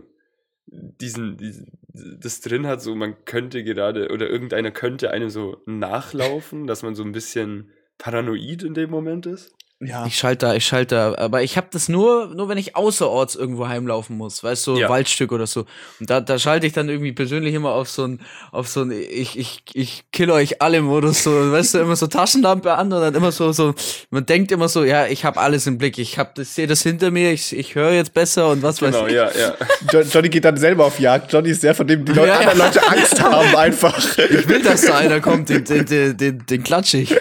diesen, 0.71 1.37
diesen, 1.37 1.79
das 1.93 2.41
drin 2.41 2.67
hat, 2.67 2.81
so 2.81 2.95
man 2.95 3.25
könnte 3.25 3.65
gerade 3.65 4.11
oder 4.11 4.31
irgendeiner 4.31 4.71
könnte 4.71 5.11
einem 5.11 5.31
so 5.31 5.63
nachlaufen, 5.67 6.67
dass 6.67 6.83
man 6.83 6.95
so 6.95 7.03
ein 7.03 7.13
bisschen 7.13 7.71
paranoid 7.99 8.63
in 8.63 8.75
dem 8.75 8.91
Moment 8.91 9.27
ist. 9.27 9.55
Ja. 9.83 10.05
Ich 10.05 10.19
schalte 10.19 10.45
da, 10.47 10.55
ich 10.55 10.67
schalte 10.67 10.95
da, 10.95 11.15
aber 11.17 11.43
ich 11.43 11.57
habe 11.57 11.69
das 11.71 11.89
nur, 11.89 12.27
nur 12.35 12.51
wenn 12.51 12.59
ich 12.59 12.77
außerorts 12.77 13.35
irgendwo 13.35 13.67
heimlaufen 13.67 14.15
muss, 14.19 14.45
weißt 14.45 14.67
du, 14.67 14.75
so 14.75 14.79
Ja. 14.81 14.91
Waldstück 14.91 15.33
oder 15.33 15.47
so. 15.47 15.61
Und 16.01 16.11
da, 16.11 16.21
da 16.21 16.39
schalte 16.39 16.67
ich 16.67 16.75
dann 16.75 16.91
irgendwie 16.91 17.13
persönlich 17.13 17.55
immer 17.55 17.71
auf 17.73 17.89
so 17.89 18.05
ein, 18.05 18.21
auf 18.53 18.69
so 18.69 18.83
ein, 18.83 18.91
ich, 18.93 19.39
ich, 19.39 19.63
ich 19.73 20.05
kill 20.13 20.31
euch 20.33 20.61
alle 20.61 20.83
Modus, 20.83 21.23
so, 21.23 21.31
weißt 21.53 21.73
du, 21.75 21.79
immer 21.79 21.97
so 21.97 22.09
Taschenlampe 22.09 22.75
an 22.75 22.93
und 22.93 23.01
dann 23.01 23.15
immer 23.15 23.33
so, 23.33 23.53
so, 23.53 23.75
man 24.11 24.27
denkt 24.27 24.53
immer 24.53 24.69
so, 24.69 24.85
ja, 24.85 25.07
ich 25.07 25.25
habe 25.25 25.41
alles 25.41 25.67
im 25.67 25.79
Blick, 25.79 25.97
ich 25.97 26.19
hab, 26.19 26.39
ich 26.39 26.51
sehe 26.51 26.67
das 26.67 26.83
hinter 26.83 27.11
mir, 27.11 27.33
ich, 27.33 27.57
ich 27.57 27.75
höre 27.75 27.93
jetzt 27.93 28.13
besser 28.13 28.49
und 28.51 28.63
was 28.63 28.81
Genau, 28.81 29.01
weiß 29.05 29.09
ich. 29.09 29.15
ja, 29.15 29.31
ja. 29.31 29.55
Jo- 29.93 30.03
Johnny 30.03 30.29
geht 30.29 30.45
dann 30.45 30.59
selber 30.59 30.85
auf 30.85 31.01
Jagd. 31.01 31.33
Johnny 31.33 31.49
ist 31.49 31.63
der, 31.63 31.75
von 31.75 31.87
dem 31.87 32.05
die 32.05 32.13
Leute, 32.13 32.29
Ja, 32.29 32.43
ja. 32.43 32.49
anderen 32.51 32.59
Leute 32.75 32.87
Angst 32.87 33.23
haben 33.23 33.57
einfach. 33.57 34.19
Ich 34.19 34.47
will, 34.47 34.63
dass 34.63 34.83
da 34.83 34.99
einer 34.99 35.21
kommt, 35.21 35.49
den, 35.49 35.65
den, 35.65 35.87
den, 35.87 36.17
den, 36.19 36.45
den 36.45 36.63
klatsch 36.63 36.93
ich. 36.93 37.17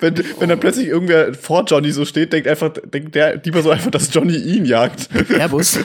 Wenn, 0.00 0.14
wenn 0.38 0.48
dann 0.48 0.60
plötzlich 0.60 0.88
irgendwer 0.88 1.34
vor 1.34 1.64
Johnny 1.64 1.92
so 1.92 2.04
steht, 2.04 2.32
denkt 2.32 2.48
einfach, 2.48 2.70
denkt 2.72 3.14
der, 3.14 3.38
die 3.38 3.50
Person 3.50 3.72
einfach, 3.72 3.90
dass 3.90 4.12
Johnny 4.12 4.36
ihn 4.36 4.64
jagt. 4.64 5.08
Airbus. 5.30 5.78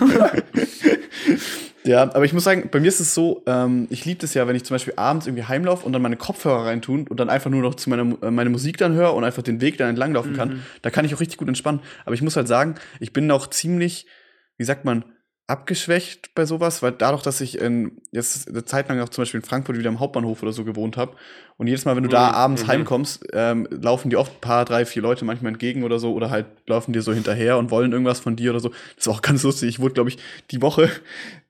Ja, 1.88 2.04
aber 2.04 2.26
ich 2.26 2.34
muss 2.34 2.44
sagen, 2.44 2.68
bei 2.70 2.82
mir 2.82 2.90
ist 2.90 3.00
es 3.00 3.14
so, 3.14 3.44
ähm, 3.46 3.88
ich 3.90 4.04
liebe 4.04 4.20
das 4.20 4.34
ja, 4.34 4.46
wenn 4.46 4.58
ich 4.58 4.66
zum 4.66 4.76
Beispiel 4.76 4.94
abends 4.98 5.26
irgendwie 5.26 5.46
heimlaufe 5.46 5.86
und 5.86 5.94
dann 5.94 6.02
meine 6.02 6.18
Kopfhörer 6.18 6.66
reintun 6.66 7.08
und 7.08 7.18
dann 7.20 7.30
einfach 7.30 7.50
nur 7.50 7.62
noch 7.62 7.76
zu 7.76 7.90
meiner 7.90 8.22
äh, 8.22 8.30
meine 8.30 8.50
Musik 8.50 8.78
dann 8.78 8.94
höre 8.94 9.14
und 9.14 9.24
einfach 9.24 9.42
den 9.42 9.62
Weg 9.62 9.78
dann 9.78 9.88
entlanglaufen 9.90 10.36
kann. 10.36 10.64
Da 10.82 10.90
kann 10.90 11.06
ich 11.06 11.16
auch 11.16 11.22
richtig 11.22 11.38
gut 11.38 11.48
entspannen. 11.48 11.80
Aber 12.06 12.14
ich 12.14 12.22
muss 12.22 12.36
halt 12.36 12.50
sagen, 12.50 12.76
ich 13.00 13.14
bin 13.14 13.32
auch 13.32 13.48
ziemlich, 13.48 14.06
wie 14.58 14.66
sagt 14.66 14.84
man, 14.84 15.06
abgeschwächt 15.48 16.36
bei 16.36 16.46
sowas, 16.46 16.84
weil 16.84 16.92
dadurch, 16.92 17.24
dass 17.24 17.40
ich 17.40 17.60
in, 17.60 17.94
jetzt 18.12 18.50
eine 18.50 18.66
Zeit 18.66 18.90
lang 18.90 19.00
auch 19.00 19.08
zum 19.08 19.22
Beispiel 19.22 19.40
in 19.40 19.46
Frankfurt 19.46 19.78
wieder 19.78 19.88
am 19.88 20.02
Hauptbahnhof 20.02 20.44
oder 20.44 20.52
so 20.52 20.66
gewohnt 20.66 20.98
habe 20.98 21.14
und 21.56 21.68
jedes 21.68 21.86
Mal, 21.86 21.96
wenn 21.96 22.04
du 22.04 22.10
da 22.10 22.28
Mhm, 22.28 22.34
abends 22.36 22.64
mhm. 22.64 22.68
heimkommst, 22.68 23.26
ähm, 23.32 23.66
laufen 23.72 24.10
dir 24.10 24.20
oft 24.20 24.34
ein 24.34 24.42
paar, 24.42 24.66
drei, 24.66 24.86
vier 24.86 25.02
Leute 25.02 25.24
manchmal 25.24 25.54
entgegen 25.54 25.84
oder 25.84 26.00
so 26.00 26.14
oder 26.14 26.30
halt 26.30 26.48
laufen 26.68 26.92
dir 26.92 27.02
so 27.02 27.14
hinterher 27.14 27.58
und 27.58 27.72
wollen 27.72 27.94
irgendwas 27.94 28.20
von 28.20 28.36
dir 28.36 28.52
oder 28.52 28.60
so. 28.60 28.72
Das 28.98 29.08
war 29.08 29.16
auch 29.16 29.22
ganz 29.22 29.44
lustig. 29.44 29.70
Ich 29.70 29.80
wurde, 29.80 29.94
glaube 29.94 30.10
ich, 30.10 30.18
die 30.52 30.62
Woche, 30.62 30.90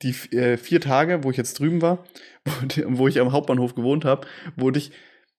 die 0.04 0.12
äh, 0.36 0.58
vier 0.58 0.80
Tage, 0.80 1.24
wo 1.24 1.32
ich 1.32 1.38
jetzt 1.38 1.58
drüben 1.58 1.82
war, 1.82 2.06
wo, 2.46 2.52
wo 3.00 3.08
ich 3.08 3.20
am 3.20 3.32
Hauptbahnhof 3.32 3.74
gewohnt 3.74 4.06
habe, 4.06 4.28
wurde 4.56 4.78
ich, 4.78 4.92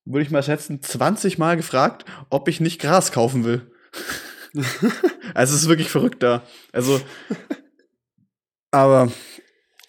würde 0.05 0.23
ich 0.23 0.33
mal 0.33 0.42
schätzen, 0.42 0.83
20 0.83 1.38
Mal 1.38 1.57
gefragt, 1.57 2.05
ob 2.29 2.49
ich 2.49 2.61
nicht 2.61 2.81
Gras 2.81 3.12
kaufen 3.12 3.44
will. 3.44 3.62
also 5.35 5.55
es 5.55 5.62
ist 5.62 5.68
wirklich 5.68 5.90
verrückt 5.90 6.25
da. 6.25 6.42
Also, 6.73 7.01
aber 8.71 9.11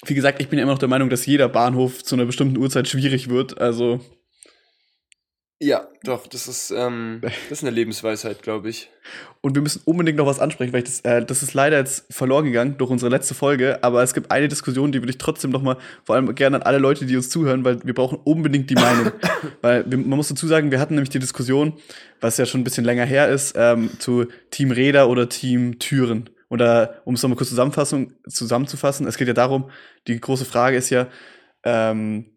wie 0.06 0.16
gesagt, 0.16 0.42
ich 0.42 0.50
bin 0.50 0.60
ja 0.60 0.64
immer 0.64 0.74
noch 0.74 0.80
der 0.80 0.88
Meinung, 0.88 1.10
dass 1.10 1.26
jeder 1.26 1.50
Bahnhof 1.50 2.04
zu 2.04 2.16
einer 2.16 2.26
bestimmten 2.26 2.58
Uhrzeit 2.58 2.88
schwierig 2.88 3.30
wird. 3.30 3.60
Also, 3.60 4.00
Ja, 5.62 5.90
doch, 6.04 6.26
das 6.26 6.48
ist, 6.48 6.72
ähm, 6.72 7.20
das 7.50 7.60
ist 7.60 7.64
eine 7.64 7.76
Lebensweisheit, 7.76 8.42
glaube 8.42 8.70
ich. 8.70 8.90
und 9.42 9.56
wir 9.56 9.62
müssen 9.62 9.82
unbedingt 9.84 10.18
noch 10.18 10.26
was 10.26 10.40
ansprechen, 10.40 10.72
weil 10.72 10.84
das, 10.84 11.02
äh, 11.02 11.26
das 11.26 11.44
ist 11.44 11.54
leider 11.54 11.78
jetzt 11.78 12.06
verloren 12.14 12.46
gegangen 12.46 12.78
durch 12.78 12.90
unsere 12.90 13.12
letzte 13.12 13.34
Folge, 13.34 13.84
aber 13.84 14.02
es 14.02 14.14
gibt 14.14 14.32
eine 14.32 14.48
Diskussion, 14.48 14.94
die 14.94 15.02
würde 15.02 15.12
ich 15.12 15.18
trotzdem 15.18 15.52
noch 15.52 15.62
mal, 15.62 15.76
vor 16.06 16.16
allem 16.16 16.34
gerne 16.34 16.58
an 16.58 16.64
alle 16.64 16.78
Leute, 16.78 17.06
die 17.06 17.18
uns 17.18 17.30
zuhören, 17.30 17.66
weil 17.66 17.84
wir 17.84 17.94
brauchen 17.94 18.20
unbedingt 18.24 18.70
die 18.70 18.76
Meinung. 18.76 19.12
weil 19.62 19.84
wir, 19.92 19.98
man 19.98 20.16
muss 20.16 20.30
dazu 20.30 20.48
sagen, 20.48 20.72
wir 20.72 20.80
hatten 20.80 20.96
nämlich 20.96 21.10
die 21.10 21.20
Diskussion, 21.20 21.74
was 22.22 22.38
ja 22.38 22.46
schon 22.46 22.62
ein 22.62 22.64
bisschen 22.64 22.86
länger 22.86 23.06
her 23.06 23.28
ist, 23.28 23.56
ähm, 23.58 23.90
zu 24.00 24.28
Team 24.50 24.72
Räder 24.72 25.10
oder 25.10 25.28
Team 25.28 25.78
Türen. 25.80 26.30
Oder 26.50 27.02
um 27.06 27.14
es 27.14 27.22
nochmal 27.22 27.38
kurz 27.38 27.50
Zusammenfassung, 27.50 28.14
zusammenzufassen, 28.28 29.08
es 29.08 29.18
geht 29.18 29.28
ja 29.28 29.34
darum, 29.34 29.70
die 30.08 30.20
große 30.20 30.46
Frage 30.46 30.78
ist 30.78 30.90
ja, 30.90 31.08
ähm, 31.64 32.36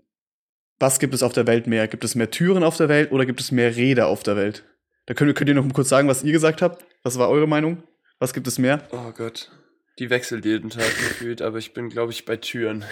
was 0.79 0.98
gibt 0.98 1.14
es 1.14 1.22
auf 1.22 1.33
der 1.33 1.46
Welt 1.46 1.66
mehr? 1.66 1.88
Gibt 1.88 2.05
es 2.05 2.14
mehr 2.14 2.31
Türen 2.31 2.62
auf 2.64 2.77
der 2.77 2.88
Welt 2.88 3.12
oder 3.12 3.25
gibt 3.25 3.40
es 3.40 3.53
mehr 3.53 3.75
Räder 3.77 4.09
auf 4.09 4.22
der 4.22 4.37
Welt? 4.37 4.64
Da 5.07 5.14
könnt, 5.14 5.35
könnt 5.35 5.48
ihr 5.48 5.55
noch 5.55 5.64
mal 5.64 5.72
kurz 5.72 5.88
sagen, 5.88 6.09
was 6.09 6.25
ihr 6.25 6.33
gesagt 6.33 6.61
habt. 6.61 6.85
Was 7.03 7.18
war 7.18 7.29
eure 7.29 7.48
Meinung? 7.48 7.83
Was 8.18 8.35
gibt 8.35 8.46
es 8.46 8.59
mehr? 8.59 8.83
Oh 8.90 9.12
Gott. 9.16 9.51
Die 9.98 10.11
wechselt 10.11 10.44
jeden 10.44 10.70
Tag 10.70 10.85
gefühlt, 10.85 11.42
aber 11.42 11.59
ich 11.59 11.75
bin, 11.75 11.88
glaube 11.88 12.12
ich, 12.12 12.25
bei 12.25 12.37
Türen. 12.37 12.85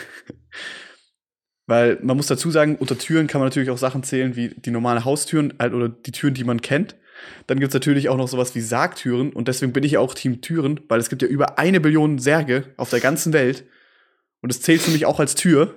Weil 1.66 1.98
man 2.02 2.16
muss 2.16 2.26
dazu 2.26 2.50
sagen, 2.50 2.76
unter 2.76 2.98
Türen 2.98 3.26
kann 3.26 3.40
man 3.40 3.48
natürlich 3.48 3.70
auch 3.70 3.78
Sachen 3.78 4.02
zählen 4.02 4.34
wie 4.34 4.48
die 4.48 4.70
normale 4.70 5.04
Haustüren 5.04 5.54
halt, 5.58 5.72
oder 5.72 5.88
die 5.88 6.12
Türen, 6.12 6.34
die 6.34 6.44
man 6.44 6.60
kennt. 6.60 6.96
Dann 7.46 7.58
gibt 7.60 7.70
es 7.70 7.74
natürlich 7.74 8.08
auch 8.08 8.16
noch 8.16 8.28
sowas 8.28 8.54
wie 8.54 8.60
Sargtüren 8.60 9.32
und 9.32 9.48
deswegen 9.48 9.72
bin 9.72 9.82
ich 9.84 9.92
ja 9.92 10.00
auch 10.00 10.14
Team 10.14 10.40
Türen, 10.40 10.80
weil 10.88 11.00
es 11.00 11.08
gibt 11.08 11.22
ja 11.22 11.28
über 11.28 11.58
eine 11.58 11.80
Billion 11.80 12.18
Särge 12.18 12.72
auf 12.76 12.90
der 12.90 13.00
ganzen 13.00 13.32
Welt 13.32 13.64
und 14.42 14.50
das 14.52 14.60
zählt 14.62 14.80
für 14.82 14.90
mich 14.90 15.06
auch 15.06 15.20
als 15.20 15.34
Tür. 15.34 15.74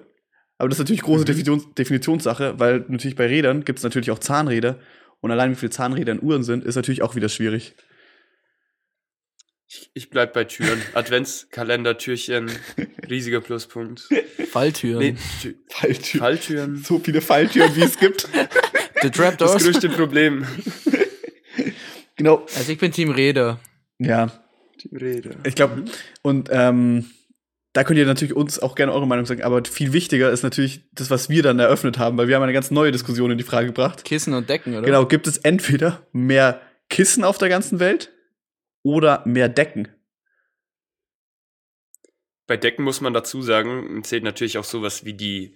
Aber 0.58 0.70
das 0.70 0.78
ist 0.78 0.84
natürlich 0.84 1.02
große 1.02 1.22
Mhm. 1.24 1.26
Definitions 1.28 1.74
Definitionssache, 1.76 2.60
weil 2.60 2.86
natürlich 2.88 3.16
bei 3.16 3.26
Rädern 3.28 3.66
gibt 3.66 3.80
es 3.80 3.84
natürlich 3.84 4.12
auch 4.12 4.20
Zahnräder 4.20 4.80
und 5.20 5.32
allein 5.32 5.52
wie 5.52 5.56
viele 5.56 5.72
Zahnräder 5.72 6.12
in 6.14 6.22
Uhren 6.22 6.44
sind, 6.44 6.64
ist 6.64 6.76
natürlich 6.76 7.02
auch 7.02 7.16
wieder 7.16 7.30
schwierig. 7.30 7.74
Ich, 9.68 9.90
ich 9.96 10.10
bleib 10.12 10.34
bei 10.34 10.44
Türen. 10.44 10.80
Adventskalender, 10.94 11.98
Türchen, 11.98 12.52
riesiger 13.10 13.42
Pluspunkt. 13.42 14.08
Falltüren. 14.52 15.00
Nee, 15.00 15.16
Tü 15.42 15.56
Falltüren. 15.70 16.20
Falltüren. 16.20 16.76
So 16.84 17.00
viele 17.00 17.22
Falltüren, 17.22 17.76
wie 17.76 17.82
es 17.82 17.98
gibt. 17.98 18.22
The 19.02 19.10
Das 19.10 19.12
Trapdoors. 19.18 19.64
größte 19.64 19.90
Problem. 19.90 20.46
genau. 22.16 22.46
Also 22.56 22.72
ich 22.72 22.78
bin 22.78 22.92
Team 22.92 23.12
Räder. 23.12 23.60
Ja, 24.00 24.32
Die 24.82 24.96
Rede. 24.96 25.38
Ich 25.46 25.56
glaube, 25.56 25.86
und 26.22 26.50
ähm, 26.52 27.06
da 27.74 27.84
könnt 27.84 27.98
ihr 27.98 28.06
natürlich 28.06 28.36
uns 28.36 28.60
auch 28.60 28.76
gerne 28.76 28.94
eure 28.94 29.08
Meinung 29.08 29.26
sagen, 29.26 29.42
aber 29.42 29.64
viel 29.66 29.94
wichtiger 29.94 30.32
ist 30.32 30.44
natürlich 30.44 30.82
das, 30.92 31.10
was 31.10 31.30
wir 31.30 31.42
dann 31.42 31.60
eröffnet 31.60 31.98
haben, 31.98 32.18
weil 32.18 32.28
wir 32.28 32.36
haben 32.36 32.44
eine 32.44 32.54
ganz 32.54 32.70
neue 32.70 32.92
Diskussion 32.92 33.32
in 33.32 33.38
die 33.38 33.44
Frage 33.44 33.68
gebracht. 33.68 34.04
Kissen 34.06 34.34
und 34.34 34.48
Decken, 34.50 34.74
oder? 34.74 34.86
Genau, 34.86 35.06
gibt 35.06 35.26
es 35.26 35.38
entweder 35.38 36.06
mehr 36.12 36.62
Kissen 36.90 37.24
auf 37.24 37.40
der 37.40 37.50
ganzen 37.50 37.80
Welt 37.80 38.12
oder 38.84 39.24
mehr 39.26 39.50
Decken? 39.50 39.88
Bei 42.46 42.58
Decken 42.58 42.84
muss 42.84 43.02
man 43.02 43.14
dazu 43.14 43.42
sagen, 43.42 44.04
zählt 44.04 44.24
natürlich 44.24 44.58
auch 44.58 44.64
sowas 44.64 45.06
wie 45.06 45.14
die 45.14 45.56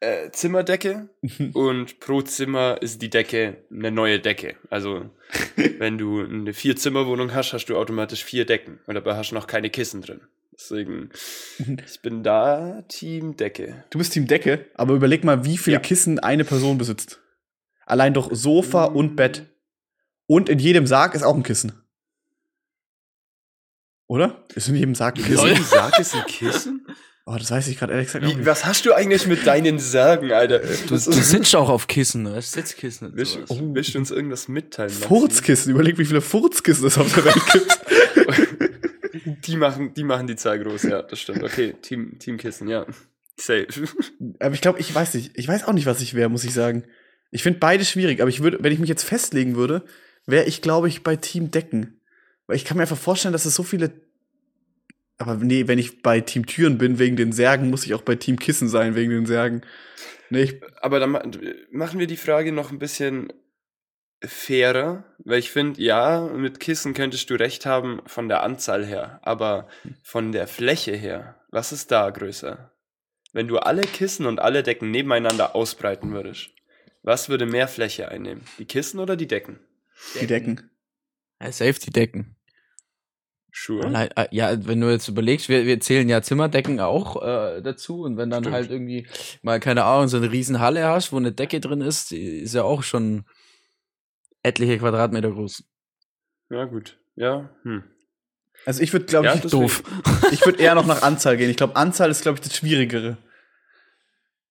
äh, 0.00 0.30
Zimmerdecke 0.30 1.08
und 1.54 2.00
pro 2.00 2.22
Zimmer 2.22 2.80
ist 2.80 3.02
die 3.02 3.10
Decke 3.10 3.56
eine 3.70 3.90
neue 3.90 4.20
Decke. 4.20 4.56
Also 4.70 5.10
wenn 5.56 5.98
du 5.98 6.22
eine 6.24 6.52
Vier-Zimmer-Wohnung 6.54 7.34
hast, 7.34 7.52
hast 7.52 7.66
du 7.66 7.76
automatisch 7.76 8.24
vier 8.24 8.46
Decken 8.46 8.78
und 8.86 8.94
dabei 8.94 9.16
hast 9.16 9.30
du 9.30 9.34
noch 9.34 9.46
keine 9.46 9.70
Kissen 9.70 10.02
drin. 10.02 10.20
Deswegen, 10.52 11.10
ich 11.86 12.00
bin 12.02 12.22
da 12.22 12.82
Team 12.88 13.36
Decke. 13.36 13.84
Du 13.90 13.98
bist 13.98 14.12
Team 14.12 14.26
Decke, 14.26 14.66
aber 14.74 14.94
überleg 14.94 15.22
mal, 15.24 15.44
wie 15.44 15.56
viele 15.58 15.74
Ja. 15.76 15.80
Kissen 15.80 16.18
eine 16.18 16.44
Person 16.44 16.78
besitzt. 16.78 17.20
Allein 17.86 18.12
doch 18.14 18.28
Sofa 18.32 18.90
Mm. 18.90 18.96
und 18.96 19.16
Bett. 19.16 19.46
Und 20.26 20.48
in 20.48 20.58
jedem 20.58 20.86
Sarg 20.86 21.14
ist 21.14 21.22
auch 21.22 21.34
ein 21.34 21.42
Kissen. 21.42 21.72
Oder? 24.06 24.42
Ist 24.54 24.68
in 24.68 24.74
jedem 24.76 24.94
Sarg 24.94 25.16
ein 25.16 25.24
Kissen? 25.24 25.48
Kissen? 25.48 25.64
Sarg 25.64 25.98
ist 25.98 26.14
ein 26.14 26.24
Kissen? 26.26 26.86
Oh, 27.30 27.36
das 27.36 27.50
weiß 27.50 27.68
ich 27.68 27.78
gerade 27.78 27.92
ehrlich 27.92 28.06
gesagt 28.08 28.24
Wie, 28.24 28.34
nicht. 28.34 28.46
was 28.46 28.64
hast 28.64 28.86
du 28.86 28.94
eigentlich 28.94 29.26
mit 29.26 29.46
deinen 29.46 29.78
Sagen, 29.78 30.32
Alter? 30.32 30.60
Du, 30.60 30.94
du 30.94 30.96
sitzt 30.98 31.54
auch 31.54 31.68
auf 31.68 31.86
Kissen, 31.86 32.22
ne? 32.22 32.40
Sitzkissen. 32.40 33.08
und 33.08 33.16
Willst, 33.16 33.34
sowas. 33.34 33.48
du- 33.48 33.74
willst 33.74 33.94
du 33.94 33.98
uns 33.98 34.10
irgendwas 34.10 34.48
mitteilen? 34.48 34.90
Maxi? 34.92 35.06
Furzkissen. 35.08 35.70
Überleg, 35.72 35.98
wie 35.98 36.06
viele 36.06 36.22
Furzkissen 36.22 36.86
es 36.86 36.96
auf 36.96 37.12
der 37.14 37.24
Welt 37.26 37.42
gibt. 37.52 37.78
Die 39.46 39.56
machen, 39.56 39.92
die 39.94 40.04
machen 40.04 40.26
die 40.26 40.36
Zahl 40.36 40.58
groß, 40.58 40.84
ja, 40.84 41.02
das 41.02 41.20
stimmt. 41.20 41.42
Okay, 41.42 41.74
Team, 41.82 42.18
Teamkissen, 42.18 42.68
ja. 42.68 42.86
Safe. 43.38 43.66
Aber 44.40 44.54
ich 44.54 44.60
glaube, 44.60 44.78
ich 44.80 44.94
weiß 44.94 45.14
nicht. 45.14 45.32
Ich 45.34 45.46
weiß 45.48 45.64
auch 45.64 45.72
nicht, 45.72 45.86
was 45.86 46.00
ich 46.00 46.14
wäre, 46.14 46.28
muss 46.28 46.44
ich 46.44 46.54
sagen. 46.54 46.84
Ich 47.30 47.42
finde 47.42 47.58
beide 47.58 47.84
schwierig, 47.84 48.20
aber 48.22 48.30
ich 48.30 48.42
würde, 48.42 48.58
wenn 48.62 48.72
ich 48.72 48.78
mich 48.78 48.88
jetzt 48.88 49.04
festlegen 49.04 49.54
würde, 49.54 49.84
wäre 50.26 50.46
ich, 50.46 50.62
glaube 50.62 50.88
ich, 50.88 51.02
bei 51.02 51.14
Team 51.16 51.50
Decken. 51.50 52.00
Weil 52.46 52.56
ich 52.56 52.64
kann 52.64 52.78
mir 52.78 52.82
einfach 52.84 52.96
vorstellen, 52.96 53.32
dass 53.32 53.44
es 53.44 53.54
so 53.54 53.62
viele. 53.62 53.92
Aber 55.18 55.34
nee, 55.34 55.66
wenn 55.66 55.78
ich 55.78 56.02
bei 56.02 56.20
Team 56.20 56.46
Türen 56.46 56.78
bin 56.78 56.98
wegen 56.98 57.16
den 57.16 57.32
Särgen, 57.32 57.70
muss 57.70 57.84
ich 57.84 57.94
auch 57.94 58.02
bei 58.02 58.14
Team 58.14 58.38
Kissen 58.38 58.68
sein 58.68 58.94
wegen 58.94 59.10
den 59.10 59.26
Särgen. 59.26 59.62
Nee, 60.30 60.42
ich, 60.42 60.62
Aber 60.80 61.00
dann 61.00 61.10
ma- 61.10 61.24
machen 61.72 61.98
wir 61.98 62.06
die 62.06 62.16
Frage 62.16 62.52
noch 62.52 62.70
ein 62.70 62.78
bisschen 62.78 63.32
fairer, 64.24 65.04
weil 65.18 65.38
ich 65.38 65.50
finde, 65.50 65.80
ja, 65.80 66.20
mit 66.34 66.60
Kissen 66.60 66.94
könntest 66.94 67.30
du 67.30 67.34
recht 67.34 67.66
haben 67.66 68.00
von 68.06 68.28
der 68.28 68.42
Anzahl 68.42 68.84
her, 68.84 69.20
aber 69.22 69.68
von 70.02 70.32
der 70.32 70.46
Fläche 70.48 70.92
her, 70.92 71.40
was 71.50 71.72
ist 71.72 71.90
da 71.90 72.10
größer? 72.10 72.72
Wenn 73.32 73.46
du 73.48 73.58
alle 73.58 73.82
Kissen 73.82 74.26
und 74.26 74.40
alle 74.40 74.62
Decken 74.62 74.90
nebeneinander 74.90 75.54
ausbreiten 75.54 76.12
würdest, 76.12 76.50
was 77.02 77.28
würde 77.28 77.46
mehr 77.46 77.68
Fläche 77.68 78.08
einnehmen? 78.08 78.42
Die 78.58 78.64
Kissen 78.66 78.98
oder 78.98 79.16
die 79.16 79.28
Decken? 79.28 79.60
die 80.20 80.26
Decken. 80.26 80.70
Ja, 81.40 81.52
Safety 81.52 81.90
Decken. 81.90 82.36
Sure. 83.60 83.84
Allein- 83.86 84.10
äh, 84.16 84.28
Ja, 84.30 84.66
wenn 84.66 84.80
du 84.80 84.88
jetzt 84.90 85.08
überlegst, 85.08 85.48
wir, 85.48 85.66
wir 85.66 85.80
zählen 85.80 86.08
ja 86.08 86.22
Zimmerdecken 86.22 86.78
auch 86.80 87.20
äh, 87.22 87.60
dazu 87.60 88.02
und 88.02 88.16
wenn 88.16 88.30
dann 88.30 88.44
Stimmt. 88.44 88.54
halt 88.54 88.70
irgendwie 88.70 89.06
mal, 89.42 89.58
keine 89.58 89.84
Ahnung, 89.84 90.06
so 90.08 90.16
eine 90.16 90.30
riesen 90.30 90.60
Halle 90.60 90.86
hast, 90.86 91.12
wo 91.12 91.16
eine 91.16 91.32
Decke 91.32 91.58
drin 91.60 91.80
ist, 91.80 92.12
die 92.12 92.38
ist 92.38 92.54
ja 92.54 92.62
auch 92.62 92.82
schon 92.84 93.24
etliche 94.42 94.78
Quadratmeter 94.78 95.30
groß. 95.32 95.64
Ja, 96.50 96.64
gut. 96.66 96.98
Ja, 97.16 97.50
hm. 97.64 97.82
Also 98.64 98.82
ich 98.82 98.92
würde, 98.92 99.06
glaube 99.06 99.26
Ja, 99.26 99.34
ich, 99.34 99.40
das- 99.40 99.50
Doof. 99.50 99.82
ich 100.32 100.44
würde 100.46 100.62
eher 100.62 100.74
noch 100.76 100.86
nach 100.86 101.02
Anzahl 101.02 101.36
gehen. 101.36 101.50
Ich 101.50 101.56
glaube, 101.56 101.74
Anzahl 101.76 102.10
ist, 102.10 102.22
glaube 102.22 102.36
ich, 102.38 102.42
das 102.42 102.56
Schwierigere. 102.56 103.16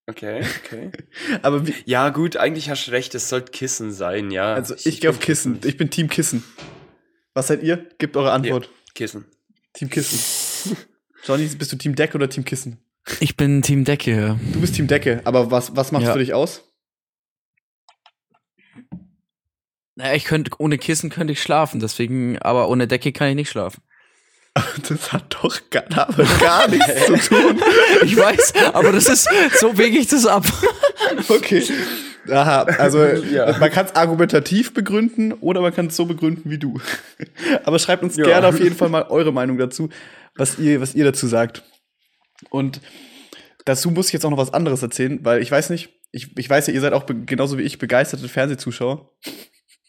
Okay, 0.06 0.42
okay. 0.64 0.90
Aber 1.42 1.66
wie, 1.66 1.74
Ja, 1.86 2.10
gut, 2.10 2.36
eigentlich 2.36 2.68
hast 2.70 2.86
du 2.86 2.90
recht, 2.92 3.14
es 3.14 3.28
sollte 3.28 3.52
Kissen 3.52 3.92
sein, 3.92 4.30
ja. 4.30 4.54
also 4.54 4.74
ich, 4.74 5.00
gehe 5.00 5.10
auf 5.10 5.18
bin 5.18 5.26
Kissen. 5.26 5.60
Ich 5.64 5.76
bin 5.76 5.90
Team 5.90 6.08
Kissen. 6.08 6.44
Was 7.34 7.46
seid 7.48 7.62
ihr? 7.62 7.86
Gebt 7.98 8.16
eure 8.16 8.32
Antwort. 8.32 8.70
Kissen. 8.98 9.26
Team 9.74 9.88
Kissen. 9.90 10.76
Johnny, 11.24 11.46
bist 11.46 11.70
du 11.70 11.76
Team 11.76 11.94
Decke 11.94 12.16
oder 12.16 12.28
Team 12.28 12.44
Kissen? 12.44 12.78
Ich 13.20 13.36
bin 13.36 13.62
Team 13.62 13.84
Decke. 13.84 14.38
Du 14.52 14.60
bist 14.60 14.74
Team 14.74 14.88
Decke, 14.88 15.20
aber 15.24 15.52
was, 15.52 15.76
was 15.76 15.92
macht 15.92 16.02
Ja. 16.02 16.12
für 16.14 16.18
dich 16.18 16.34
aus? 16.34 16.64
Naja, 19.94 20.14
ich 20.14 20.24
könnte, 20.24 20.50
ohne 20.58 20.78
Kissen 20.78 21.10
könnte 21.10 21.32
ich 21.32 21.40
schlafen, 21.40 21.78
deswegen, 21.78 22.38
aber 22.40 22.68
ohne 22.68 22.88
Decke 22.88 23.12
kann 23.12 23.28
ich 23.28 23.34
nicht 23.36 23.50
schlafen. 23.50 23.82
Das 24.88 25.12
hat 25.12 25.36
doch 25.40 25.70
gar, 25.70 25.86
gar 26.40 26.66
nichts 26.66 27.06
zu 27.06 27.16
tun. 27.28 27.62
Ich 28.02 28.16
weiß, 28.16 28.54
aber 28.74 28.90
das 28.90 29.08
ist, 29.08 29.28
so 29.60 29.78
wege 29.78 29.96
ich 29.98 30.08
das 30.08 30.26
ab. 30.26 30.44
Okay. 31.28 31.62
Aha, 32.30 32.62
also 32.62 33.04
Ja. 33.32 33.56
man 33.58 33.70
kann 33.70 33.86
es 33.86 33.94
argumentativ 33.94 34.74
begründen 34.74 35.32
oder 35.32 35.60
man 35.60 35.74
kann 35.74 35.86
es 35.86 35.96
so 35.96 36.06
begründen 36.06 36.50
wie 36.50 36.58
du. 36.58 36.80
Aber 37.64 37.78
schreibt 37.78 38.02
uns 38.02 38.16
Ja. 38.16 38.24
gerne 38.24 38.46
auf 38.48 38.58
jeden 38.60 38.76
Fall 38.76 38.88
mal 38.88 39.06
eure 39.08 39.32
Meinung 39.32 39.58
dazu, 39.58 39.88
was 40.36 40.58
ihr, 40.58 40.80
was 40.80 40.94
ihr 40.94 41.04
dazu 41.04 41.26
sagt. 41.26 41.62
Und 42.50 42.80
dazu 43.64 43.90
muss 43.90 44.06
ich 44.08 44.12
jetzt 44.12 44.24
auch 44.24 44.30
noch 44.30 44.38
was 44.38 44.54
anderes 44.54 44.82
erzählen, 44.82 45.18
weil 45.24 45.42
ich 45.42 45.50
weiß 45.50 45.70
nicht, 45.70 45.90
ich, 46.12 46.36
ich 46.38 46.48
weiß 46.48 46.66
ja, 46.68 46.72
ihr 46.72 46.80
seid 46.80 46.92
auch 46.92 47.04
genauso 47.26 47.58
wie 47.58 47.62
ich 47.62 47.78
begeisterte 47.78 48.28
Fernsehzuschauer. 48.28 49.10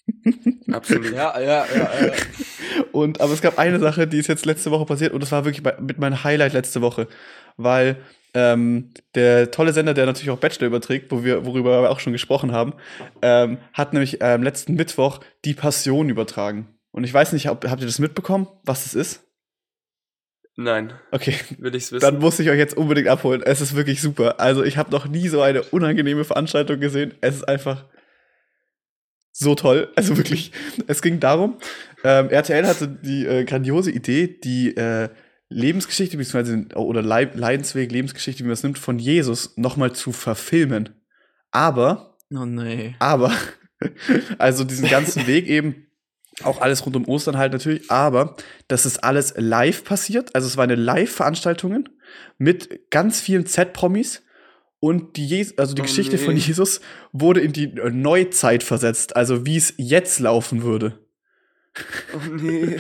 Absolut. 0.72 1.14
Ja, 1.14 1.40
ja, 1.40 1.66
ja. 1.66 1.66
ja. 1.76 2.12
Und 2.92 3.22
aber 3.22 3.34
es 3.34 3.42
gab 3.42 3.60
eine 3.60 3.80
Sache, 3.80 4.08
die 4.08 4.18
ist 4.18 4.28
jetzt 4.28 4.46
letzte 4.46 4.72
Woche 4.72 4.86
passiert 4.86 5.14
und 5.14 5.22
das 5.22 5.32
war 5.32 5.46
wirklich 5.46 5.64
bei, 5.64 5.76
mit 5.80 6.00
meinem 6.00 6.24
Highlight 6.24 6.54
letzte 6.54 6.82
Woche, 6.82 7.08
weil 7.58 7.98
ähm, 8.34 8.92
der 9.16 9.52
tolle 9.52 9.74
Sender, 9.74 9.94
der 9.94 10.06
natürlich 10.06 10.30
auch 10.30 10.38
Bachelor 10.40 10.68
überträgt, 10.68 11.12
wo 11.12 11.24
wir, 11.24 11.46
worüber 11.46 11.82
wir 11.84 11.90
auch 11.90 12.00
schon 12.00 12.14
gesprochen 12.14 12.52
haben, 12.52 12.74
ähm, 13.22 13.58
hat 13.74 13.94
nämlich 13.94 14.18
ähm, 14.22 14.44
letzten 14.44 14.76
Mittwoch 14.76 15.20
die 15.46 15.54
Passion 15.54 16.10
übertragen. 16.10 16.68
Und 16.92 17.04
ich 17.04 17.14
weiß 17.14 17.34
nicht, 17.34 17.50
ob, 17.50 17.66
habt 17.68 17.82
ihr 17.82 17.88
das 17.88 18.00
mitbekommen, 18.00 18.48
was 18.64 18.84
das 18.84 18.94
ist? 18.96 19.24
Nein, 20.56 20.92
Okay, 21.12 21.36
will 21.58 21.74
ich's 21.74 21.92
wissen. 21.92 22.02
dann 22.02 22.20
muss 22.20 22.38
ich 22.40 22.50
euch 22.50 22.58
jetzt 22.58 22.76
unbedingt 22.76 23.08
abholen. 23.08 23.42
Es 23.44 23.62
ist 23.62 23.76
wirklich 23.76 24.02
super. 24.02 24.42
Also 24.42 24.64
ich 24.64 24.78
habe 24.78 24.92
noch 24.92 25.08
nie 25.08 25.30
so 25.30 25.42
eine 25.42 25.62
unangenehme 25.64 26.26
Veranstaltung 26.26 26.82
gesehen. 26.82 27.14
Es 27.22 27.36
ist 27.36 27.48
einfach 27.48 27.86
so 29.32 29.56
toll. 29.56 29.90
Also 29.96 30.18
wirklich. 30.18 30.52
Es 30.88 31.02
ging 31.02 31.22
darum, 31.22 31.58
ähm, 32.04 32.30
RTL 32.30 32.68
hatte 32.68 32.90
die 32.90 33.26
äh, 33.26 33.46
grandiose 33.46 33.90
Idee, 33.92 34.28
die 34.28 34.76
äh, 34.76 35.08
Lebensgeschichte 35.50 36.18
beziehungsweise 36.18 36.68
oder 36.76 37.02
Leid 37.02 37.36
Leidensweg, 37.36 37.92
Lebensgeschichte, 37.92 38.44
wie 38.44 38.48
man 38.48 38.54
es 38.54 38.64
nimmt, 38.64 38.78
von 38.78 39.00
Jesus 39.00 39.58
nochmal 39.58 39.94
zu 39.94 40.12
verfilmen. 40.12 40.90
Aber 41.52 42.18
Oh 42.32 42.46
nee. 42.46 42.96
aber, 43.00 43.34
also 44.38 44.64
diesen 44.64 44.88
ganzen 44.88 45.26
Weg 45.26 45.48
eben, 45.48 45.88
auch 46.44 46.62
alles 46.62 46.86
rund 46.86 46.96
um 46.96 47.08
Ostern 47.08 47.38
halt 47.38 47.52
natürlich, 47.52 47.90
aber 47.90 48.36
das 48.68 48.86
ist 48.86 49.04
alles 49.04 49.34
live 49.36 49.84
passiert. 49.84 50.36
Also 50.36 50.48
es 50.48 50.58
waren 50.58 50.70
Live-Veranstaltungen 50.70 51.90
mit 52.38 52.92
ganz 52.92 53.20
vielen 53.20 53.46
Z-Promis 53.46 54.24
und 54.80 55.18
die, 55.18 55.28
Jes 55.28 55.58
also 55.58 55.74
die 55.74 55.82
Oh 55.82 55.86
Geschichte 55.86 56.16
nee. 56.16 56.24
von 56.24 56.38
Jesus 56.38 56.82
wurde 57.12 57.42
in 57.42 57.52
die 57.52 57.66
äh, 57.66 57.90
Neuzeit 57.90 58.64
versetzt, 58.64 59.16
also 59.16 59.46
wie 59.46 59.58
es 59.58 59.74
jetzt 59.78 60.20
laufen 60.20 60.64
würde. 60.64 61.00
Oh 62.14 62.36
nee. 62.36 62.78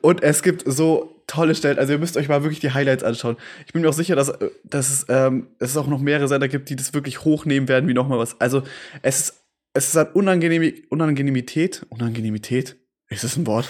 Und 0.00 0.22
es 0.22 0.42
gibt 0.42 0.62
so 0.66 1.22
tolle 1.26 1.54
Stellen. 1.54 1.78
Also 1.78 1.92
ihr 1.92 1.98
müsst 1.98 2.16
euch 2.16 2.28
mal 2.28 2.42
wirklich 2.42 2.60
die 2.60 2.72
Highlights 2.72 3.04
anschauen. 3.04 3.36
Ich 3.66 3.72
bin 3.72 3.82
mir 3.82 3.88
auch 3.88 3.94
sicher, 3.94 4.16
dass, 4.16 4.28
äh, 4.28 4.50
dass 4.64 4.90
es, 4.90 5.06
ähm, 5.08 5.48
es 5.58 5.76
auch 5.76 5.86
noch 5.86 6.00
mehrere 6.00 6.28
Sender 6.28 6.48
gibt, 6.48 6.68
die 6.68 6.76
das 6.76 6.94
wirklich 6.94 7.24
hochnehmen 7.24 7.68
werden 7.68 7.88
wie 7.88 7.94
nochmal 7.94 8.18
was. 8.18 8.40
Also 8.40 8.62
es 9.02 9.20
ist, 9.20 9.44
es 9.72 9.88
ist 9.88 9.96
an 9.96 10.08
Unangenehm 10.12 10.72
Unangenehmität. 10.88 11.84
Unangenehmität? 11.88 12.76
Ist 13.08 13.24
das 13.24 13.36
ein 13.36 13.46
Wort? 13.46 13.68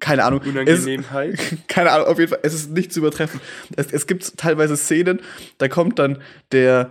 Keine 0.00 0.24
Ahnung. 0.24 0.40
Es, 0.42 0.48
Unangenehmheit. 0.48 1.38
keine 1.68 1.92
Ahnung, 1.92 2.06
auf 2.06 2.18
jeden 2.18 2.30
Fall. 2.30 2.40
Es 2.42 2.54
ist 2.54 2.70
nicht 2.70 2.92
zu 2.92 3.00
übertreffen. 3.00 3.40
Es, 3.76 3.92
es 3.92 4.06
gibt 4.06 4.36
teilweise 4.38 4.76
Szenen, 4.76 5.20
da 5.58 5.68
kommt 5.68 5.98
dann 5.98 6.22
der, 6.52 6.90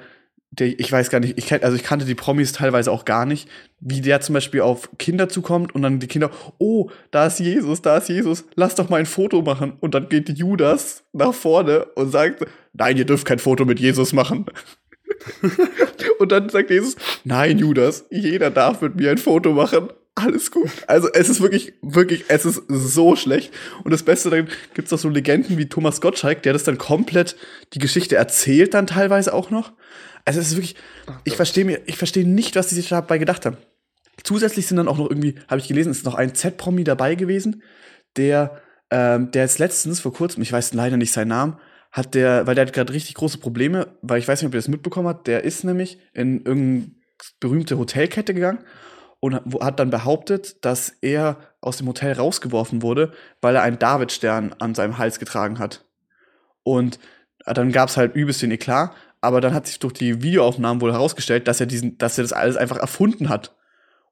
der, 0.51 0.79
ich 0.79 0.91
weiß 0.91 1.09
gar 1.09 1.19
nicht, 1.19 1.37
ich 1.37 1.45
kenn, 1.45 1.63
also 1.63 1.75
ich 1.75 1.83
kannte 1.83 2.05
die 2.05 2.15
Promis 2.15 2.53
teilweise 2.53 2.91
auch 2.91 3.05
gar 3.05 3.25
nicht, 3.25 3.47
wie 3.79 4.01
der 4.01 4.19
zum 4.21 4.33
Beispiel 4.33 4.61
auf 4.61 4.89
Kinder 4.97 5.29
zukommt 5.29 5.75
und 5.75 5.83
dann 5.83 5.99
die 5.99 6.07
Kinder, 6.07 6.31
oh, 6.57 6.89
da 7.11 7.27
ist 7.27 7.39
Jesus, 7.39 7.81
da 7.81 7.97
ist 7.97 8.09
Jesus, 8.09 8.45
lass 8.55 8.75
doch 8.75 8.89
mal 8.89 8.97
ein 8.97 9.05
Foto 9.05 9.41
machen. 9.41 9.73
Und 9.79 9.93
dann 9.93 10.09
geht 10.09 10.29
Judas 10.29 11.03
nach 11.13 11.33
vorne 11.33 11.85
und 11.95 12.11
sagt, 12.11 12.45
nein, 12.73 12.97
ihr 12.97 13.05
dürft 13.05 13.25
kein 13.25 13.39
Foto 13.39 13.65
mit 13.65 13.79
Jesus 13.79 14.11
machen. 14.11 14.45
und 16.19 16.31
dann 16.31 16.49
sagt 16.49 16.71
Jesus, 16.71 16.95
nein, 17.23 17.59
Judas, 17.59 18.05
jeder 18.09 18.49
darf 18.49 18.81
mit 18.81 18.95
mir 18.95 19.11
ein 19.11 19.17
Foto 19.17 19.53
machen. 19.53 19.89
Alles 20.15 20.51
gut. 20.51 20.69
Also 20.87 21.07
es 21.13 21.29
ist 21.29 21.41
wirklich, 21.41 21.73
wirklich, 21.81 22.25
es 22.27 22.43
ist 22.43 22.63
so 22.67 23.15
schlecht. 23.15 23.53
Und 23.83 23.91
das 23.91 24.03
Beste, 24.03 24.29
dann 24.29 24.49
gibt 24.73 24.87
es 24.87 24.93
auch 24.93 24.97
so 24.97 25.07
Legenden 25.07 25.57
wie 25.57 25.69
Thomas 25.69 26.01
Gottschalk, 26.01 26.43
der 26.43 26.53
das 26.53 26.63
dann 26.63 26.77
komplett 26.77 27.37
die 27.73 27.79
Geschichte 27.79 28.17
erzählt, 28.17 28.73
dann 28.73 28.87
teilweise 28.87 29.33
auch 29.33 29.49
noch. 29.49 29.71
Also 30.25 30.39
es 30.39 30.47
ist 30.47 30.55
wirklich, 30.55 30.75
ich 31.23 31.35
verstehe 31.35 31.65
mir, 31.65 31.81
ich 31.85 31.97
verstehe 31.97 32.27
nicht, 32.27 32.55
was 32.55 32.67
die 32.67 32.75
sich 32.75 32.89
dabei 32.89 33.17
gedacht 33.17 33.45
haben. 33.45 33.57
Zusätzlich 34.23 34.67
sind 34.67 34.77
dann 34.77 34.87
auch 34.87 34.97
noch 34.97 35.09
irgendwie, 35.09 35.35
habe 35.47 35.59
ich 35.59 35.67
gelesen, 35.67 35.91
ist 35.91 36.05
noch 36.05 36.15
ein 36.15 36.35
Z-Promi 36.35 36.83
dabei 36.83 37.15
gewesen, 37.15 37.63
der, 38.17 38.61
ähm, 38.91 39.31
der 39.31 39.43
jetzt 39.43 39.59
letztens 39.59 39.99
vor 39.99 40.13
kurzem, 40.13 40.41
ich 40.43 40.51
weiß 40.51 40.73
leider 40.73 40.97
nicht 40.97 41.13
seinen 41.13 41.29
Namen, 41.29 41.57
hat 41.91 42.13
der, 42.15 42.45
weil 42.45 42.55
der 42.55 42.65
hat 42.65 42.73
gerade 42.73 42.93
richtig 42.93 43.15
große 43.15 43.37
Probleme, 43.39 43.95
weil 44.01 44.19
ich 44.19 44.27
weiß 44.27 44.41
nicht, 44.41 44.47
ob 44.47 44.53
ihr 44.53 44.59
das 44.59 44.67
mitbekommen 44.67 45.07
habt, 45.07 45.27
der 45.27 45.43
ist 45.43 45.63
nämlich 45.63 45.99
in 46.13 46.45
irgendeine 46.45 46.91
berühmte 47.39 47.77
Hotelkette 47.77 48.33
gegangen 48.33 48.59
und 49.19 49.35
hat- 49.35 49.79
dann 49.79 49.89
behauptet, 49.89 50.63
dass 50.63 50.89
er 51.01 51.37
aus 51.61 51.77
dem 51.77 51.87
Hotel 51.87 52.13
rausgeworfen 52.13 52.81
wurde, 52.81 53.11
weil 53.41 53.55
er 53.55 53.63
einen 53.63 53.79
Davidstern 53.79 54.53
an 54.59 54.75
seinem 54.75 54.97
Hals 54.97 55.19
getragen 55.19 55.59
hat. 55.59 55.85
Und 56.63 56.99
dann 57.45 57.71
gab 57.71 57.89
es 57.89 57.97
halt 57.97 58.15
übelst 58.15 58.41
den 58.41 58.51
Eklat, 58.51 58.91
aber 59.21 59.41
dann 59.41 59.53
hat 59.53 59.67
sich 59.67 59.79
durch 59.79 59.93
die 59.93 60.21
Videoaufnahmen 60.21 60.81
wohl 60.81 60.93
herausgestellt, 60.93 61.47
dass 61.47 61.59
er 61.59 61.65
diesen, 61.65 61.97
dass 61.97 62.17
er 62.17 62.23
das 62.23 62.33
alles 62.33 62.55
einfach 62.57 62.77
erfunden 62.77 63.29
hat. 63.29 63.55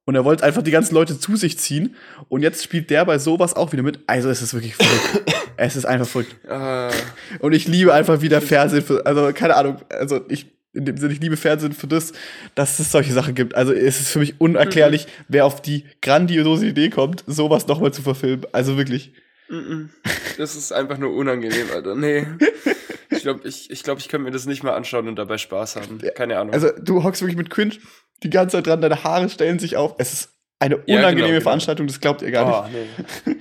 Und 0.06 0.16
er 0.16 0.24
wollte 0.24 0.46
einfach 0.46 0.62
die 0.62 0.72
ganzen 0.72 0.96
Leute 0.96 1.20
zu 1.20 1.36
sich 1.36 1.60
ziehen. 1.60 1.96
Und 2.30 2.42
jetzt 2.42 2.64
spielt 2.64 2.90
der 2.90 3.04
bei 3.04 3.20
sowas 3.20 3.56
auch 3.56 3.74
wieder 3.74 3.84
mit. 3.84 4.00
Also 4.08 4.30
es 4.30 4.42
ist 4.42 4.54
wirklich 4.54 4.76
verrückt. 4.76 5.34
es 5.58 5.76
ist 5.76 5.86
einfach 5.86 6.08
verrückt. 6.08 6.36
Ah, 6.48 6.92
Und 7.40 7.52
ich 7.52 7.68
liebe 7.68 7.94
einfach 7.94 8.22
wieder 8.22 8.40
Fernsehen 8.40 8.84
für, 8.84 9.06
also 9.06 9.32
keine 9.34 9.56
Ahnung, 9.58 9.82
also 9.90 10.22
ich, 10.30 10.46
in 10.72 10.86
dem 10.86 10.96
Sinne, 10.96 11.12
ich 11.12 11.20
liebe 11.20 11.36
Fernsehen 11.36 11.74
für 11.74 11.88
das, 11.88 12.14
dass 12.56 12.80
es 12.80 12.90
solche 12.90 13.12
Sachen 13.12 13.36
gibt. 13.36 13.56
Also 13.56 13.74
es 13.74 14.00
ist 14.00 14.10
für 14.10 14.20
mich 14.20 14.40
unerklärlich, 14.40 15.08
wer 15.28 15.46
auf 15.46 15.62
die 15.62 15.84
grandiose 16.02 16.68
Idee 16.68 16.90
kommt, 16.90 17.26
sowas 17.28 17.68
nochmal 17.68 17.92
zu 17.92 18.02
verfilmen. 18.02 18.46
Also 18.54 18.78
wirklich. 18.78 19.12
mm-mm. 19.50 19.90
das 20.38 20.56
ist 20.56 20.72
einfach 20.72 20.98
nur 20.98 21.14
unangenehm, 21.14 21.68
Alter. 21.74 21.96
Nee. 21.96 22.26
Ich 23.10 23.22
glaube, 23.22 23.48
ich, 23.48 23.70
ich, 23.72 23.84
glaub, 23.84 24.00
ich 24.00 24.10
könnte 24.10 24.26
mir 24.26 24.32
das 24.32 24.46
nicht 24.46 24.64
mal 24.64 24.74
anschauen 24.74 25.08
und 25.08 25.16
dabei 25.16 25.38
Spaß 25.38 25.76
haben. 25.78 26.00
Keine 26.16 26.38
Ahnung. 26.38 26.54
Also 26.54 26.70
du 26.82 27.04
hockst 27.04 27.22
wirklich 27.22 27.38
mit 27.38 27.50
Cringe 27.50 27.76
die 28.24 28.30
ganze 28.30 28.58
Zeit 28.58 28.68
dran, 28.68 28.82
deine 28.82 29.04
Haare 29.04 29.30
stellen 29.30 29.60
sich 29.60 29.78
auf. 29.78 29.96
Es 29.98 30.14
ist 30.14 30.30
eine 30.60 30.76
Ja, 30.86 31.00
unangenehme 31.00 31.16
genau, 31.16 31.28
genau. 31.28 31.42
Veranstaltung, 31.42 31.88
das 31.88 32.00
glaubt 32.00 32.22
ihr 32.22 32.32
gar 32.32 32.68
nicht. 32.68 32.88
oh, 33.26 33.30
nee. 33.30 33.36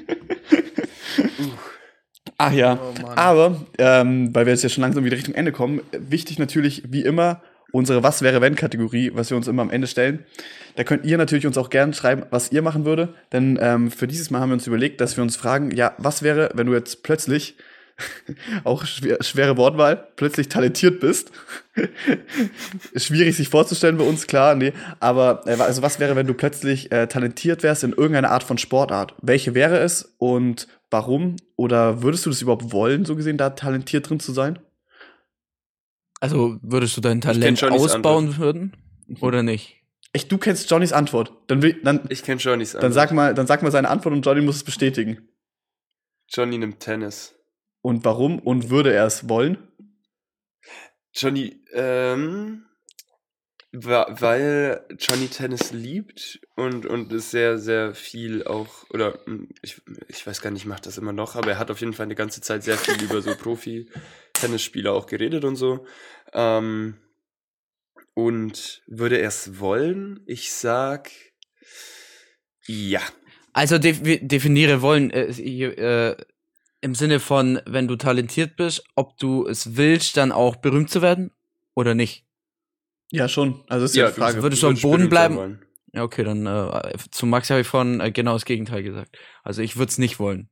Ach 2.38 2.52
ja, 2.52 2.78
Oh 2.78 3.06
aber 3.14 3.64
ähm, 3.78 4.34
weil 4.34 4.44
wir 4.44 4.52
jetzt 4.52 4.62
ja 4.62 4.68
schon 4.68 4.82
langsam 4.82 5.04
wieder 5.04 5.16
Richtung 5.16 5.34
Ende 5.34 5.52
kommen, 5.52 5.80
wichtig 5.92 6.38
natürlich 6.38 6.82
wie 6.92 7.02
immer 7.02 7.42
unsere 7.72 8.02
Was 8.02 8.22
wäre 8.22 8.40
wenn 8.40 8.54
Kategorie, 8.54 9.10
was 9.14 9.30
wir 9.30 9.36
uns 9.36 9.48
immer 9.48 9.62
am 9.62 9.70
Ende 9.70 9.86
stellen. 9.86 10.24
Da 10.76 10.84
könnt 10.84 11.04
ihr 11.06 11.16
natürlich 11.18 11.46
uns 11.46 11.56
auch 11.56 11.70
gerne 11.70 11.94
schreiben, 11.94 12.24
was 12.30 12.52
ihr 12.52 12.62
machen 12.62 12.84
würde, 12.84 13.14
denn 13.32 13.58
ähm, 13.60 13.90
für 13.90 14.06
dieses 14.06 14.30
Mal 14.30 14.40
haben 14.40 14.50
wir 14.50 14.54
uns 14.54 14.66
überlegt, 14.66 15.00
dass 15.00 15.16
wir 15.16 15.22
uns 15.22 15.36
fragen, 15.36 15.70
ja, 15.70 15.94
was 15.98 16.22
wäre, 16.22 16.50
wenn 16.54 16.66
du 16.66 16.74
jetzt 16.74 17.02
plötzlich 17.02 17.56
auch 18.64 18.84
schwer, 18.84 19.22
schwere 19.22 19.56
Wortwahl, 19.56 20.08
plötzlich 20.16 20.48
talentiert 20.48 21.00
bist. 21.00 21.32
Schwierig 22.96 23.36
sich 23.36 23.48
vorzustellen 23.48 23.96
bei 23.96 24.04
uns, 24.04 24.26
klar, 24.26 24.54
nee. 24.54 24.72
Aber 25.00 25.42
äh, 25.46 25.60
also 25.60 25.82
was 25.82 25.98
wäre, 25.98 26.16
wenn 26.16 26.26
du 26.26 26.34
plötzlich 26.34 26.92
äh, 26.92 27.06
talentiert 27.06 27.62
wärst 27.62 27.84
in 27.84 27.92
irgendeiner 27.92 28.30
Art 28.30 28.42
von 28.42 28.58
Sportart? 28.58 29.14
Welche 29.22 29.54
wäre 29.54 29.78
es 29.78 30.14
und 30.18 30.68
warum? 30.90 31.36
Oder 31.56 32.02
würdest 32.02 32.26
du 32.26 32.30
das 32.30 32.42
überhaupt 32.42 32.72
wollen, 32.72 33.04
so 33.04 33.16
gesehen, 33.16 33.38
da 33.38 33.50
talentiert 33.50 34.08
drin 34.08 34.20
zu 34.20 34.32
sein? 34.32 34.58
Also 36.20 36.58
würdest 36.62 36.96
du 36.96 37.00
dein 37.00 37.20
kenn 37.20 37.56
Talent 37.56 37.62
ausbauen 37.64 38.36
würden? 38.38 38.72
Oder 39.20 39.42
nicht? 39.42 39.76
Echt, 40.12 40.32
du 40.32 40.38
kennst 40.38 40.70
Johnnys 40.70 40.92
Antwort. 40.92 41.32
Dann, 41.46 41.62
will, 41.62 41.78
dann, 41.82 42.00
Ich 42.08 42.22
kenne 42.22 42.40
Johnnys 42.40 42.72
dann, 42.72 42.92
sag 42.92 43.12
mal, 43.12 43.34
dann 43.34 43.46
sag 43.46 43.62
mal 43.62 43.70
seine 43.70 43.88
Antwort 43.88 44.14
und 44.14 44.24
Johnny 44.24 44.40
muss 44.40 44.56
es 44.56 44.64
bestätigen. 44.64 45.28
Johnny 46.28 46.58
nimmt 46.58 46.80
Tennis. 46.80 47.35
Und 47.86 48.04
warum? 48.04 48.40
Und 48.40 48.68
würde 48.68 48.92
er 48.92 49.06
es 49.06 49.28
wollen? 49.28 49.58
Johnny, 51.14 51.62
ähm, 51.72 52.64
weil 53.70 54.84
Johnny 54.98 55.28
Tennis 55.28 55.70
liebt 55.70 56.40
und, 56.56 56.84
und 56.84 57.12
ist 57.12 57.30
sehr, 57.30 57.58
sehr 57.58 57.94
viel 57.94 58.42
auch, 58.42 58.90
oder 58.90 59.20
mm, 59.26 59.50
ich, 59.62 59.80
ich 60.08 60.26
weiß 60.26 60.42
gar 60.42 60.50
nicht, 60.50 60.66
macht 60.66 60.86
das 60.86 60.98
immer 60.98 61.12
noch, 61.12 61.36
aber 61.36 61.52
er 61.52 61.58
hat 61.60 61.70
auf 61.70 61.78
jeden 61.78 61.92
Fall 61.92 62.06
eine 62.06 62.16
ganze 62.16 62.40
Zeit 62.40 62.64
sehr 62.64 62.76
viel 62.76 63.00
über 63.04 63.22
so 63.22 63.36
Profi-Tennisspieler 63.38 64.92
auch 64.92 65.06
geredet 65.06 65.44
und 65.44 65.54
so. 65.54 65.86
Ähm, 66.32 66.96
Und 68.14 68.82
würde 68.88 69.18
er 69.18 69.28
es 69.28 69.60
wollen? 69.60 70.24
Ich 70.26 70.50
sag 70.50 71.12
ja. 72.66 73.02
Also 73.52 73.78
def 73.78 74.00
definiere 74.02 74.82
wollen 74.82 75.12
äh, 75.12 75.30
äh, 75.30 76.16
im 76.80 76.94
Sinne 76.94 77.20
von, 77.20 77.60
wenn 77.66 77.88
du 77.88 77.96
talentiert 77.96 78.56
bist, 78.56 78.84
ob 78.94 79.16
du 79.18 79.46
es 79.46 79.76
willst, 79.76 80.16
dann 80.16 80.32
auch 80.32 80.56
berühmt 80.56 80.90
zu 80.90 81.02
werden 81.02 81.30
oder 81.74 81.94
nicht. 81.94 82.24
Ja, 83.10 83.28
schon. 83.28 83.62
Also 83.68 83.84
ist 83.86 83.96
ja, 83.96 84.04
Ja, 84.06 84.10
die 84.10 84.20
Frage. 84.20 84.42
würdest 84.42 84.62
du 84.62 84.68
am 84.68 84.76
Boden 84.80 85.08
bleiben? 85.08 85.36
wollen. 85.36 85.62
Ja, 85.92 86.02
okay, 86.02 86.24
dann 86.24 86.44
äh, 86.46 86.92
zu 87.10 87.24
Max 87.26 87.48
habe 87.50 87.60
ich 87.62 87.66
vorhin 87.66 88.00
äh, 88.00 88.10
genau 88.12 88.34
das 88.34 88.44
Gegenteil 88.44 88.82
gesagt. 88.82 89.16
Also 89.42 89.62
ich 89.62 89.76
würde 89.76 89.90
es 89.90 89.98
nicht 89.98 90.18
wollen. 90.18 90.50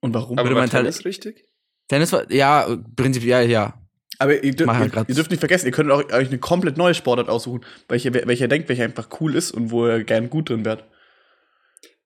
Und 0.00 0.14
warum? 0.14 0.38
Aber 0.38 0.46
Würde 0.48 0.56
war 0.56 0.62
mein 0.62 0.70
Teil- 0.70 0.82
Tennis 0.82 1.04
richtig? 1.04 1.44
Tennis 1.88 2.12
war, 2.12 2.30
ja, 2.32 2.66
äh, 2.68 2.78
prinzipiell, 2.96 3.48
ja. 3.50 3.74
Aber 4.18 4.42
ihr, 4.42 4.52
dürft- 4.52 4.66
Mach 4.66 4.80
ja 4.80 4.86
ihr, 4.86 5.08
ihr 5.08 5.14
dürft 5.14 5.30
nicht 5.30 5.40
vergessen, 5.40 5.66
ihr 5.66 5.72
könnt 5.72 5.90
auch 5.90 6.04
euch 6.12 6.28
eine 6.28 6.38
komplett 6.38 6.76
neue 6.76 6.94
Sportart 6.94 7.28
aussuchen, 7.28 7.64
welche, 7.88 8.12
welcher 8.14 8.48
denkt, 8.48 8.68
welcher 8.68 8.84
einfach 8.84 9.08
cool 9.20 9.34
ist 9.36 9.50
und 9.52 9.70
wo 9.70 9.86
ihr 9.86 10.02
gern 10.04 10.28
gut 10.30 10.48
drin 10.50 10.64
wärt. 10.64 10.84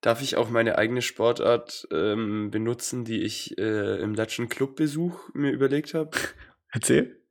Darf 0.05 0.21
ich 0.21 0.37
auch 0.37 0.51
meine 0.51 0.77
eigene 0.77 1.01
Sportart 1.01 1.89
ähm, 1.91 2.51
benutzen, 2.51 3.07
die 3.07 3.23
ich 3.23 3.57
äh, 3.57 4.03
im 4.03 4.13
letzten 4.13 4.51
Clubbesuch 4.51 5.31
mir 5.33 5.51
überlegt 5.51 5.95
habe? 5.95 6.11
Erzähl. 6.73 7.23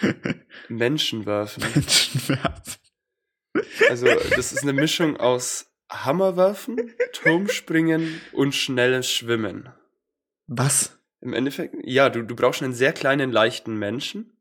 Menschen 0.70 1.26
werfen. 1.26 1.62
Menschenwerfen. 1.74 2.80
Also, 3.90 4.06
das 4.34 4.52
ist 4.52 4.62
eine 4.62 4.72
Mischung 4.72 5.18
aus 5.18 5.74
Hammerwerfen, 5.90 6.94
Turmspringen 7.12 8.22
und 8.32 8.54
schnelles 8.54 9.10
Schwimmen. 9.10 9.68
Was? 10.46 10.98
Im 11.20 11.34
Endeffekt, 11.34 11.74
ja, 11.84 12.08
du, 12.08 12.22
du 12.22 12.34
brauchst 12.34 12.62
einen 12.62 12.72
sehr 12.72 12.94
kleinen, 12.94 13.30
leichten 13.30 13.78
Menschen 13.78 14.38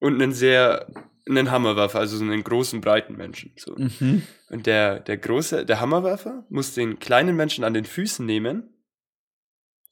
und 0.00 0.20
einen 0.20 0.34
sehr, 0.34 0.92
einen 1.28 1.50
Hammerwerfer, 1.50 1.98
also 1.98 2.16
so 2.16 2.24
einen 2.24 2.44
großen, 2.44 2.80
breiten 2.80 3.16
Menschen. 3.16 3.52
So. 3.56 3.74
Mhm. 3.76 4.22
Und 4.50 4.66
der, 4.66 5.00
der 5.00 5.16
große, 5.16 5.64
der 5.64 5.80
Hammerwerfer 5.80 6.44
muss 6.50 6.74
den 6.74 6.98
kleinen 6.98 7.36
Menschen 7.36 7.64
an 7.64 7.74
den 7.74 7.84
Füßen 7.84 8.24
nehmen 8.24 8.74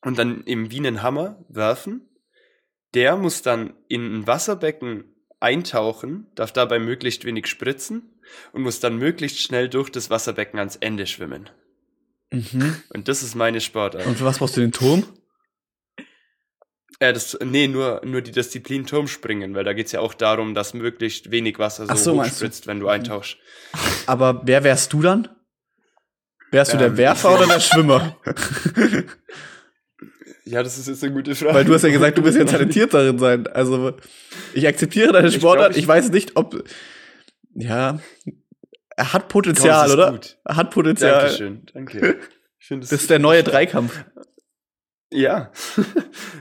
und 0.02 0.18
dann 0.18 0.44
eben 0.46 0.70
wie 0.70 0.78
einen 0.78 1.02
Hammer 1.02 1.44
werfen. 1.48 2.08
Der 2.94 3.16
muss 3.16 3.40
dann 3.40 3.74
in 3.88 4.14
ein 4.14 4.26
Wasserbecken 4.26 5.04
eintauchen, 5.40 6.26
darf 6.34 6.52
dabei 6.52 6.78
möglichst 6.78 7.24
wenig 7.24 7.46
spritzen 7.46 8.20
und 8.52 8.62
muss 8.62 8.80
dann 8.80 8.98
möglichst 8.98 9.38
schnell 9.40 9.68
durch 9.68 9.90
das 9.90 10.10
Wasserbecken 10.10 10.58
ans 10.58 10.76
Ende 10.76 11.06
schwimmen. 11.06 11.48
Mhm. 12.30 12.76
Und 12.90 13.08
das 13.08 13.22
ist 13.22 13.34
meine 13.34 13.60
Sportart. 13.60 14.06
Und 14.06 14.18
für 14.18 14.24
was 14.24 14.38
brauchst 14.38 14.56
du 14.56 14.60
den 14.60 14.72
Turm? 14.72 15.04
Äh, 17.02 17.12
das, 17.12 17.36
nee, 17.44 17.66
nur, 17.66 18.00
nur 18.04 18.20
die 18.22 18.30
Disziplin 18.30 18.86
Turmspringen, 18.86 19.54
weil 19.54 19.64
da 19.64 19.72
geht's 19.72 19.90
ja 19.92 20.00
auch 20.00 20.14
darum, 20.14 20.54
dass 20.54 20.72
möglichst 20.72 21.30
wenig 21.32 21.58
Wasser 21.58 21.86
Ach 21.88 21.96
so, 21.96 22.10
so, 22.12 22.14
meinst 22.14 22.32
du? 22.40 22.44
hochspritzt, 22.44 22.66
wenn 22.68 22.78
du 22.80 22.88
eintauchst. 22.88 23.38
Aber 24.06 24.42
wer 24.44 24.62
wärst 24.62 24.92
du 24.92 25.02
dann? 25.02 25.28
Wärst 26.52 26.74
du 26.74 26.76
der 26.76 26.88
Ähm, 26.88 26.96
Werfer 26.98 27.34
oder 27.34 27.46
der 27.46 27.60
Schwimmer? 27.60 28.16
Ja, 30.44 30.62
das 30.62 30.76
ist 30.78 30.88
jetzt 30.88 31.02
eine 31.04 31.12
gute 31.12 31.34
Frage. 31.34 31.54
Weil 31.54 31.64
du 31.64 31.72
hast 31.74 31.82
ja 31.82 31.90
gesagt, 31.90 32.18
du 32.18 32.22
bist 32.22 32.36
ja 32.36 32.44
talentiert 32.44 32.92
darin 32.92 33.18
sein. 33.18 33.46
Also, 33.46 33.94
ich 34.54 34.66
akzeptiere 34.66 35.12
deine 35.12 35.30
Sportart. 35.32 35.72
Ich, 35.72 35.78
ich- 35.78 35.88
weiß 35.88 36.10
nicht, 36.10 36.36
ob. 36.36 36.64
Ja. 37.54 38.00
Er 38.96 39.12
hat 39.12 39.28
Potenzial, 39.28 39.82
das 39.82 39.88
ist 39.88 39.94
oder? 39.94 40.10
Gut. 40.12 40.38
Er 40.44 40.56
hat 40.56 40.70
Potenzial. 40.70 41.20
Dankeschön, 41.22 41.62
danke. 41.72 42.18
Ich 42.58 42.66
find, 42.66 42.82
Das 42.82 42.92
ist 42.92 43.08
der 43.10 43.18
neue 43.18 43.42
Dreikampf. 43.42 44.04
Ja. 45.12 45.50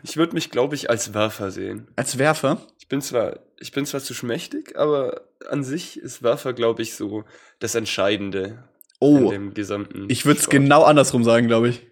Ich 0.03 0.17
würde 0.17 0.33
mich, 0.33 0.49
glaube 0.49 0.73
ich, 0.75 0.89
als 0.89 1.13
Werfer 1.13 1.51
sehen. 1.51 1.87
Als 1.95 2.17
Werfer. 2.17 2.59
Ich 2.79 2.87
bin 2.87 3.01
zwar, 3.01 3.39
ich 3.59 3.71
bin 3.71 3.85
zwar 3.85 4.01
zu 4.01 4.13
schmächtig, 4.15 4.75
aber 4.77 5.21
an 5.49 5.63
sich 5.63 5.99
ist 5.99 6.23
Werfer, 6.23 6.53
glaube 6.53 6.81
ich, 6.81 6.95
so 6.95 7.23
das 7.59 7.75
Entscheidende 7.75 8.63
in 8.99 9.25
Oh, 9.25 9.29
dem 9.31 9.53
gesamten. 9.53 10.05
ich 10.09 10.25
würde 10.25 10.39
es 10.39 10.49
genau 10.49 10.83
andersrum 10.83 11.23
sagen, 11.23 11.47
glaube 11.47 11.69
ich. 11.69 11.87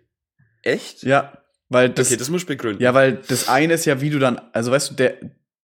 Echt? 0.63 1.03
Ja. 1.03 1.33
Weil 1.69 1.89
das, 1.89 2.07
okay, 2.07 2.17
das 2.17 2.29
muss 2.29 2.41
ich 2.41 2.47
begründen. 2.47 2.81
ja, 2.81 2.93
weil 2.95 3.19
das 3.27 3.47
eine 3.47 3.73
ist 3.75 3.85
ja, 3.85 4.01
wie 4.01 4.09
du 4.09 4.17
dann, 4.17 4.41
also 4.53 4.71
weißt 4.71 4.91
du, 4.91 4.95
der, 4.95 5.17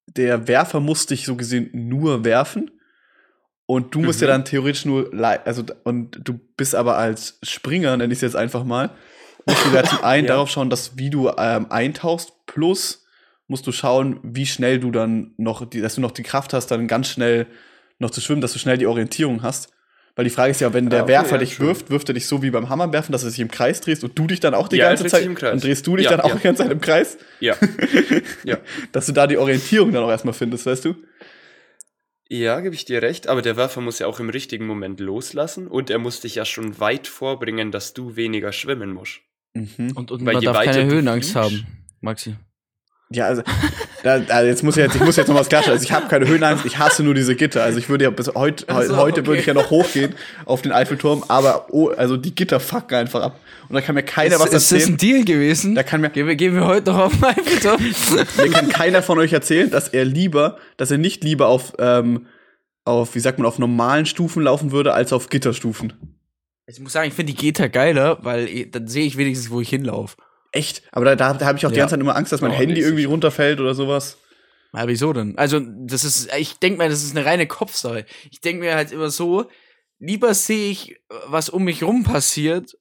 der 0.05 0.47
Werfer 0.47 0.79
muss 0.79 1.07
dich 1.07 1.25
so 1.25 1.35
gesehen 1.35 1.69
nur 1.73 2.23
werfen. 2.23 2.69
Und 3.65 3.95
du 3.95 3.99
musst 4.01 4.21
Mhm. 4.21 4.27
ja 4.27 4.33
dann 4.33 4.45
theoretisch 4.45 4.85
nur, 4.85 5.11
also, 5.45 5.63
und 5.83 6.19
du 6.23 6.39
bist 6.57 6.75
aber 6.75 6.97
als 6.97 7.39
Springer, 7.41 7.97
nenne 7.97 8.13
ich 8.13 8.17
es 8.19 8.21
jetzt 8.21 8.35
einfach 8.35 8.63
mal, 8.63 8.91
musst 9.45 9.65
du 9.65 9.69
ja 9.69 9.83
zum 9.83 10.03
einen 10.03 10.25
Ja. 10.27 10.33
darauf 10.33 10.49
schauen, 10.49 10.69
dass 10.69 10.97
wie 10.97 11.09
du 11.09 11.29
ähm, 11.37 11.67
eintauchst, 11.69 12.33
plus 12.45 13.05
musst 13.47 13.67
du 13.67 13.71
schauen, 13.71 14.19
wie 14.23 14.45
schnell 14.45 14.79
du 14.79 14.91
dann 14.91 15.33
noch, 15.37 15.69
die, 15.69 15.81
dass 15.81 15.95
du 15.95 16.01
noch 16.01 16.11
die 16.11 16.23
Kraft 16.23 16.53
hast, 16.53 16.67
dann 16.67 16.87
ganz 16.87 17.07
schnell 17.09 17.45
noch 17.99 18.09
zu 18.09 18.19
schwimmen, 18.21 18.41
dass 18.41 18.53
du 18.53 18.59
schnell 18.59 18.77
die 18.77 18.87
Orientierung 18.87 19.43
hast. 19.43 19.69
Weil 20.17 20.23
die 20.23 20.31
Frage 20.31 20.51
ist 20.51 20.61
ja, 20.61 20.73
wenn 20.73 20.89
der 20.89 21.01
Ah, 21.01 21.03
okay, 21.03 21.11
Werfer 21.11 21.31
ja, 21.33 21.37
dich 21.39 21.55
schon. 21.55 21.67
wirft, 21.67 21.89
wirft 21.89 22.07
er 22.09 22.13
dich 22.13 22.25
so 22.25 22.41
wie 22.41 22.49
beim 22.49 22.69
Hammerwerfen, 22.69 23.11
dass 23.11 23.23
er 23.25 23.29
sich 23.31 23.39
im 23.41 23.51
Kreis 23.51 23.81
drehst 23.81 24.01
und 24.03 24.17
du 24.17 24.27
dich 24.27 24.39
dann 24.39 24.53
auch 24.53 24.69
die 24.69 24.77
Ja, 24.77 24.87
ganze 24.87 25.03
Zeit 25.07 25.19
sich 25.19 25.27
im 25.27 25.35
Kreis. 25.35 25.53
und 25.53 25.63
drehst 25.63 25.85
du 25.85 25.97
dich 25.97 26.05
Ja, 26.05 26.11
dann 26.11 26.21
auch 26.21 26.29
ja. 26.29 26.35
die 26.35 26.41
ganze 26.41 26.63
Zeit 26.63 26.71
im 26.71 26.79
Kreis, 26.79 27.17
Ja. 27.41 27.55
ja. 28.45 28.57
dass 28.93 29.07
du 29.07 29.11
da 29.11 29.27
die 29.27 29.37
Orientierung 29.37 29.91
dann 29.91 30.03
auch 30.03 30.09
erstmal 30.09 30.33
findest, 30.33 30.65
weißt 30.65 30.85
du? 30.85 30.95
Ja, 32.29 32.59
gebe 32.61 32.73
ich 32.73 32.85
dir 32.85 33.01
recht, 33.01 33.27
aber 33.27 33.41
der 33.41 33.55
Werfer 33.57 33.81
muss 33.81 33.99
ja 33.99 34.07
auch 34.07 34.19
im 34.21 34.29
richtigen 34.29 34.65
Moment 34.65 34.99
loslassen 35.01 35.67
und 35.67 35.89
er 35.89 35.99
muss 35.99 36.21
dich 36.21 36.35
ja 36.35 36.45
schon 36.45 36.79
weit 36.79 37.07
vorbringen, 37.07 37.71
dass 37.71 37.93
du 37.93 38.15
weniger 38.15 38.51
schwimmen 38.51 38.93
musst. 38.93 39.19
Mhm. 39.55 39.93
Und, 39.95 40.11
und 40.11 40.25
Weil 40.25 40.35
man 40.35 40.43
darf 40.43 40.63
keine 40.63 40.85
Höhenangst 40.85 41.31
fliegst- 41.31 41.35
haben, 41.35 41.65
Maxi. 42.01 42.35
Ja, 43.11 43.27
also, 43.27 43.43
da, 44.03 44.13
also 44.29 44.47
jetzt 44.47 44.63
muss 44.63 44.75
ich 44.77 44.83
jetzt, 44.83 44.95
ich 44.95 45.01
muss 45.01 45.15
jetzt 45.15 45.27
noch 45.27 45.35
was 45.35 45.47
klarstellen. 45.47 45.75
Also 45.77 45.85
ich 45.85 45.91
habe 45.91 46.07
keine 46.07 46.27
Höhenangst, 46.27 46.65
ich 46.65 46.79
hasse 46.79 47.03
nur 47.03 47.13
diese 47.13 47.35
Gitter. 47.35 47.63
Also 47.63 47.77
ich 47.77 47.87
würde 47.87 48.03
ja 48.03 48.09
bis 48.09 48.33
heut, 48.33 48.65
Ach 48.67 48.81
so, 48.81 48.97
heute 48.97 49.21
okay. 49.21 49.27
würde 49.27 49.39
ich 49.41 49.45
ja 49.45 49.53
noch 49.53 49.69
hochgehen 49.69 50.15
auf 50.45 50.63
den 50.63 50.71
Eiffelturm, 50.71 51.23
aber 51.27 51.67
oh, 51.71 51.89
also 51.89 52.17
die 52.17 52.33
Gitter 52.33 52.59
fucken 52.59 52.95
einfach 52.97 53.21
ab. 53.21 53.39
Und 53.69 53.75
da 53.75 53.81
kann 53.81 53.93
mir 53.93 54.01
keiner 54.03 54.39
was 54.39 54.47
ist, 54.47 54.53
ist 54.55 54.71
das 54.71 54.71
erzählen. 54.71 54.93
ein 54.93 54.97
Deal 54.97 55.23
gewesen? 55.23 55.75
Da 55.75 55.83
kann 55.83 56.01
mir, 56.01 56.09
Gehen 56.09 56.27
wir, 56.27 56.35
gehen 56.35 56.55
wir 56.55 56.65
heute 56.65 56.91
noch 56.91 56.97
auf 56.97 57.19
meinen 57.19 57.45
Turm? 57.61 57.79
mir 58.37 58.49
kann 58.49 58.69
keiner 58.69 59.03
von 59.03 59.19
euch 59.19 59.33
erzählen, 59.33 59.69
dass 59.69 59.87
er 59.87 60.03
lieber, 60.03 60.57
dass 60.77 60.89
er 60.89 60.97
nicht 60.97 61.23
lieber 61.23 61.47
auf, 61.47 61.73
ähm, 61.77 62.25
auf, 62.85 63.13
wie 63.13 63.19
sagt 63.19 63.37
man, 63.37 63.47
auf 63.47 63.59
normalen 63.59 64.07
Stufen 64.07 64.41
laufen 64.43 64.71
würde, 64.71 64.93
als 64.93 65.13
auf 65.13 65.29
Gitterstufen. 65.29 65.93
Ich 66.67 66.79
muss 66.79 66.93
sagen, 66.93 67.07
ich 67.07 67.13
finde 67.13 67.33
die 67.33 67.37
Gitter 67.37 67.69
geiler, 67.69 68.17
weil 68.23 68.65
dann 68.67 68.87
sehe 68.87 69.05
ich 69.05 69.17
wenigstens, 69.17 69.51
wo 69.51 69.61
ich 69.61 69.69
hinlaufe. 69.69 70.17
Echt? 70.51 70.81
Aber 70.91 71.05
da, 71.05 71.15
da, 71.15 71.33
da 71.33 71.45
habe 71.45 71.57
ich 71.57 71.65
auch 71.65 71.69
die 71.69 71.75
Ja. 71.77 71.81
ganze 71.83 71.93
Zeit 71.93 72.01
immer 72.01 72.15
Angst, 72.15 72.31
dass 72.31 72.41
mein 72.41 72.51
Oh, 72.51 72.55
Handy 72.55 72.81
irgendwie 72.81 73.03
runterfällt 73.03 73.59
oder 73.59 73.75
sowas. 73.75 74.17
Ja, 74.73 74.87
wieso 74.87 75.13
denn? 75.13 75.37
Also, 75.37 75.59
das 75.59 76.03
ist, 76.03 76.33
ich 76.35 76.57
denke 76.59 76.79
mir, 76.79 76.89
das 76.89 77.03
ist 77.03 77.15
eine 77.15 77.25
reine 77.25 77.47
Kopfsache. 77.47 78.05
Ich 78.31 78.41
denke 78.41 78.61
mir 78.63 78.75
halt 78.75 78.91
immer 78.91 79.09
so, 79.09 79.49
lieber 79.99 80.33
sehe 80.33 80.71
ich, 80.71 80.97
was 81.27 81.49
um 81.49 81.63
mich 81.65 81.83
rum 81.83 82.03
passiert 82.03 82.77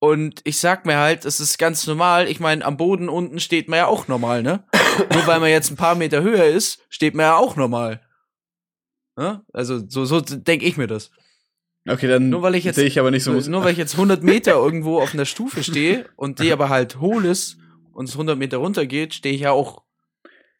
und 0.00 0.40
ich 0.44 0.58
sag 0.58 0.84
mir 0.84 0.96
halt, 0.98 1.24
das 1.24 1.38
ist 1.40 1.58
ganz 1.58 1.86
normal. 1.86 2.28
Ich 2.28 2.40
meine, 2.40 2.64
am 2.64 2.76
Boden 2.76 3.08
unten 3.08 3.40
steht 3.40 3.68
man 3.68 3.78
ja 3.78 3.86
auch 3.86 4.08
normal, 4.08 4.42
ne? 4.42 4.64
Nur 5.12 5.26
weil 5.26 5.40
man 5.40 5.50
jetzt 5.50 5.70
ein 5.70 5.76
paar 5.76 5.94
Meter 5.94 6.22
höher 6.22 6.44
ist, 6.44 6.82
steht 6.88 7.14
man 7.14 7.24
ja 7.24 7.36
auch 7.36 7.56
normal. 7.56 8.00
Ne? 9.16 9.42
Also, 9.52 9.82
so, 9.88 10.04
so 10.04 10.20
denke 10.20 10.64
ich 10.66 10.76
mir 10.76 10.86
das. 10.86 11.10
Okay, 11.90 12.06
dann 12.08 12.28
Nur 12.28 12.42
weil 12.42 12.54
ich 12.54 12.64
jetzt- 12.64 12.76
sehe 12.76 12.86
ich 12.86 12.98
aber 12.98 13.10
nicht 13.10 13.24
so. 13.24 13.32
Nur, 13.32 13.42
nur 13.48 13.64
weil 13.64 13.72
ich 13.72 13.78
jetzt 13.78 13.96
100 13.96 14.22
Meter 14.22 14.52
irgendwo 14.52 15.00
auf 15.00 15.14
einer 15.14 15.24
Stufe 15.24 15.62
stehe 15.62 16.06
und 16.16 16.38
die 16.40 16.52
aber 16.52 16.68
halt 16.68 17.00
hohl 17.00 17.24
ist 17.24 17.56
und 17.92 18.08
es 18.08 18.14
100 18.14 18.38
Meter 18.38 18.58
runter 18.58 18.86
geht, 18.86 19.14
stehe 19.14 19.34
ich 19.34 19.40
ja 19.42 19.50
auch 19.52 19.82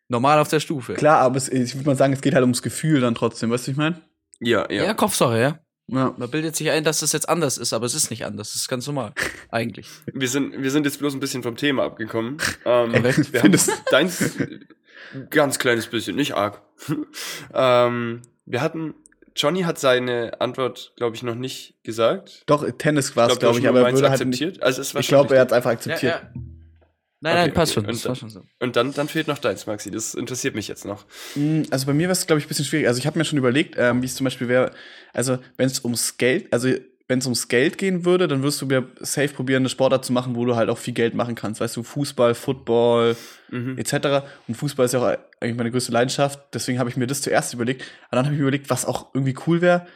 normal 0.09 0.39
auf 0.39 0.49
der 0.49 0.61
Stufe. 0.61 0.95
Klar, 0.95 1.21
aber 1.21 1.37
es, 1.37 1.49
ich 1.49 1.75
würde 1.75 1.87
mal 1.87 1.97
sagen, 1.97 2.13
es 2.13 2.21
geht 2.21 2.35
halt 2.35 2.43
ums 2.43 2.63
Gefühl 2.63 3.01
dann 3.01 3.15
trotzdem, 3.15 3.51
weißt 3.51 3.67
du, 3.69 3.71
was 3.71 3.73
ich 3.73 3.77
meine? 3.77 4.01
Ja, 4.41 4.71
Ja, 4.71 4.85
ja. 4.85 4.95
Kopfsache, 4.95 5.39
ja. 5.41 5.59
Ja. 5.91 6.15
Man 6.19 6.31
bildet 6.31 6.55
sich 6.55 6.71
ein, 6.71 6.85
dass 6.85 7.01
das 7.01 7.13
jetzt 7.13 7.29
anders 7.31 7.57
ist, 7.57 7.73
aber 7.73 7.87
es 7.87 7.95
ist 7.95 8.11
nicht 8.11 8.27
anders. 8.27 8.51
Es 8.51 8.57
ist 8.57 8.69
ganz 8.69 8.87
normal. 8.87 9.13
Eigentlich. 9.51 9.89
Wir 10.13 10.29
sind, 10.29 10.63
wir 10.63 10.71
sind 10.71 10.85
jetzt 10.85 10.99
bloß 10.99 11.15
ein 11.15 11.21
bisschen 11.21 11.43
vom 11.43 11.57
Thema 11.57 11.85
abgekommen. 11.85 12.37
Ähm, 12.67 12.93
Echt? 13.05 13.33
wir 13.33 13.41
haben 13.41 13.53
Findest 13.53 13.71
deins 13.91 14.37
ganz 15.31 15.59
kleines 15.59 15.87
bisschen, 15.87 16.17
nicht 16.17 16.35
arg. 16.35 16.61
ähm, 17.55 18.21
wir 18.45 18.61
hatten, 18.61 18.95
Johnny 19.39 19.63
hat 19.63 19.79
seine 19.79 20.41
Antwort, 20.41 20.93
glaube 20.97 21.17
ich, 21.17 21.23
noch 21.23 21.35
nicht 21.37 21.75
gesagt. 21.85 22.43
Doch, 22.47 22.69
Tennis 22.77 23.17
war 23.17 23.31
es, 23.31 23.39
glaube 23.39 23.59
ich, 23.59 23.69
aber 23.69 23.87
er 23.87 23.93
würde 23.95 24.11
halt 24.11 24.21
nicht, 24.27 24.43
akzeptiert. 24.43 24.63
Also 24.63 24.81
es 24.83 24.95
war 24.95 25.01
ich 25.01 25.09
glaube, 25.09 25.35
er 25.35 25.41
hat 25.43 25.49
es 25.49 25.53
einfach 25.55 25.71
akzeptiert. 25.71 26.13
Ja, 26.15 26.21
ja. 26.35 26.43
Nein, 27.21 27.33
Okay, 27.33 27.41
nein, 27.47 27.55
passt 27.55 27.77
okay. 27.77 27.87
schon. 27.87 27.87
Das 27.93 27.97
Und 27.97 28.05
dann- 28.07 28.17
schon 28.17 28.31
so. 28.31 28.43
Und 28.61 28.77
dann, 28.77 28.93
dann 28.93 29.09
fehlt 29.09 29.27
noch 29.29 29.39
deins, 29.39 29.67
Maxi. 29.67 29.91
Das 29.91 30.15
interessiert 30.15 30.55
mich 30.55 30.69
jetzt 30.69 30.85
noch. 30.85 31.05
Mm, 31.35 31.63
Also 31.71 31.87
bei 31.87 31.93
mir 31.93 32.07
war 32.09 32.13
es, 32.13 32.27
glaube 32.27 32.39
ich, 32.39 32.45
ein 32.47 32.49
bisschen 32.49 32.65
schwierig. 32.65 32.87
Also 32.87 32.99
ich 33.01 33.07
habe 33.07 33.19
mir 33.19 33.25
schon 33.25 33.39
überlegt, 33.39 33.75
ähm, 33.79 34.03
wie 34.03 34.07
es 34.07 34.15
zum 34.15 34.25
Beispiel 34.25 34.49
wäre, 34.49 34.73
also 35.13 35.39
wenn 35.57 35.67
es 35.67 35.83
ums 35.85 36.17
Geld, 36.17 36.53
also 36.53 36.69
wenn 37.09 37.21
es 37.21 37.27
ums 37.27 37.49
Geld 37.49 37.79
gehen 37.79 38.05
würde, 38.05 38.29
dann 38.29 38.43
würdest 38.43 38.61
du 38.61 38.67
mir 38.67 38.87
safe 39.01 39.29
probieren, 39.29 39.63
eine 39.63 39.71
Sportart 39.71 40.05
zu 40.05 40.13
machen, 40.13 40.37
wo 40.37 40.45
du 40.45 40.57
halt 40.57 40.69
auch 40.69 40.77
viel 40.79 40.93
Geld 40.95 41.15
machen 41.15 41.35
kannst. 41.35 41.61
Weißt 41.61 41.75
du, 41.77 41.83
Fußball, 41.83 42.35
Football, 42.35 43.17
Mhm. 43.51 43.79
etc. 43.79 44.27
Und 44.47 44.57
Fußball 44.57 44.85
ist 44.87 44.93
ja 44.93 45.01
auch 45.01 45.17
eigentlich 45.41 45.57
meine 45.57 45.71
größte 45.71 45.91
Leidenschaft. 45.91 46.39
Deswegen 46.53 46.79
habe 46.79 46.91
ich 46.91 46.97
mir 46.99 47.07
das 47.07 47.23
zuerst 47.23 47.55
überlegt. 47.55 47.83
Aber 48.11 48.17
dann 48.17 48.27
habe 48.27 48.35
ich 48.35 48.39
mir 48.41 48.47
überlegt, 48.47 48.69
was 48.69 48.85
auch 48.85 49.15
irgendwie 49.15 49.35
cool 49.47 49.63
wäre, 49.63 49.87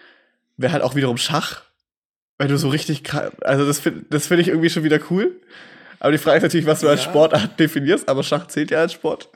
wäre 0.56 0.72
halt 0.72 0.82
auch 0.82 0.94
wiederum 0.94 1.18
Schach. 1.18 1.62
Weil 2.38 2.48
du 2.48 2.56
so 2.56 2.70
richtig, 2.70 3.02
also 3.42 3.66
das 3.66 3.78
finde 3.78 4.06
das 4.08 4.26
find 4.26 4.40
ich 4.40 4.48
irgendwie 4.48 4.70
schon 4.70 4.82
wieder 4.84 4.98
cool. 5.10 5.38
Aber 6.00 6.12
die 6.12 6.18
Frage 6.18 6.38
ist 6.38 6.42
natürlich, 6.44 6.66
was 6.66 6.80
du 6.80 6.88
als 6.88 7.04
Ja. 7.04 7.10
Sportart 7.10 7.60
definierst, 7.60 8.08
aber 8.08 8.22
Schach 8.22 8.48
zählt 8.48 8.70
ja 8.70 8.78
als 8.80 8.94
Sport. 8.94 9.28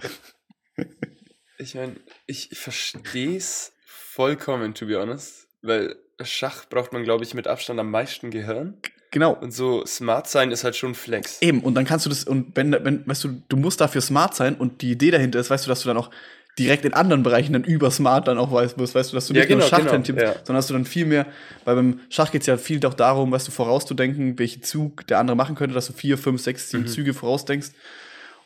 Ich 1.59 1.75
meine, 1.75 1.97
ich 2.27 2.49
verstehe 2.53 3.37
es 3.37 3.73
vollkommen, 3.85 4.75
to 4.75 4.87
be 4.87 4.99
honest. 4.99 5.47
Weil 5.63 5.97
Schach 6.23 6.69
braucht 6.69 6.93
man, 6.93 7.05
glaube 7.05 7.25
ich, 7.25 7.35
mit 7.35 7.47
Abstand 7.47 7.79
am 7.79 7.91
meisten 7.91 8.31
Gehirn. 8.31 8.75
Genau. 9.11 9.33
Und 9.33 9.53
so 9.53 9.85
smart 9.87 10.29
sein 10.29 10.51
ist 10.51 10.65
halt 10.65 10.77
schon 10.77 10.95
Flex. 10.95 11.41
Eben, 11.41 11.61
und 11.61 11.75
dann 11.75 11.85
kannst 11.85 12.07
du 12.07 12.11
das, 12.11 12.25
und 12.25 12.57
wenn, 12.57 12.73
wenn, 12.73 13.07
weißt 13.07 13.25
du, 13.25 13.43
du 13.49 13.57
musst 13.57 13.81
dafür 13.81 14.01
smart 14.01 14.35
sein 14.35 14.57
und 14.57 14.83
die 14.83 14.91
Idee 14.93 15.11
dahinter 15.11 15.39
ist, 15.39 15.51
weißt 15.51 15.67
du, 15.67 15.69
dass 15.69 15.83
du 15.83 15.89
dann 15.89 15.97
auch 15.97 16.11
direkt 16.59 16.85
in 16.87 16.95
anderen 16.95 17.23
Bereichen 17.23 17.53
dann 17.53 17.65
über 17.65 17.91
smart 17.91 18.29
dann 18.29 18.39
auch 18.39 18.51
weißt, 18.51 18.79
weißt 18.79 19.13
du, 19.13 19.15
dass 19.15 19.27
du 19.27 19.35
Ja, 19.35 19.41
nicht 19.41 19.51
nur 19.51 19.59
genau, 19.59 19.69
Schach 19.69 19.79
genau, 19.91 19.99
tippst, 19.99 20.23
ja. 20.23 20.33
sondern 20.33 20.57
dass 20.57 20.67
du 20.67 20.73
dann 20.73 20.87
viel 20.87 21.05
mehr, 21.05 21.27
weil 21.65 21.77
beim 21.77 22.01
Schach 22.09 22.31
geht 22.33 22.41
es 22.43 22.47
ja 22.47 22.57
viel 22.57 22.85
auch 22.87 22.95
darum, 22.95 23.31
weißt 23.31 23.47
du, 23.49 23.53
vorauszudenken, 23.53 24.39
welchen 24.39 24.63
Zug 24.63 25.07
der 25.07 25.19
andere 25.19 25.37
machen 25.37 25.55
könnte, 25.55 25.75
dass 25.75 25.87
du 25.87 25.93
vier, 25.93 26.17
fünf, 26.17 26.41
sechs, 26.41 26.71
sieben 26.71 26.85
Mhm. 26.85 26.89
Züge 26.89 27.15
vorausdenkst. 27.15 27.73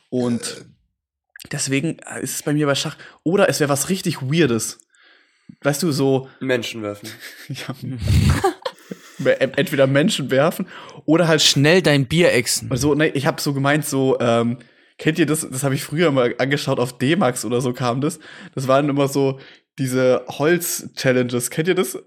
Und 0.09 0.65
deswegen 1.53 1.99
ist 2.21 2.35
es 2.35 2.43
bei 2.43 2.53
mir 2.53 2.67
bei 2.67 2.75
Schach, 2.75 2.97
oder 3.23 3.49
es 3.49 3.61
wäre 3.61 3.71
was 3.71 3.89
richtig 3.89 4.23
Weirdes. 4.23 4.81
Weißt 5.63 5.83
du, 5.83 5.93
so, 5.93 6.29
Menschen 6.41 6.83
werfen. 6.83 7.09
ja, 7.49 7.75
entweder 9.25 9.87
Menschen 9.87 10.31
werfen 10.31 10.67
oder 11.05 11.29
halt 11.29 11.43
Schnell 11.43 11.83
dein 11.83 12.07
Bier 12.07 12.33
exen. 12.33 12.71
also, 12.71 12.95
ne, 12.95 13.09
ich 13.09 13.27
habe 13.27 13.41
so 13.41 13.53
gemeint, 13.53 13.85
so, 13.85 14.19
ähm, 14.21 14.59
kennt 14.99 15.19
ihr 15.19 15.27
das? 15.27 15.49
Das 15.49 15.63
habe 15.63 15.75
ich 15.75 15.83
früher 15.83 16.11
mal 16.11 16.35
angeschaut, 16.39 16.79
auf 16.79 16.97
D-Max 16.99 17.45
oder 17.45 17.61
so 17.61 17.73
kam 17.73 18.01
das. 18.01 18.19
Das 18.55 18.69
waren 18.69 18.89
immer 18.89 19.09
so 19.09 19.41
diese 19.79 20.25
Holz-Challenges. 20.29 21.51
Kennt 21.51 21.69
ihr 21.69 21.75
das? 21.75 21.99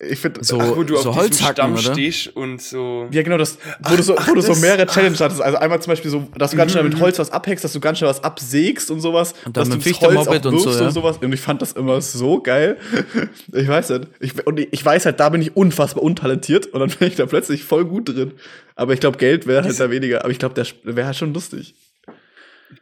Ich 0.00 0.18
finde, 0.18 0.42
So- 0.44 0.58
Ach, 0.60 0.76
wo 0.76 0.82
du 0.82 0.96
so 0.96 1.10
auf 1.10 1.16
Holzhacken, 1.16 1.30
diesem 1.30 1.78
Stamm 1.78 1.92
oder? 1.92 1.92
stehst 1.94 2.36
und 2.36 2.60
so. 2.60 3.06
ja, 3.12 3.22
genau, 3.22 3.38
das, 3.38 3.58
wo 3.88 3.94
du 3.94 4.02
so, 4.02 4.16
ach, 4.18 4.28
wo 4.28 4.34
du 4.34 4.40
so 4.40 4.56
mehrere 4.56 4.86
Challenges 4.86 5.20
hattest. 5.20 5.40
Also 5.40 5.56
einmal 5.58 5.80
zum 5.80 5.92
Beispiel 5.92 6.10
so, 6.10 6.26
dass 6.36 6.50
du 6.50 6.56
ganz 6.56 6.72
schnell 6.72 6.82
mit 6.82 6.94
Mhm. 6.94 7.00
Holz 7.00 7.18
was 7.20 7.30
abhackst, 7.30 7.62
dass 7.64 7.72
du 7.72 7.78
ganz 7.78 7.98
schnell 7.98 8.10
was 8.10 8.24
absägst 8.24 8.90
und 8.90 9.00
sowas. 9.00 9.34
Und 9.44 9.56
dann 9.56 9.68
dass 9.68 9.76
mit 9.76 9.86
du 9.86 9.90
das 9.90 10.00
Holz 10.00 10.26
auch 10.28 10.34
und 10.34 10.42
so, 10.58 10.64
wirfst 10.66 10.80
ja. 10.80 10.86
und 10.88 10.92
sowas. 10.92 11.18
Und 11.20 11.32
ich 11.32 11.40
fand 11.40 11.62
das 11.62 11.72
immer 11.72 12.00
so 12.00 12.40
geil. 12.42 12.76
Ich 13.52 13.68
weiß 13.68 13.90
nicht. 13.90 14.08
Ich, 14.18 14.46
und 14.46 14.58
ich 14.58 14.84
weiß 14.84 15.06
halt, 15.06 15.20
da 15.20 15.28
bin 15.28 15.40
ich 15.40 15.56
unfassbar 15.56 16.02
untalentiert 16.02 16.66
und 16.66 16.80
dann 16.80 16.90
bin 16.90 17.06
ich 17.08 17.14
da 17.14 17.26
plötzlich 17.26 17.62
voll 17.62 17.84
gut 17.84 18.08
drin. 18.08 18.32
Aber 18.74 18.92
ich 18.94 19.00
glaube, 19.00 19.16
Geld 19.18 19.46
wäre 19.46 19.62
halt 19.62 19.78
da 19.78 19.90
weniger. 19.90 20.22
Aber 20.24 20.30
ich 20.30 20.40
glaube, 20.40 20.54
der 20.56 20.66
wäre 20.82 21.06
halt 21.06 21.16
schon 21.16 21.32
lustig. 21.32 21.76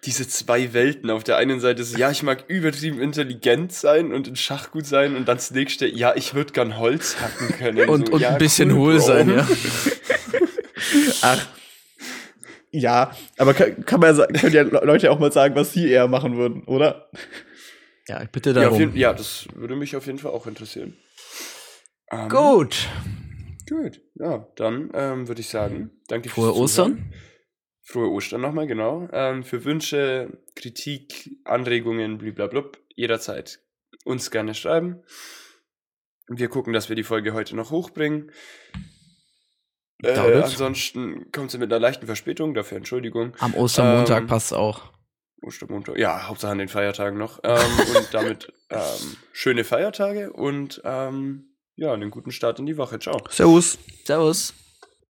Diese 0.04 0.26
zwei 0.28 0.72
Welten. 0.72 1.10
Auf 1.10 1.24
der 1.24 1.36
einen 1.36 1.60
Seite 1.60 1.82
ist, 1.82 1.96
ja, 1.96 2.10
ich 2.10 2.22
mag 2.22 2.44
übertrieben 2.48 3.00
intelligent 3.00 3.72
sein 3.72 4.12
und 4.12 4.28
in 4.28 4.36
Schach 4.36 4.70
gut 4.70 4.86
sein. 4.86 5.16
Und 5.16 5.26
dann 5.28 5.36
das 5.36 5.50
nächste, 5.50 5.86
ja, 5.86 6.14
ich 6.14 6.34
würde 6.34 6.52
gern 6.52 6.78
Holz 6.78 7.16
hacken 7.20 7.48
können. 7.48 7.88
Und, 7.88 8.08
so, 8.08 8.12
und 8.14 8.20
ja, 8.20 8.30
ein 8.30 8.38
bisschen 8.38 8.70
cool, 8.72 8.78
hohl 8.78 8.96
Bro. 8.98 9.06
sein, 9.06 9.28
ja. 9.30 9.48
Ach. 11.22 11.46
Ja, 12.70 13.14
aber 13.36 13.52
kann, 13.54 13.84
kann 13.84 14.00
man 14.00 14.16
ja, 14.16 14.26
können 14.26 14.52
ja 14.54 14.62
Le- 14.62 14.80
Leute 14.84 15.10
auch 15.10 15.18
mal 15.18 15.30
sagen, 15.30 15.54
was 15.54 15.72
sie 15.74 15.90
eher 15.90 16.08
machen 16.08 16.36
würden, 16.38 16.64
oder? 16.64 17.10
Ja, 18.08 18.22
ich 18.22 18.30
bitte 18.30 18.50
Ja, 18.50 18.62
darum. 18.62 18.78
jeden, 18.78 18.96
ja, 18.96 19.12
das 19.12 19.46
würde 19.54 19.76
mich 19.76 19.94
auf 19.94 20.06
jeden 20.06 20.18
Fall 20.18 20.30
auch 20.32 20.46
interessieren. 20.46 20.96
Ähm, 22.10 22.28
Gut. 22.30 22.88
Gut, 23.68 24.00
ja, 24.14 24.46
dann 24.56 24.90
ähm, 24.94 25.28
würde 25.28 25.40
ich 25.42 25.48
sagen, 25.48 25.90
danke 26.08 26.28
Frohe 26.30 26.54
fürs 26.54 26.74
Zuhören. 26.74 27.12
Frohe 27.82 28.10
Ostern 28.10 28.40
nochmal, 28.40 28.66
genau. 28.66 29.08
Ähm, 29.12 29.42
für 29.42 29.64
Wünsche, 29.64 30.38
Kritik, 30.54 31.30
Anregungen, 31.44 32.18
blablabla, 32.18 32.78
jederzeit 32.94 33.60
uns 34.04 34.30
gerne 34.30 34.54
schreiben. 34.54 35.02
Wir 36.28 36.48
gucken, 36.48 36.72
dass 36.72 36.88
wir 36.88 36.96
die 36.96 37.02
Folge 37.02 37.34
heute 37.34 37.56
noch 37.56 37.70
hochbringen. 37.70 38.30
Äh, 40.02 40.18
ansonsten 40.18 41.30
kommt 41.30 41.50
sie 41.50 41.58
mit 41.58 41.72
einer 41.72 41.80
leichten 41.80 42.06
Verspätung, 42.06 42.54
dafür 42.54 42.78
Entschuldigung. 42.78 43.34
Am 43.38 43.54
Ostermontag 43.54 44.22
Ähm, 44.22 44.26
passt 44.26 44.52
auch. 44.52 44.92
Ostermontag, 45.42 45.98
ja, 45.98 46.28
Hauptsache 46.28 46.52
an 46.52 46.58
den 46.58 46.68
Feiertagen 46.68 47.18
noch. 47.18 47.40
Ähm, 47.44 47.60
und 47.96 48.08
damit 48.12 48.52
ähm, 48.70 49.16
schöne 49.32 49.64
Feiertage 49.64 50.32
und 50.32 50.80
ähm, 50.84 51.56
ja, 51.76 51.92
einen 51.92 52.10
guten 52.10 52.32
Start 52.32 52.58
in 52.58 52.66
die 52.66 52.76
Woche. 52.76 52.98
Ciao. 52.98 53.22
Servus. 53.30 53.78
Servus. 54.04 54.54